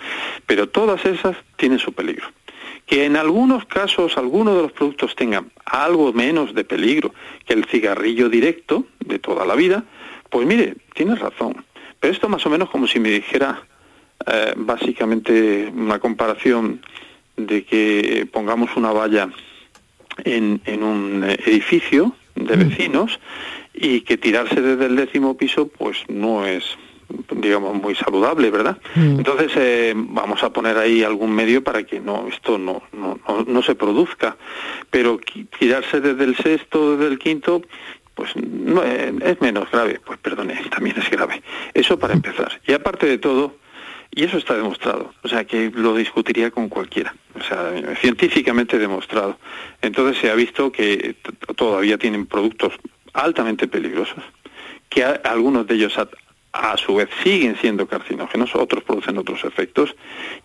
pero 0.47 0.69
todas 0.69 1.07
esas 1.07 1.37
tienen 1.57 1.79
su 1.79 1.93
peligro. 1.93 2.27
Que 2.91 3.05
en 3.05 3.16
algunos 3.16 3.66
casos 3.66 4.18
algunos 4.18 4.57
de 4.57 4.62
los 4.62 4.72
productos 4.72 5.14
tengan 5.14 5.53
algo 5.64 6.12
menos 6.12 6.53
de 6.55 6.64
peligro 6.64 7.14
que 7.47 7.55
el 7.55 7.64
cigarrillo 7.66 8.28
directo 8.28 8.84
de 8.99 9.20
toda 9.20 9.47
la 9.47 9.55
vida, 9.55 9.84
pues 10.28 10.45
mire, 10.45 10.74
tienes 10.93 11.20
razón. 11.20 11.64
Pero 12.01 12.12
esto 12.12 12.28
más 12.28 12.45
o 12.47 12.51
menos 12.51 12.68
como 12.68 12.88
si 12.88 12.99
me 12.99 13.11
dijera 13.11 13.62
eh, 14.26 14.55
básicamente 14.57 15.70
una 15.72 16.01
comparación 16.01 16.82
de 17.36 17.64
que 17.64 18.28
pongamos 18.32 18.70
una 18.74 18.91
valla 18.91 19.30
en, 20.24 20.61
en 20.64 20.82
un 20.82 21.22
edificio 21.22 22.16
de 22.34 22.57
vecinos 22.57 23.20
y 23.72 24.01
que 24.01 24.16
tirarse 24.16 24.61
desde 24.61 24.86
el 24.86 24.97
décimo 24.97 25.36
piso 25.36 25.68
pues 25.68 25.99
no 26.09 26.45
es 26.45 26.76
digamos 27.37 27.75
muy 27.75 27.95
saludable 27.95 28.51
verdad 28.51 28.79
entonces 28.97 29.53
eh, 29.57 29.95
vamos 29.97 30.43
a 30.43 30.53
poner 30.53 30.77
ahí 30.79 31.03
algún 31.03 31.35
medio 31.35 31.65
para 31.65 31.83
que 31.85 32.01
no 32.01 32.29
esto 32.29 32.59
no 32.59 32.83
no, 32.93 33.19
no, 33.27 33.45
no 33.47 33.63
se 33.63 33.75
produzca. 33.75 34.37
Pero 34.91 35.19
tirarse 35.59 36.01
desde 36.01 36.25
el 36.25 36.37
sexto 36.37 36.97
desde 36.97 37.13
el 37.13 37.19
quinto 37.19 37.63
pues 38.15 38.37
no, 38.37 38.83
eh, 38.85 39.15
es 39.23 39.41
menos 39.41 39.71
grave. 39.71 40.01
Pues 40.05 40.19
perdone 40.19 40.55
también 40.71 40.97
es 40.99 41.11
grave. 41.11 41.43
Eso 41.73 41.99
para 41.99 42.15
empezar. 42.15 42.61
Y 42.67 42.73
aparte 42.73 43.07
de 43.07 43.19
todo 43.19 43.57
y 44.13 44.25
eso 44.25 44.39
está 44.39 44.57
demostrado, 44.57 45.15
o 45.23 45.29
sea 45.29 45.45
que 45.45 45.71
lo 45.73 45.95
discutiría 45.95 46.51
con 46.51 46.69
cualquiera, 46.69 47.15
o 47.39 47.45
sea, 47.45 47.95
científicamente 48.01 48.77
demostrado. 48.77 49.39
Entonces 49.83 50.21
se 50.21 50.33
ha 50.33 50.35
visto 50.35 50.73
que 50.73 51.15
todavía 51.55 51.97
tienen 51.97 52.27
productos 52.27 52.73
altamente 53.13 53.69
peligrosos, 53.69 54.25
que 54.89 55.05
algunos 55.05 55.65
de 55.69 55.77
ellos 55.77 55.97
a, 56.53 56.77
su 56.77 56.97
vez 56.97 57.09
siguen 57.23 57.57
siendo 57.61 57.87
carcinógenos, 57.87 58.55
otros 58.55 58.83
producen 58.85 59.19
otros 59.19 59.45
efectos, 59.45 59.95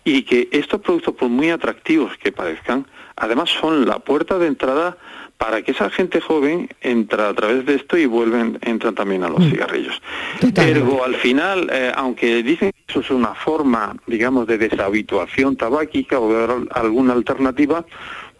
y 0.04 0.22
que 0.22 0.48
estos 0.52 0.80
productos, 0.80 1.14
por 1.14 1.28
muy 1.28 1.50
atractivos 1.50 2.16
que 2.18 2.30
parezcan, 2.32 2.86
además 3.16 3.50
son 3.50 3.86
la 3.86 3.98
puerta 3.98 4.38
de 4.38 4.46
entrada 4.46 4.96
para 5.38 5.60
que 5.62 5.72
esa 5.72 5.90
gente 5.90 6.20
joven 6.20 6.68
entra 6.80 7.28
a 7.28 7.34
través 7.34 7.66
de 7.66 7.74
esto 7.74 7.98
y 7.98 8.06
vuelven, 8.06 8.58
entran 8.62 8.94
también 8.94 9.22
a 9.22 9.28
los 9.28 9.44
cigarrillos. 9.50 10.00
Ergo, 10.78 11.04
al 11.04 11.14
final, 11.16 11.68
eh, 11.70 11.92
aunque 11.94 12.42
dicen 12.42 12.70
que 12.72 12.84
eso 12.88 13.00
es 13.00 13.10
una 13.10 13.34
forma, 13.34 13.94
digamos, 14.06 14.46
de 14.46 14.56
deshabituación 14.56 15.56
tabáquica 15.56 16.18
o 16.20 16.32
de 16.32 16.44
al- 16.52 16.68
alguna 16.72 17.12
alternativa, 17.12 17.84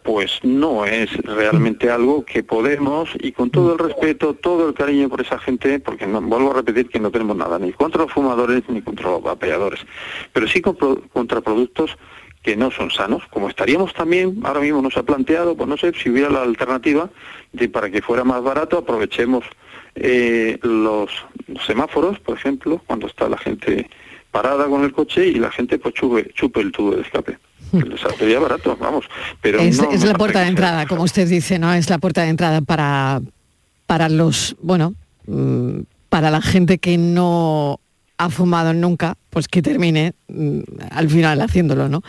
pues 0.06 0.38
no 0.44 0.84
es 0.86 1.12
realmente 1.24 1.90
algo 1.90 2.24
que 2.24 2.44
podemos, 2.44 3.10
y 3.18 3.32
con 3.32 3.50
todo 3.50 3.72
el 3.72 3.78
respeto, 3.80 4.34
todo 4.34 4.68
el 4.68 4.74
cariño 4.74 5.08
por 5.08 5.20
esa 5.20 5.36
gente, 5.40 5.80
porque 5.80 6.06
vuelvo 6.06 6.52
a 6.52 6.54
repetir 6.54 6.88
que 6.88 7.00
no 7.00 7.10
tenemos 7.10 7.36
nada 7.36 7.58
ni 7.58 7.72
contra 7.72 8.02
los 8.02 8.12
fumadores 8.12 8.62
ni 8.68 8.82
contra 8.82 9.10
los 9.10 9.20
vapeadores, 9.20 9.80
pero 10.32 10.46
sí 10.46 10.62
contra 10.62 11.40
productos 11.40 11.98
que 12.44 12.56
no 12.56 12.70
son 12.70 12.92
sanos, 12.92 13.24
como 13.30 13.48
estaríamos 13.48 13.92
también, 13.94 14.38
ahora 14.44 14.60
mismo 14.60 14.80
nos 14.80 14.96
ha 14.96 15.02
planteado, 15.02 15.56
pues 15.56 15.68
no 15.68 15.76
sé, 15.76 15.92
si 16.00 16.08
hubiera 16.08 16.30
la 16.30 16.42
alternativa 16.42 17.10
de 17.52 17.68
para 17.68 17.90
que 17.90 18.00
fuera 18.00 18.22
más 18.22 18.40
barato, 18.44 18.78
aprovechemos 18.78 19.44
eh, 19.96 20.56
los 20.62 21.10
semáforos, 21.66 22.20
por 22.20 22.36
ejemplo, 22.36 22.80
cuando 22.86 23.08
está 23.08 23.28
la 23.28 23.38
gente 23.38 23.90
parada 24.36 24.66
con 24.66 24.84
el 24.84 24.92
coche 24.92 25.26
y 25.26 25.36
la 25.36 25.50
gente 25.50 25.78
pues 25.78 25.94
chupe, 25.94 26.30
chupe 26.34 26.60
el 26.60 26.70
tubo 26.70 26.94
de 26.94 27.00
escape. 27.00 27.38
Les 27.72 27.98
saldría 27.98 28.38
barato, 28.38 28.76
vamos. 28.78 29.06
Pero 29.40 29.58
es, 29.60 29.78
no 29.80 29.90
es 29.90 30.02
me 30.02 30.08
la 30.08 30.14
puerta 30.14 30.40
de 30.40 30.48
entrada, 30.48 30.86
como 30.86 31.04
usted 31.04 31.26
dice, 31.26 31.58
¿no? 31.58 31.72
Es 31.72 31.88
la 31.88 31.96
puerta 31.96 32.22
de 32.22 32.28
entrada 32.28 32.60
para, 32.60 33.22
para 33.86 34.10
los, 34.10 34.54
bueno, 34.60 34.94
mm, 35.26 35.80
para 36.10 36.30
la 36.30 36.42
gente 36.42 36.76
que 36.76 36.98
no 36.98 37.80
ha 38.18 38.28
fumado 38.28 38.74
nunca, 38.74 39.16
pues 39.30 39.48
que 39.48 39.62
termine 39.62 40.12
mm, 40.28 40.60
al 40.90 41.08
final 41.08 41.40
haciéndolo, 41.40 41.88
¿no? 41.88 42.02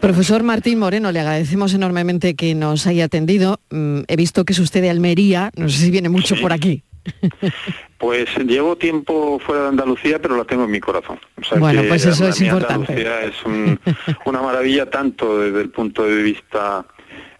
Profesor 0.00 0.42
Martín 0.42 0.78
Moreno, 0.78 1.12
le 1.12 1.20
agradecemos 1.20 1.74
enormemente 1.74 2.34
que 2.34 2.54
nos 2.54 2.86
haya 2.86 3.04
atendido. 3.04 3.60
Mm, 3.70 4.00
He 4.08 4.16
visto 4.16 4.46
que 4.46 4.54
es 4.54 4.58
usted 4.58 4.80
de 4.80 4.88
Almería, 4.88 5.50
no 5.56 5.68
sé 5.68 5.84
si 5.84 5.90
viene 5.90 6.08
mucho 6.08 6.34
por 6.40 6.54
aquí. 6.54 6.82
Pues 7.98 8.28
llevo 8.46 8.76
tiempo 8.76 9.38
fuera 9.38 9.62
de 9.62 9.68
Andalucía, 9.68 10.20
pero 10.20 10.36
la 10.36 10.44
tengo 10.44 10.64
en 10.64 10.70
mi 10.70 10.80
corazón. 10.80 11.18
O 11.40 11.44
sea 11.44 11.58
Bueno, 11.58 11.82
pues 11.88 12.04
eso 12.06 12.26
es 12.28 12.40
importante. 12.40 12.92
Andalucía 12.92 13.22
es 13.22 13.44
un- 13.44 13.78
una 14.26 14.42
maravilla 14.42 14.88
tanto 14.90 15.38
desde 15.38 15.60
el 15.62 15.70
punto 15.70 16.04
de 16.04 16.22
vista 16.22 16.84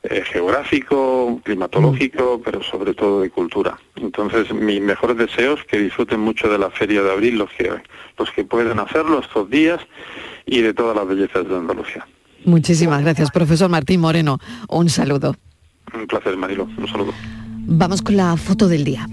eh, 0.04 0.24
geográfico, 0.32 1.40
climatológico, 1.44 2.38
Mm. 2.38 2.42
pero 2.44 2.60
sobre 2.64 2.92
todo 2.92 3.20
de 3.20 3.30
cultura. 3.30 3.78
Entonces, 3.94 4.52
mis 4.52 4.80
mejores 4.80 5.16
deseos 5.16 5.60
que 5.64 5.78
disfruten 5.78 6.18
mucho 6.18 6.48
de 6.48 6.58
la 6.58 6.70
Feria 6.70 7.02
de 7.04 7.12
Abril, 7.12 7.38
los 7.38 7.50
que 7.56 7.70
los 8.18 8.28
que 8.32 8.42
pueden 8.44 8.80
hacerlo 8.80 9.20
estos 9.20 9.48
días 9.48 9.78
y 10.44 10.60
de 10.60 10.74
todas 10.74 10.96
las 10.96 11.06
bellezas 11.06 11.48
de 11.48 11.54
Andalucía. 11.56 12.04
Muchísimas 12.44 13.00
gracias, 13.02 13.30
profesor 13.30 13.70
Martín 13.70 14.00
Moreno. 14.00 14.38
Un 14.68 14.88
saludo. 14.88 15.36
Un 15.94 16.06
placer, 16.08 16.36
Marilo. 16.36 16.64
Un 16.76 16.88
saludo. 16.88 17.12
Vamos 17.64 18.02
con 18.02 18.16
la 18.16 18.36
foto 18.36 18.66
del 18.66 18.82
día. 18.82 19.06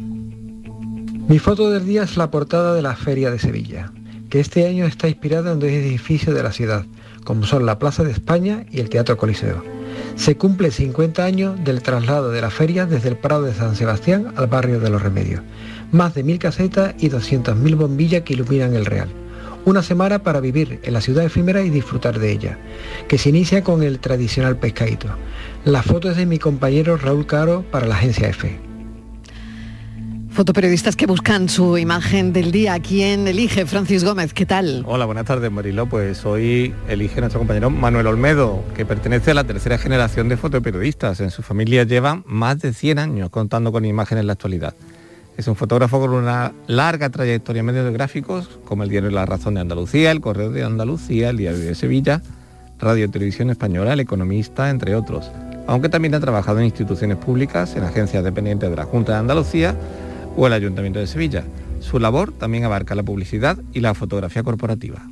Mi 1.30 1.38
foto 1.38 1.70
del 1.70 1.86
día 1.86 2.02
es 2.02 2.18
la 2.18 2.32
portada 2.32 2.74
de 2.74 2.82
la 2.82 2.96
Feria 2.96 3.30
de 3.30 3.38
Sevilla, 3.38 3.92
que 4.32 4.40
este 4.40 4.66
año 4.66 4.88
está 4.88 5.08
inspirada 5.08 5.52
en 5.52 5.60
dos 5.60 5.70
edificios 5.70 6.34
de 6.34 6.42
la 6.42 6.52
ciudad, 6.52 6.88
como 7.24 7.46
son 7.46 7.68
la 7.68 7.78
Plaza 7.78 8.04
de 8.04 8.12
España 8.12 8.66
y 8.72 8.80
el 8.80 8.90
Teatro 8.90 9.16
Coliseo. 9.16 9.64
Se 10.16 10.38
cumple 10.38 10.72
50 10.72 11.24
años 11.24 11.64
del 11.64 11.84
traslado 11.84 12.32
de 12.32 12.42
la 12.42 12.50
feria 12.50 12.88
desde 12.88 13.10
el 13.10 13.16
Prado 13.16 13.44
de 13.44 13.54
San 13.54 13.76
Sebastián 13.76 14.34
al 14.38 14.48
barrio 14.48 14.80
de 14.80 14.90
los 14.90 15.04
Remedios. 15.04 15.44
Más 15.92 16.16
de 16.16 16.24
mil 16.24 16.40
casetas 16.40 16.96
y 16.98 17.12
200.000 17.12 17.76
bombillas 17.76 18.24
que 18.24 18.34
iluminan 18.34 18.74
el 18.74 18.88
Real. 18.88 19.10
Una 19.66 19.84
semana 19.84 20.24
para 20.24 20.40
vivir 20.40 20.80
en 20.82 20.94
la 20.94 21.02
ciudad 21.02 21.24
efímera 21.24 21.62
y 21.62 21.70
disfrutar 21.70 22.18
de 22.18 22.32
ella, 22.32 22.58
que 23.08 23.20
se 23.20 23.30
inicia 23.30 23.64
con 23.64 23.84
el 23.84 24.00
tradicional 24.00 24.58
pescadito. 24.58 25.10
La 25.64 25.84
foto 25.84 26.10
es 26.10 26.18
de 26.18 26.26
mi 26.26 26.40
compañero 26.40 26.98
Raúl 26.98 27.28
Caro 27.28 27.64
para 27.70 27.86
la 27.86 27.98
agencia 27.98 28.30
EFE. 28.30 28.69
Fotoperiodistas 30.32 30.96
que 30.96 31.08
buscan 31.08 31.50
su 31.50 31.78
imagen 31.78 32.32
del 32.34 32.52
día. 32.52 32.80
¿Quién 32.80 33.28
elige? 33.28 33.66
Francis 33.66 34.04
Gómez, 34.04 34.34
¿qué 34.34 34.46
tal? 34.46 34.84
Hola, 34.88 35.06
buenas 35.06 35.26
tardes, 35.26 35.52
Marilo. 35.52 35.88
Pues 35.88 36.24
hoy 36.24 36.74
elige 36.88 37.20
nuestro 37.20 37.40
compañero 37.40 37.70
Manuel 37.72 38.08
Olmedo, 38.08 38.64
que 38.76 38.86
pertenece 38.86 39.32
a 39.32 39.34
la 39.34 39.44
tercera 39.44 39.78
generación 39.78 40.30
de 40.30 40.38
fotoperiodistas. 40.38 41.20
En 41.20 41.32
su 41.32 41.42
familia 41.42 41.84
lleva 41.84 42.22
más 42.26 42.60
de 42.60 42.74
100 42.74 43.00
años 43.00 43.30
contando 43.32 43.72
con 43.72 43.86
imágenes 43.86 44.22
en 44.22 44.28
la 44.28 44.34
actualidad. 44.34 44.76
Es 45.36 45.48
un 45.48 45.56
fotógrafo 45.56 46.00
con 46.00 46.12
una 46.12 46.54
larga 46.68 47.10
trayectoria 47.10 47.62
en 47.62 47.66
medios 47.66 47.92
gráficos, 47.92 48.60
como 48.66 48.84
el 48.84 48.90
diario 48.90 49.10
La 49.10 49.26
Razón 49.26 49.56
de 49.56 49.62
Andalucía, 49.62 50.12
el 50.12 50.22
Correo 50.22 50.52
de 50.52 50.64
Andalucía, 50.64 51.32
el 51.32 51.38
Diario 51.38 51.60
de 51.60 51.76
Sevilla, 51.76 52.22
Radio 52.80 53.06
y 53.06 53.08
Televisión 53.08 53.50
Española, 53.50 53.94
El 53.94 54.00
Economista, 54.00 54.70
entre 54.70 54.96
otros. 54.96 55.32
Aunque 55.66 55.90
también 55.90 56.16
ha 56.16 56.20
trabajado 56.20 56.60
en 56.60 56.66
instituciones 56.66 57.18
públicas, 57.18 57.76
en 57.76 57.84
agencias 57.84 58.24
dependientes 58.24 58.70
de 58.70 58.76
la 58.76 58.86
Junta 58.86 59.14
de 59.14 59.20
Andalucía 59.20 59.76
o 60.40 60.48
el 60.48 60.54
Ayuntamiento 60.54 61.00
de 61.00 61.08
Sevilla. 61.08 61.44
Su 61.82 62.00
labor 62.00 62.32
también 62.32 62.64
abarca 62.64 62.96
la 62.96 63.04
publicidad 63.04 63.58
y 63.74 63.82
la 63.82 63.94
fotografía 63.94 64.42
corporativa. 64.42 65.06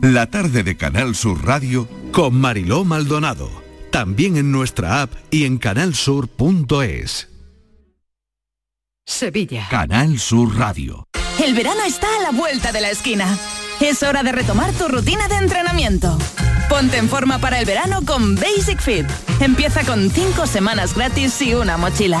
La 0.00 0.26
tarde 0.26 0.62
de 0.62 0.76
Canal 0.76 1.14
Sur 1.14 1.44
Radio 1.44 1.86
con 2.10 2.34
Mariló 2.34 2.84
Maldonado. 2.84 3.50
También 3.90 4.36
en 4.36 4.50
nuestra 4.50 5.02
app 5.02 5.12
y 5.30 5.44
en 5.44 5.58
canalsur.es. 5.58 7.28
Sevilla. 9.06 9.68
Canal 9.70 10.18
Sur 10.18 10.56
Radio. 10.56 11.04
El 11.44 11.54
verano 11.54 11.82
está 11.86 12.06
a 12.18 12.22
la 12.22 12.30
vuelta 12.30 12.72
de 12.72 12.80
la 12.80 12.90
esquina. 12.90 13.26
Es 13.80 14.02
hora 14.02 14.22
de 14.22 14.32
retomar 14.32 14.72
tu 14.72 14.88
rutina 14.88 15.28
de 15.28 15.36
entrenamiento. 15.36 16.16
Ponte 16.70 16.96
en 16.96 17.10
forma 17.10 17.38
para 17.38 17.60
el 17.60 17.66
verano 17.66 18.00
con 18.06 18.36
Basic 18.36 18.80
Fit. 18.80 19.06
Empieza 19.40 19.84
con 19.84 20.08
5 20.08 20.46
semanas 20.46 20.94
gratis 20.94 21.42
y 21.42 21.52
una 21.52 21.76
mochila. 21.76 22.20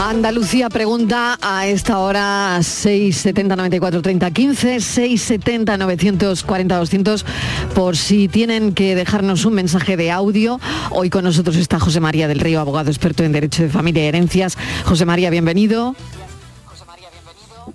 Andalucía 0.00 0.70
pregunta 0.70 1.38
a 1.42 1.66
esta 1.66 1.98
hora 1.98 2.58
670 2.62 3.54
94 3.54 4.02
30 4.02 4.30
15 4.30 4.80
670 4.80 5.76
940 5.76 6.76
200 6.78 7.26
por 7.74 7.96
si 7.96 8.28
tienen 8.28 8.72
que 8.72 8.94
dejarnos 8.94 9.44
un 9.44 9.54
mensaje 9.54 9.96
de 9.98 10.10
audio. 10.10 10.58
Hoy 10.90 11.10
con 11.10 11.24
nosotros 11.24 11.56
está 11.56 11.78
José 11.78 12.00
María 12.00 12.28
del 12.28 12.40
Río, 12.40 12.60
abogado 12.60 12.90
experto 12.90 13.22
en 13.22 13.32
Derecho 13.32 13.62
de 13.62 13.68
Familia 13.68 14.04
y 14.04 14.06
Herencias. 14.06 14.56
José 14.84 15.04
María, 15.04 15.28
bienvenido. 15.30 15.94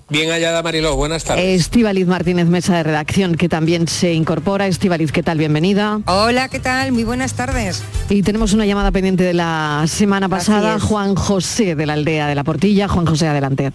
Bien 0.09 0.29
hallada 0.29 0.63
Mariló, 0.63 0.95
buenas 0.95 1.25
tardes. 1.25 1.43
Estíbaliz 1.43 2.07
Martínez, 2.07 2.45
mesa 2.45 2.77
de 2.77 2.83
redacción, 2.83 3.35
que 3.35 3.49
también 3.49 3.89
se 3.89 4.13
incorpora. 4.13 4.65
Estíbaliz, 4.65 5.11
¿qué 5.11 5.21
tal? 5.21 5.37
Bienvenida. 5.37 5.99
Hola, 6.05 6.47
¿qué 6.47 6.59
tal? 6.59 6.93
Muy 6.93 7.03
buenas 7.03 7.33
tardes. 7.33 7.83
Y 8.07 8.21
tenemos 8.23 8.53
una 8.53 8.65
llamada 8.65 8.91
pendiente 8.91 9.25
de 9.25 9.33
la 9.33 9.83
semana 9.87 10.29
pasada, 10.29 10.79
Juan 10.79 11.15
José 11.15 11.75
de 11.75 11.85
la 11.85 11.93
aldea 11.93 12.27
de 12.27 12.35
la 12.35 12.45
Portilla. 12.45 12.87
Juan 12.87 13.05
José, 13.05 13.27
adelante. 13.27 13.73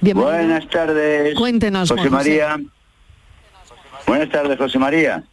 Bienvenido. 0.00 0.36
Buenas 0.36 0.68
tardes. 0.68 1.34
Cuéntenos, 1.34 1.88
José 1.88 2.08
Juan 2.08 2.12
José. 2.12 2.30
María. 2.30 2.60
Buenas 4.06 4.30
tardes, 4.30 4.56
José 4.56 4.78
María. 4.78 5.24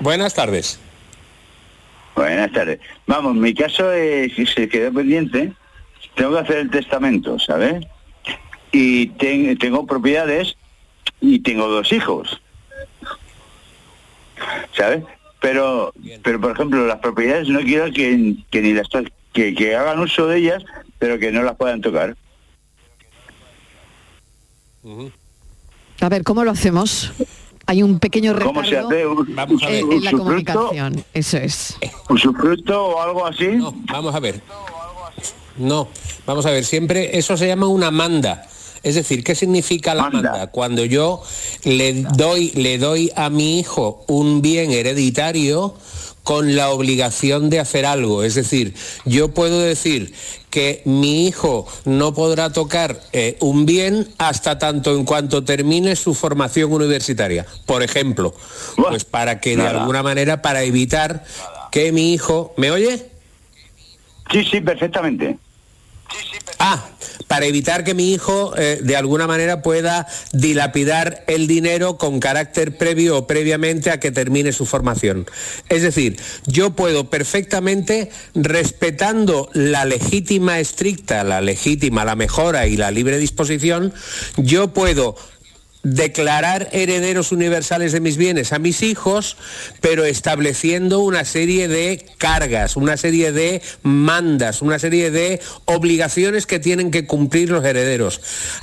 Buenas 0.00 0.32
tardes. 0.32 0.80
Buenas 2.14 2.50
tardes. 2.52 2.80
Vamos, 3.06 3.34
mi 3.34 3.52
caso 3.52 3.92
es 3.92 4.32
que 4.32 4.46
se 4.46 4.66
quedó 4.66 4.94
pendiente. 4.94 5.52
Tengo 6.16 6.32
que 6.32 6.38
hacer 6.40 6.56
el 6.58 6.70
testamento, 6.70 7.38
¿sabes? 7.38 7.86
Y 8.72 9.06
ten- 9.10 9.56
tengo 9.58 9.86
propiedades 9.86 10.56
y 11.20 11.38
tengo 11.40 11.68
dos 11.68 11.92
hijos. 11.92 12.40
¿Sabes? 14.76 15.04
Pero, 15.40 15.92
pero 16.22 16.40
por 16.40 16.50
ejemplo, 16.52 16.86
las 16.86 16.98
propiedades 16.98 17.48
no 17.48 17.60
quiero 17.60 17.92
que, 17.92 18.34
que 18.50 18.60
ni 18.62 18.72
las 18.72 18.88
to- 18.88 19.04
que, 19.32 19.54
que 19.54 19.76
hagan 19.76 20.00
uso 20.00 20.26
de 20.26 20.38
ellas, 20.38 20.64
pero 20.98 21.18
que 21.18 21.30
no 21.30 21.42
las 21.42 21.56
puedan 21.56 21.80
tocar. 21.80 22.16
A 26.00 26.08
ver, 26.08 26.22
¿cómo 26.24 26.44
lo 26.44 26.50
hacemos? 26.50 27.12
Hay 27.66 27.82
un 27.82 27.98
pequeño 27.98 28.32
retardo 28.32 28.54
¿Cómo 28.54 28.64
se 28.64 28.78
hace? 28.78 29.06
Un, 29.06 29.28
en, 29.62 29.92
en 29.92 30.04
la 30.04 30.12
comunicación. 30.12 31.04
Eso 31.12 31.36
es. 31.38 31.76
¿Usufructo 32.08 32.86
o 32.86 33.02
algo 33.02 33.26
así? 33.26 33.48
No, 33.48 33.72
vamos 33.92 34.14
a 34.14 34.20
ver. 34.20 34.40
No, 35.58 35.88
vamos 36.26 36.46
a 36.46 36.50
ver, 36.50 36.64
siempre 36.64 37.18
eso 37.18 37.36
se 37.36 37.46
llama 37.46 37.66
una 37.68 37.90
manda. 37.90 38.46
Es 38.82 38.94
decir, 38.94 39.24
¿qué 39.24 39.34
significa 39.34 39.94
la 39.94 40.10
manda? 40.10 40.46
Cuando 40.48 40.84
yo 40.84 41.22
le 41.64 41.92
doy, 41.94 42.50
le 42.52 42.78
doy 42.78 43.10
a 43.16 43.30
mi 43.30 43.58
hijo 43.58 44.04
un 44.06 44.42
bien 44.42 44.70
hereditario 44.70 45.74
con 46.22 46.56
la 46.56 46.70
obligación 46.70 47.50
de 47.50 47.60
hacer 47.60 47.86
algo. 47.86 48.22
Es 48.22 48.34
decir, 48.34 48.74
yo 49.04 49.28
puedo 49.28 49.60
decir 49.60 50.12
que 50.50 50.82
mi 50.84 51.26
hijo 51.26 51.68
no 51.84 52.14
podrá 52.14 52.52
tocar 52.52 53.00
eh, 53.12 53.36
un 53.40 53.64
bien 53.64 54.08
hasta 54.18 54.58
tanto 54.58 54.96
en 54.96 55.04
cuanto 55.04 55.44
termine 55.44 55.94
su 55.94 56.14
formación 56.14 56.72
universitaria. 56.72 57.46
Por 57.64 57.82
ejemplo, 57.82 58.34
pues 58.76 59.04
para 59.04 59.40
que 59.40 59.56
de 59.56 59.68
alguna 59.68 60.02
manera, 60.02 60.42
para 60.42 60.62
evitar 60.64 61.24
que 61.70 61.92
mi 61.92 62.12
hijo... 62.12 62.54
¿Me 62.56 62.70
oye? 62.70 63.08
Sí, 64.32 64.44
sí, 64.44 64.60
perfectamente. 64.60 65.38
Ah, 66.58 66.88
para 67.26 67.46
evitar 67.46 67.84
que 67.84 67.94
mi 67.94 68.12
hijo 68.12 68.54
eh, 68.56 68.80
de 68.82 68.96
alguna 68.96 69.26
manera 69.26 69.62
pueda 69.62 70.06
dilapidar 70.32 71.24
el 71.26 71.46
dinero 71.46 71.98
con 71.98 72.20
carácter 72.20 72.78
previo 72.78 73.18
o 73.18 73.26
previamente 73.26 73.90
a 73.90 74.00
que 74.00 74.10
termine 74.10 74.52
su 74.52 74.64
formación. 74.64 75.26
Es 75.68 75.82
decir, 75.82 76.18
yo 76.46 76.70
puedo 76.70 77.10
perfectamente, 77.10 78.10
respetando 78.34 79.50
la 79.52 79.84
legítima 79.84 80.60
estricta, 80.60 81.24
la 81.24 81.40
legítima, 81.40 82.04
la 82.04 82.16
mejora 82.16 82.66
y 82.66 82.76
la 82.76 82.90
libre 82.90 83.18
disposición, 83.18 83.92
yo 84.36 84.68
puedo 84.68 85.16
declarar 85.86 86.68
herederos 86.72 87.30
universales 87.30 87.92
de 87.92 88.00
mis 88.00 88.16
bienes 88.16 88.52
a 88.52 88.58
mis 88.58 88.82
hijos, 88.82 89.36
pero 89.80 90.04
estableciendo 90.04 90.98
una 90.98 91.24
serie 91.24 91.68
de 91.68 92.04
cargas, 92.18 92.76
una 92.76 92.96
serie 92.96 93.30
de 93.30 93.62
mandas, 93.82 94.62
una 94.62 94.80
serie 94.80 95.12
de 95.12 95.40
obligaciones 95.64 96.46
que 96.46 96.58
tienen 96.58 96.90
que 96.90 97.06
cumplir 97.06 97.50
los 97.50 97.64
herederos. 97.64 98.20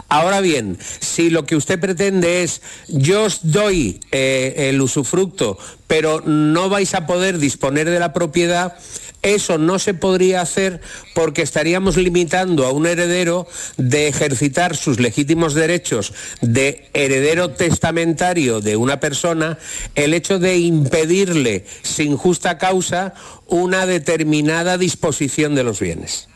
Ahora 0.10 0.42
bien, 0.42 0.78
si 1.00 1.30
lo 1.30 1.46
que 1.46 1.56
usted 1.56 1.80
pretende 1.80 2.44
es 2.44 2.62
yo 2.90 3.24
os 3.24 3.40
doy 3.44 4.02
eh, 4.12 4.70
el 4.70 4.82
usufructo, 4.82 5.58
pero 5.88 6.20
no 6.22 6.68
vais 6.68 6.94
a 6.94 7.08
poder 7.08 7.38
disponer 7.38 7.90
de 7.90 8.00
la 8.00 8.12
propiedad, 8.12 8.78
Eso 9.24 9.58
no 9.58 9.80
se 9.80 9.94
podría 9.94 10.42
hacer 10.42 10.82
porque 11.16 11.42
estaríamos 11.42 11.98
limitando 11.98 12.66
a 12.66 12.72
un 12.72 12.86
heredero 12.86 13.48
de 13.78 14.08
ejercitar 14.10 14.76
sus 14.76 15.00
legítimos 15.00 15.54
derechos 15.54 16.14
de 16.42 16.90
heredero 16.94 17.52
testamentario 17.52 18.60
de 18.60 18.76
una 18.76 19.00
persona 19.00 19.58
el 19.96 20.14
hecho 20.14 20.40
de 20.40 20.58
impedirle 20.58 21.66
sin 21.84 22.18
justa 22.18 22.58
causa 22.58 23.14
una 23.48 23.86
determinada 23.86 24.78
disposición 24.78 25.56
de 25.56 25.64
los 25.64 25.80
bienes. 25.80 26.28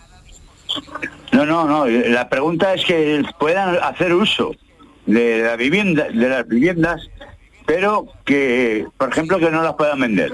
No, 1.32 1.46
no, 1.46 1.66
no. 1.66 1.86
La 1.88 2.30
pregunta 2.30 2.74
es 2.74 2.86
que 2.86 3.22
puedan 3.40 3.78
hacer 3.84 4.14
uso 4.14 4.56
de 5.06 5.42
la 5.44 5.56
vivienda, 5.56 6.06
de 6.06 6.30
las 6.30 6.48
viviendas, 6.48 7.10
pero 7.66 8.08
que, 8.26 8.86
por 8.98 9.10
ejemplo, 9.10 9.40
que 9.40 9.52
no 9.52 9.62
las 9.62 9.74
puedan 9.74 10.00
vender. 10.00 10.32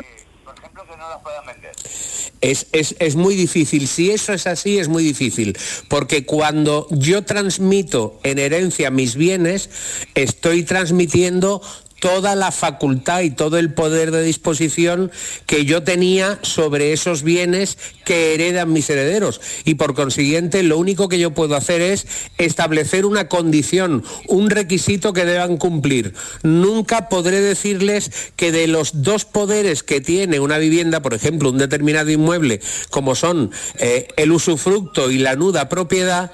Es, 2.41 2.67
es, 2.71 2.95
es, 2.99 3.15
muy 3.15 3.35
difícil. 3.35 3.87
Si 3.87 4.11
eso 4.11 4.33
es 4.33 4.47
así, 4.47 4.77
es 4.77 4.87
muy 4.87 5.03
difícil. 5.03 5.57
Porque 5.87 6.25
cuando 6.25 6.87
yo 6.91 7.23
transmito 7.23 8.19
en 8.23 8.39
herencia 8.39 8.91
mis 8.91 9.15
bienes, 9.15 9.69
estoy 10.13 10.63
transmitiendo 10.63 11.61
toda 12.03 12.35
la 12.35 12.51
facultad 12.51 13.21
y 13.21 13.29
todo 13.29 13.57
el 13.57 13.73
poder 13.73 14.11
de 14.11 14.23
disposición 14.23 15.09
que 15.45 15.63
yo 15.63 15.83
tenía 15.83 16.37
sobre 16.41 16.91
esos 16.91 17.23
bienes 17.23 17.77
que 18.03 18.33
heredan 18.33 18.73
mis 18.73 18.89
herederos. 18.89 19.39
Y 19.63 19.75
por 19.75 19.95
consiguiente, 19.95 20.63
lo 20.63 20.77
único 20.77 21.07
que 21.07 21.17
yo 21.17 21.31
puedo 21.31 21.55
hacer 21.55 21.79
es 21.79 22.05
establecer 22.37 23.05
una 23.05 23.29
condición, 23.29 24.03
un 24.27 24.49
requisito 24.49 25.13
que 25.13 25.23
deban 25.23 25.55
cumplir. 25.55 26.13
Nunca 26.43 27.07
podré 27.07 27.39
decirles 27.39 28.11
que 28.35 28.51
de 28.51 28.67
los 28.67 29.01
dos 29.03 29.23
poderes 29.23 29.81
que 29.81 30.01
tiene 30.01 30.41
una 30.41 30.57
vivienda, 30.57 31.01
por 31.01 31.13
ejemplo, 31.13 31.51
un 31.51 31.57
determinado 31.57 32.11
inmueble, 32.11 32.59
como 32.89 33.15
son 33.15 33.49
eh, 33.77 34.09
el 34.17 34.33
usufructo 34.33 35.09
y 35.09 35.19
la 35.19 35.37
nuda 35.37 35.69
propiedad, 35.69 36.33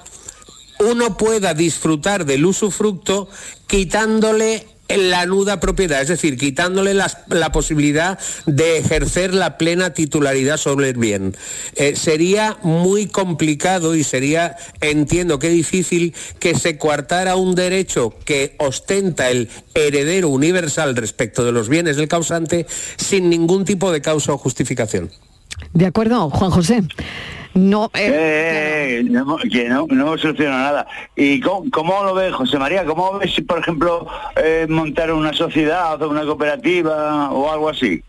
uno 0.80 1.16
pueda 1.16 1.54
disfrutar 1.54 2.26
del 2.26 2.44
usufructo 2.44 3.28
quitándole 3.68 4.66
la 4.96 5.26
nuda 5.26 5.60
propiedad, 5.60 6.00
es 6.00 6.08
decir, 6.08 6.36
quitándole 6.36 6.94
la, 6.94 7.52
posibilidad 7.52 8.18
de 8.46 8.78
ejercer 8.78 9.34
la 9.34 9.58
plena 9.58 9.90
titularidad 9.90 10.56
sobre 10.56 10.90
el 10.90 10.96
bien. 10.96 11.36
Eh, 11.76 11.96
sería 11.96 12.58
muy 12.62 13.06
complicado 13.06 13.94
y 13.94 14.04
sería, 14.04 14.56
entiendo 14.80 15.38
que 15.38 15.48
difícil, 15.48 16.14
que 16.38 16.54
se 16.54 16.78
coartara 16.78 17.36
un 17.36 17.54
derecho 17.54 18.14
que 18.24 18.54
ostenta 18.58 19.30
el 19.30 19.48
heredero 19.74 20.28
universal 20.28 20.96
respecto 20.96 21.44
de 21.44 21.52
los 21.52 21.68
bienes 21.68 21.96
del 21.96 22.08
causante 22.08 22.66
sin 22.96 23.30
ningún 23.30 23.64
tipo 23.64 23.92
de 23.92 24.00
causa 24.00 24.32
o 24.32 24.38
justificación. 24.38 25.10
De 25.72 25.86
acuerdo, 25.86 26.30
Juan 26.30 26.50
José. 26.50 26.82
No, 27.54 27.90
eh, 27.94 29.00
eh, 29.00 29.04
no, 29.04 29.36
que 29.38 29.68
no, 29.68 29.86
no 29.88 30.16
soluciona 30.16 30.58
nada. 30.58 30.86
¿Y 31.16 31.40
cómo, 31.40 32.04
lo 32.04 32.14
ve 32.14 32.30
José 32.30 32.58
María? 32.58 32.84
¿Cómo 32.84 33.18
ves 33.18 33.40
por 33.46 33.58
ejemplo, 33.58 34.06
eh, 34.36 34.66
montar 34.68 35.12
una 35.12 35.32
sociedad 35.32 36.00
o 36.00 36.08
una 36.08 36.24
cooperativa 36.24 37.32
o 37.32 37.50
algo 37.50 37.68
así? 37.68 38.02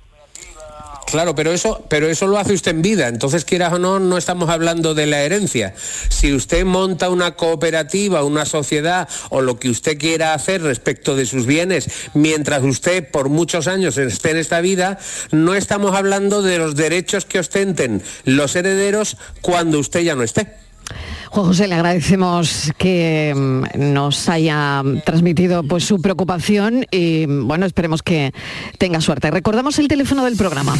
Claro, 1.11 1.35
pero 1.35 1.51
eso, 1.51 1.85
pero 1.89 2.07
eso 2.07 2.25
lo 2.25 2.37
hace 2.37 2.53
usted 2.53 2.71
en 2.71 2.81
vida. 2.81 3.09
Entonces, 3.09 3.43
quieras 3.43 3.73
o 3.73 3.79
no, 3.79 3.99
no 3.99 4.17
estamos 4.17 4.49
hablando 4.49 4.93
de 4.93 5.07
la 5.07 5.21
herencia. 5.23 5.73
Si 6.07 6.33
usted 6.33 6.63
monta 6.63 7.09
una 7.09 7.35
cooperativa, 7.35 8.23
una 8.23 8.45
sociedad 8.45 9.09
o 9.29 9.41
lo 9.41 9.59
que 9.59 9.69
usted 9.69 9.97
quiera 9.97 10.33
hacer 10.33 10.61
respecto 10.61 11.17
de 11.17 11.25
sus 11.25 11.45
bienes, 11.45 11.89
mientras 12.13 12.63
usted 12.63 13.11
por 13.11 13.27
muchos 13.27 13.67
años 13.67 13.97
esté 13.97 14.31
en 14.31 14.37
esta 14.37 14.61
vida, 14.61 14.99
no 15.31 15.53
estamos 15.53 15.93
hablando 15.95 16.41
de 16.41 16.57
los 16.57 16.77
derechos 16.77 17.25
que 17.25 17.39
ostenten 17.39 18.01
los 18.23 18.55
herederos 18.55 19.17
cuando 19.41 19.79
usted 19.79 19.99
ya 20.03 20.15
no 20.15 20.23
esté. 20.23 20.61
Juan 21.29 21.45
José, 21.45 21.67
le 21.67 21.75
agradecemos 21.75 22.71
que 22.77 23.33
mm, 23.35 23.93
nos 23.93 24.27
haya 24.29 24.83
transmitido 25.05 25.63
pues, 25.63 25.85
su 25.85 26.01
preocupación 26.01 26.85
y 26.91 27.25
bueno, 27.25 27.65
esperemos 27.65 28.03
que 28.03 28.33
tenga 28.77 29.01
suerte. 29.01 29.31
Recordamos 29.31 29.79
el 29.79 29.87
teléfono 29.87 30.25
del 30.25 30.35
programa. 30.35 30.75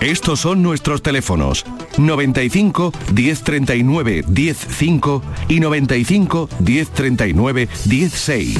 Estos 0.00 0.40
son 0.40 0.62
nuestros 0.62 1.02
teléfonos 1.02 1.64
95 1.98 2.92
1039 3.14 4.24
105 4.26 5.22
y 5.48 5.60
95 5.60 6.48
1039 6.60 7.68
16. 7.84 8.58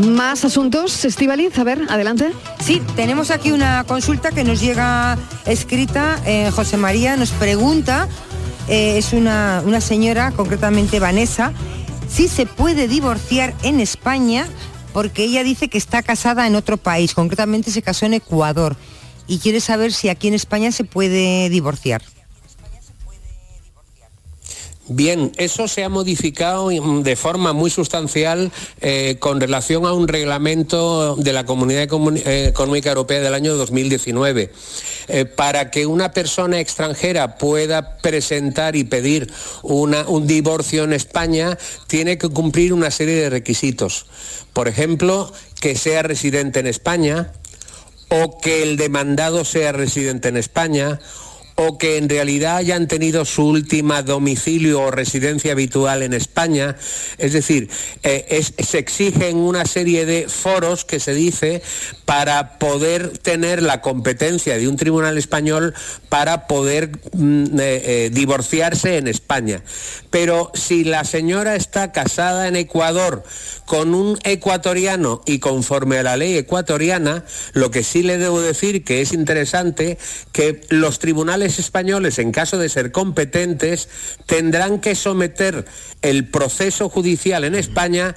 Más 0.00 0.46
asuntos, 0.46 1.04
Estivaliz, 1.04 1.58
a 1.58 1.64
ver, 1.64 1.82
adelante. 1.90 2.32
Sí, 2.58 2.80
tenemos 2.96 3.30
aquí 3.30 3.52
una 3.52 3.84
consulta 3.84 4.30
que 4.30 4.44
nos 4.44 4.60
llega 4.60 5.18
escrita. 5.44 6.18
Eh, 6.24 6.50
José 6.52 6.78
María 6.78 7.16
nos 7.16 7.32
pregunta, 7.32 8.08
eh, 8.68 8.96
es 8.96 9.12
una, 9.12 9.62
una 9.66 9.82
señora, 9.82 10.32
concretamente 10.32 11.00
Vanessa, 11.00 11.52
si 12.08 12.28
se 12.28 12.46
puede 12.46 12.88
divorciar 12.88 13.54
en 13.62 13.78
España 13.78 14.46
porque 14.94 15.24
ella 15.24 15.44
dice 15.44 15.68
que 15.68 15.78
está 15.78 16.02
casada 16.02 16.46
en 16.46 16.56
otro 16.56 16.78
país, 16.78 17.14
concretamente 17.14 17.70
se 17.70 17.82
casó 17.82 18.06
en 18.06 18.14
Ecuador 18.14 18.76
y 19.26 19.38
quiere 19.38 19.60
saber 19.60 19.92
si 19.92 20.08
aquí 20.08 20.28
en 20.28 20.34
España 20.34 20.72
se 20.72 20.84
puede 20.84 21.50
divorciar. 21.50 22.02
Bien, 24.92 25.30
eso 25.36 25.68
se 25.68 25.84
ha 25.84 25.88
modificado 25.88 26.68
de 26.68 27.14
forma 27.14 27.52
muy 27.52 27.70
sustancial 27.70 28.50
eh, 28.80 29.18
con 29.20 29.40
relación 29.40 29.86
a 29.86 29.92
un 29.92 30.08
reglamento 30.08 31.14
de 31.14 31.32
la 31.32 31.46
Comunidad 31.46 31.84
eh, 31.84 32.46
Económica 32.48 32.88
Europea 32.88 33.20
del 33.20 33.34
año 33.34 33.54
2019. 33.54 34.50
Eh, 35.06 35.24
para 35.26 35.70
que 35.70 35.86
una 35.86 36.10
persona 36.10 36.58
extranjera 36.58 37.38
pueda 37.38 37.98
presentar 37.98 38.74
y 38.74 38.82
pedir 38.82 39.32
un 39.62 40.26
divorcio 40.26 40.82
en 40.82 40.92
España, 40.92 41.56
tiene 41.86 42.18
que 42.18 42.28
cumplir 42.28 42.72
una 42.72 42.90
serie 42.90 43.14
de 43.14 43.30
requisitos. 43.30 44.06
Por 44.52 44.66
ejemplo, 44.66 45.32
que 45.60 45.76
sea 45.76 46.02
residente 46.02 46.58
en 46.58 46.66
España 46.66 47.32
o 48.08 48.40
que 48.40 48.64
el 48.64 48.76
demandado 48.76 49.44
sea 49.44 49.70
residente 49.70 50.30
en 50.30 50.36
España 50.36 50.98
o 51.62 51.76
que 51.76 51.98
en 51.98 52.08
realidad 52.08 52.56
hayan 52.56 52.88
tenido 52.88 53.26
su 53.26 53.46
última 53.46 54.02
domicilio 54.02 54.80
o 54.80 54.90
residencia 54.90 55.52
habitual 55.52 56.02
en 56.02 56.14
España. 56.14 56.74
Es 57.18 57.34
decir, 57.34 57.68
eh, 58.02 58.42
se 58.58 58.78
exigen 58.78 59.36
una 59.36 59.66
serie 59.66 60.06
de 60.06 60.26
foros 60.26 60.86
que 60.86 61.00
se 61.00 61.12
dice 61.12 61.60
para 62.06 62.58
poder 62.58 63.18
tener 63.18 63.62
la 63.62 63.82
competencia 63.82 64.56
de 64.56 64.68
un 64.68 64.78
tribunal 64.78 65.18
español 65.18 65.74
para 66.08 66.46
poder 66.46 66.92
mm, 67.12 67.44
eh, 67.44 67.82
eh, 67.84 68.10
divorciarse 68.10 68.96
en 68.96 69.06
España. 69.06 69.62
Pero 70.08 70.50
si 70.54 70.84
la 70.84 71.04
señora 71.04 71.56
está 71.56 71.92
casada 71.92 72.48
en 72.48 72.56
Ecuador 72.56 73.22
con 73.66 73.94
un 73.94 74.18
ecuatoriano 74.24 75.20
y 75.26 75.38
conforme 75.38 75.98
a 75.98 76.02
la 76.02 76.16
ley 76.16 76.36
ecuatoriana, 76.36 77.24
lo 77.52 77.70
que 77.70 77.84
sí 77.84 78.02
le 78.02 78.16
debo 78.16 78.40
decir 78.40 78.82
que 78.82 79.02
es 79.02 79.12
interesante 79.12 79.98
que 80.32 80.62
los 80.70 80.98
tribunales 80.98 81.49
españoles, 81.58 82.18
en 82.18 82.32
caso 82.32 82.58
de 82.58 82.68
ser 82.68 82.92
competentes, 82.92 83.88
tendrán 84.26 84.80
que 84.80 84.94
someter 84.94 85.64
el 86.02 86.28
proceso 86.28 86.88
judicial 86.88 87.44
en 87.44 87.54
España 87.54 88.14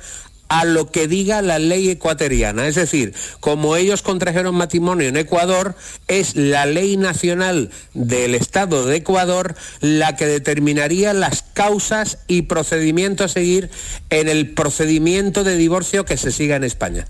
a 0.54 0.66
lo 0.66 0.92
que 0.92 1.08
diga 1.08 1.42
la 1.42 1.58
ley 1.58 1.90
ecuatoriana. 1.90 2.68
Es 2.68 2.76
decir, 2.76 3.16
como 3.40 3.76
ellos 3.76 4.04
contrajeron 4.04 4.54
matrimonio 4.54 5.08
en 5.08 5.18
Ecuador, 5.18 5.76
es 6.08 6.36
la 6.36 6.68
ley 6.68 6.96
nacional 6.96 7.72
del 7.96 8.36
Estado 8.36 8.86
de 8.86 8.98
Ecuador 8.98 9.56
la 9.80 10.16
que 10.16 10.28
determinaría 10.28 11.14
las 11.14 11.42
causas 11.54 12.20
y 12.28 12.44
procedimientos 12.44 13.32
a 13.32 13.34
seguir 13.34 13.72
en 14.12 14.28
el 14.30 14.52
procedimiento 14.52 15.44
de 15.44 15.58
divorcio 15.58 16.06
que 16.06 16.18
se 16.18 16.32
siga 16.32 16.56
en 16.56 16.66
España. 16.66 17.08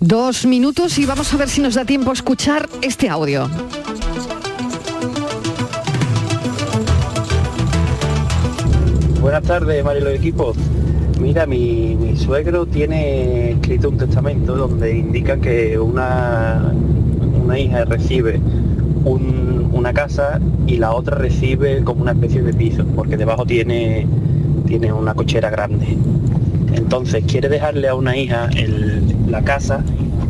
Dos 0.00 0.46
minutos 0.46 0.98
y 0.98 1.06
vamos 1.06 1.32
a 1.32 1.36
ver 1.36 1.48
si 1.48 1.60
nos 1.60 1.74
da 1.74 1.84
tiempo 1.84 2.10
a 2.10 2.14
escuchar 2.14 2.68
este 2.82 3.08
audio. 3.08 3.50
Buenas 9.34 9.48
tardes, 9.48 9.84
Marilo 9.84 10.10
Equipo. 10.10 10.52
Mira, 11.20 11.44
mi, 11.44 12.14
suegro 12.14 12.66
tiene 12.66 13.50
escrito 13.50 13.88
un 13.88 13.98
testamento 13.98 14.54
donde 14.54 14.96
indica 14.96 15.36
que 15.38 15.76
una, 15.76 16.72
una 17.42 17.58
hija 17.58 17.84
recibe 17.84 18.38
una 19.04 19.92
casa 19.92 20.38
y 20.68 20.76
la 20.76 20.92
otra 20.92 21.18
recibe 21.18 21.82
como 21.82 22.02
una 22.02 22.12
especie 22.12 22.42
de 22.42 22.54
piso, 22.54 22.86
porque 22.94 23.16
debajo 23.16 23.44
tiene, 23.44 24.06
tiene 24.68 24.92
una 24.92 25.14
cochera 25.14 25.50
grande. 25.50 25.98
Entonces 26.72 27.24
quiere 27.26 27.48
dejarle 27.48 27.88
a 27.88 27.96
una 27.96 28.16
hija 28.16 28.48
la 29.28 29.42
casa 29.42 29.82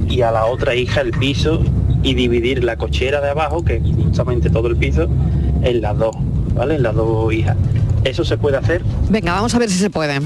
y 0.08 0.22
a 0.22 0.32
la 0.32 0.46
otra 0.46 0.74
hija 0.74 1.02
el 1.02 1.10
piso 1.10 1.60
y 2.02 2.14
dividir 2.14 2.64
la 2.64 2.76
cochera 2.76 3.20
de 3.20 3.28
abajo, 3.28 3.62
que 3.62 3.76
es 3.76 3.82
justamente 4.02 4.48
todo 4.48 4.68
el 4.68 4.76
piso, 4.76 5.08
en 5.60 5.82
las 5.82 5.98
dos, 5.98 6.16
¿vale? 6.54 6.76
En 6.76 6.82
las 6.82 6.94
dos 6.94 7.30
hijas. 7.34 7.54
¿Eso 8.04 8.24
se 8.24 8.36
puede 8.36 8.58
hacer? 8.58 8.82
Venga, 9.08 9.32
vamos 9.32 9.54
a 9.54 9.58
ver 9.58 9.70
si 9.70 9.78
se 9.78 9.90
puede. 9.90 10.20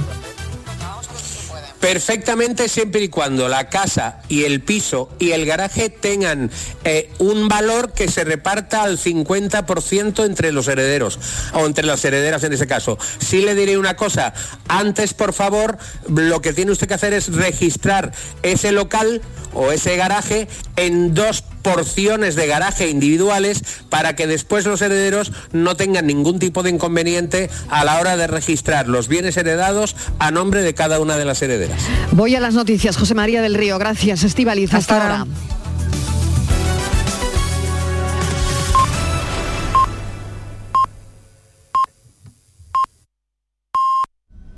perfectamente 1.80 2.68
siempre 2.68 3.02
y 3.02 3.08
cuando 3.08 3.48
la 3.48 3.68
casa 3.68 4.20
y 4.28 4.42
el 4.44 4.60
piso 4.60 5.10
y 5.20 5.30
el 5.30 5.46
garaje 5.46 5.88
tengan 5.88 6.50
eh, 6.82 7.10
un 7.18 7.46
valor 7.46 7.92
que 7.92 8.08
se 8.08 8.24
reparta 8.24 8.82
al 8.82 8.98
50% 8.98 10.26
entre 10.26 10.50
los 10.50 10.66
herederos, 10.66 11.20
o 11.54 11.66
entre 11.66 11.86
las 11.86 12.04
herederas 12.04 12.42
en 12.42 12.52
ese 12.52 12.66
caso. 12.66 12.98
Sí 13.20 13.42
le 13.42 13.54
diré 13.54 13.78
una 13.78 13.94
cosa, 13.94 14.34
antes 14.66 15.14
por 15.14 15.32
favor, 15.32 15.78
lo 16.08 16.42
que 16.42 16.52
tiene 16.52 16.72
usted 16.72 16.88
que 16.88 16.94
hacer 16.94 17.12
es 17.12 17.32
registrar 17.32 18.12
ese 18.42 18.72
local 18.72 19.22
o 19.54 19.70
ese 19.70 19.96
garaje 19.96 20.48
en 20.76 21.14
dos 21.14 21.44
porciones 21.68 22.34
de 22.34 22.46
garaje 22.46 22.88
individuales 22.88 23.62
para 23.88 24.16
que 24.16 24.26
después 24.26 24.64
los 24.64 24.80
herederos 24.82 25.32
no 25.52 25.76
tengan 25.76 26.06
ningún 26.06 26.38
tipo 26.38 26.62
de 26.62 26.70
inconveniente 26.70 27.50
a 27.68 27.84
la 27.84 28.00
hora 28.00 28.16
de 28.16 28.26
registrar 28.26 28.88
los 28.88 29.08
bienes 29.08 29.36
heredados 29.36 29.96
a 30.18 30.30
nombre 30.30 30.62
de 30.62 30.74
cada 30.74 31.00
una 31.00 31.16
de 31.16 31.24
las 31.24 31.42
herederas. 31.42 31.80
Voy 32.12 32.34
a 32.34 32.40
las 32.40 32.54
noticias. 32.54 32.96
José 32.96 33.14
María 33.14 33.42
del 33.42 33.54
Río, 33.54 33.78
gracias. 33.78 34.24
Estivaliz, 34.24 34.72
hasta, 34.72 35.02
ahora. 35.02 35.26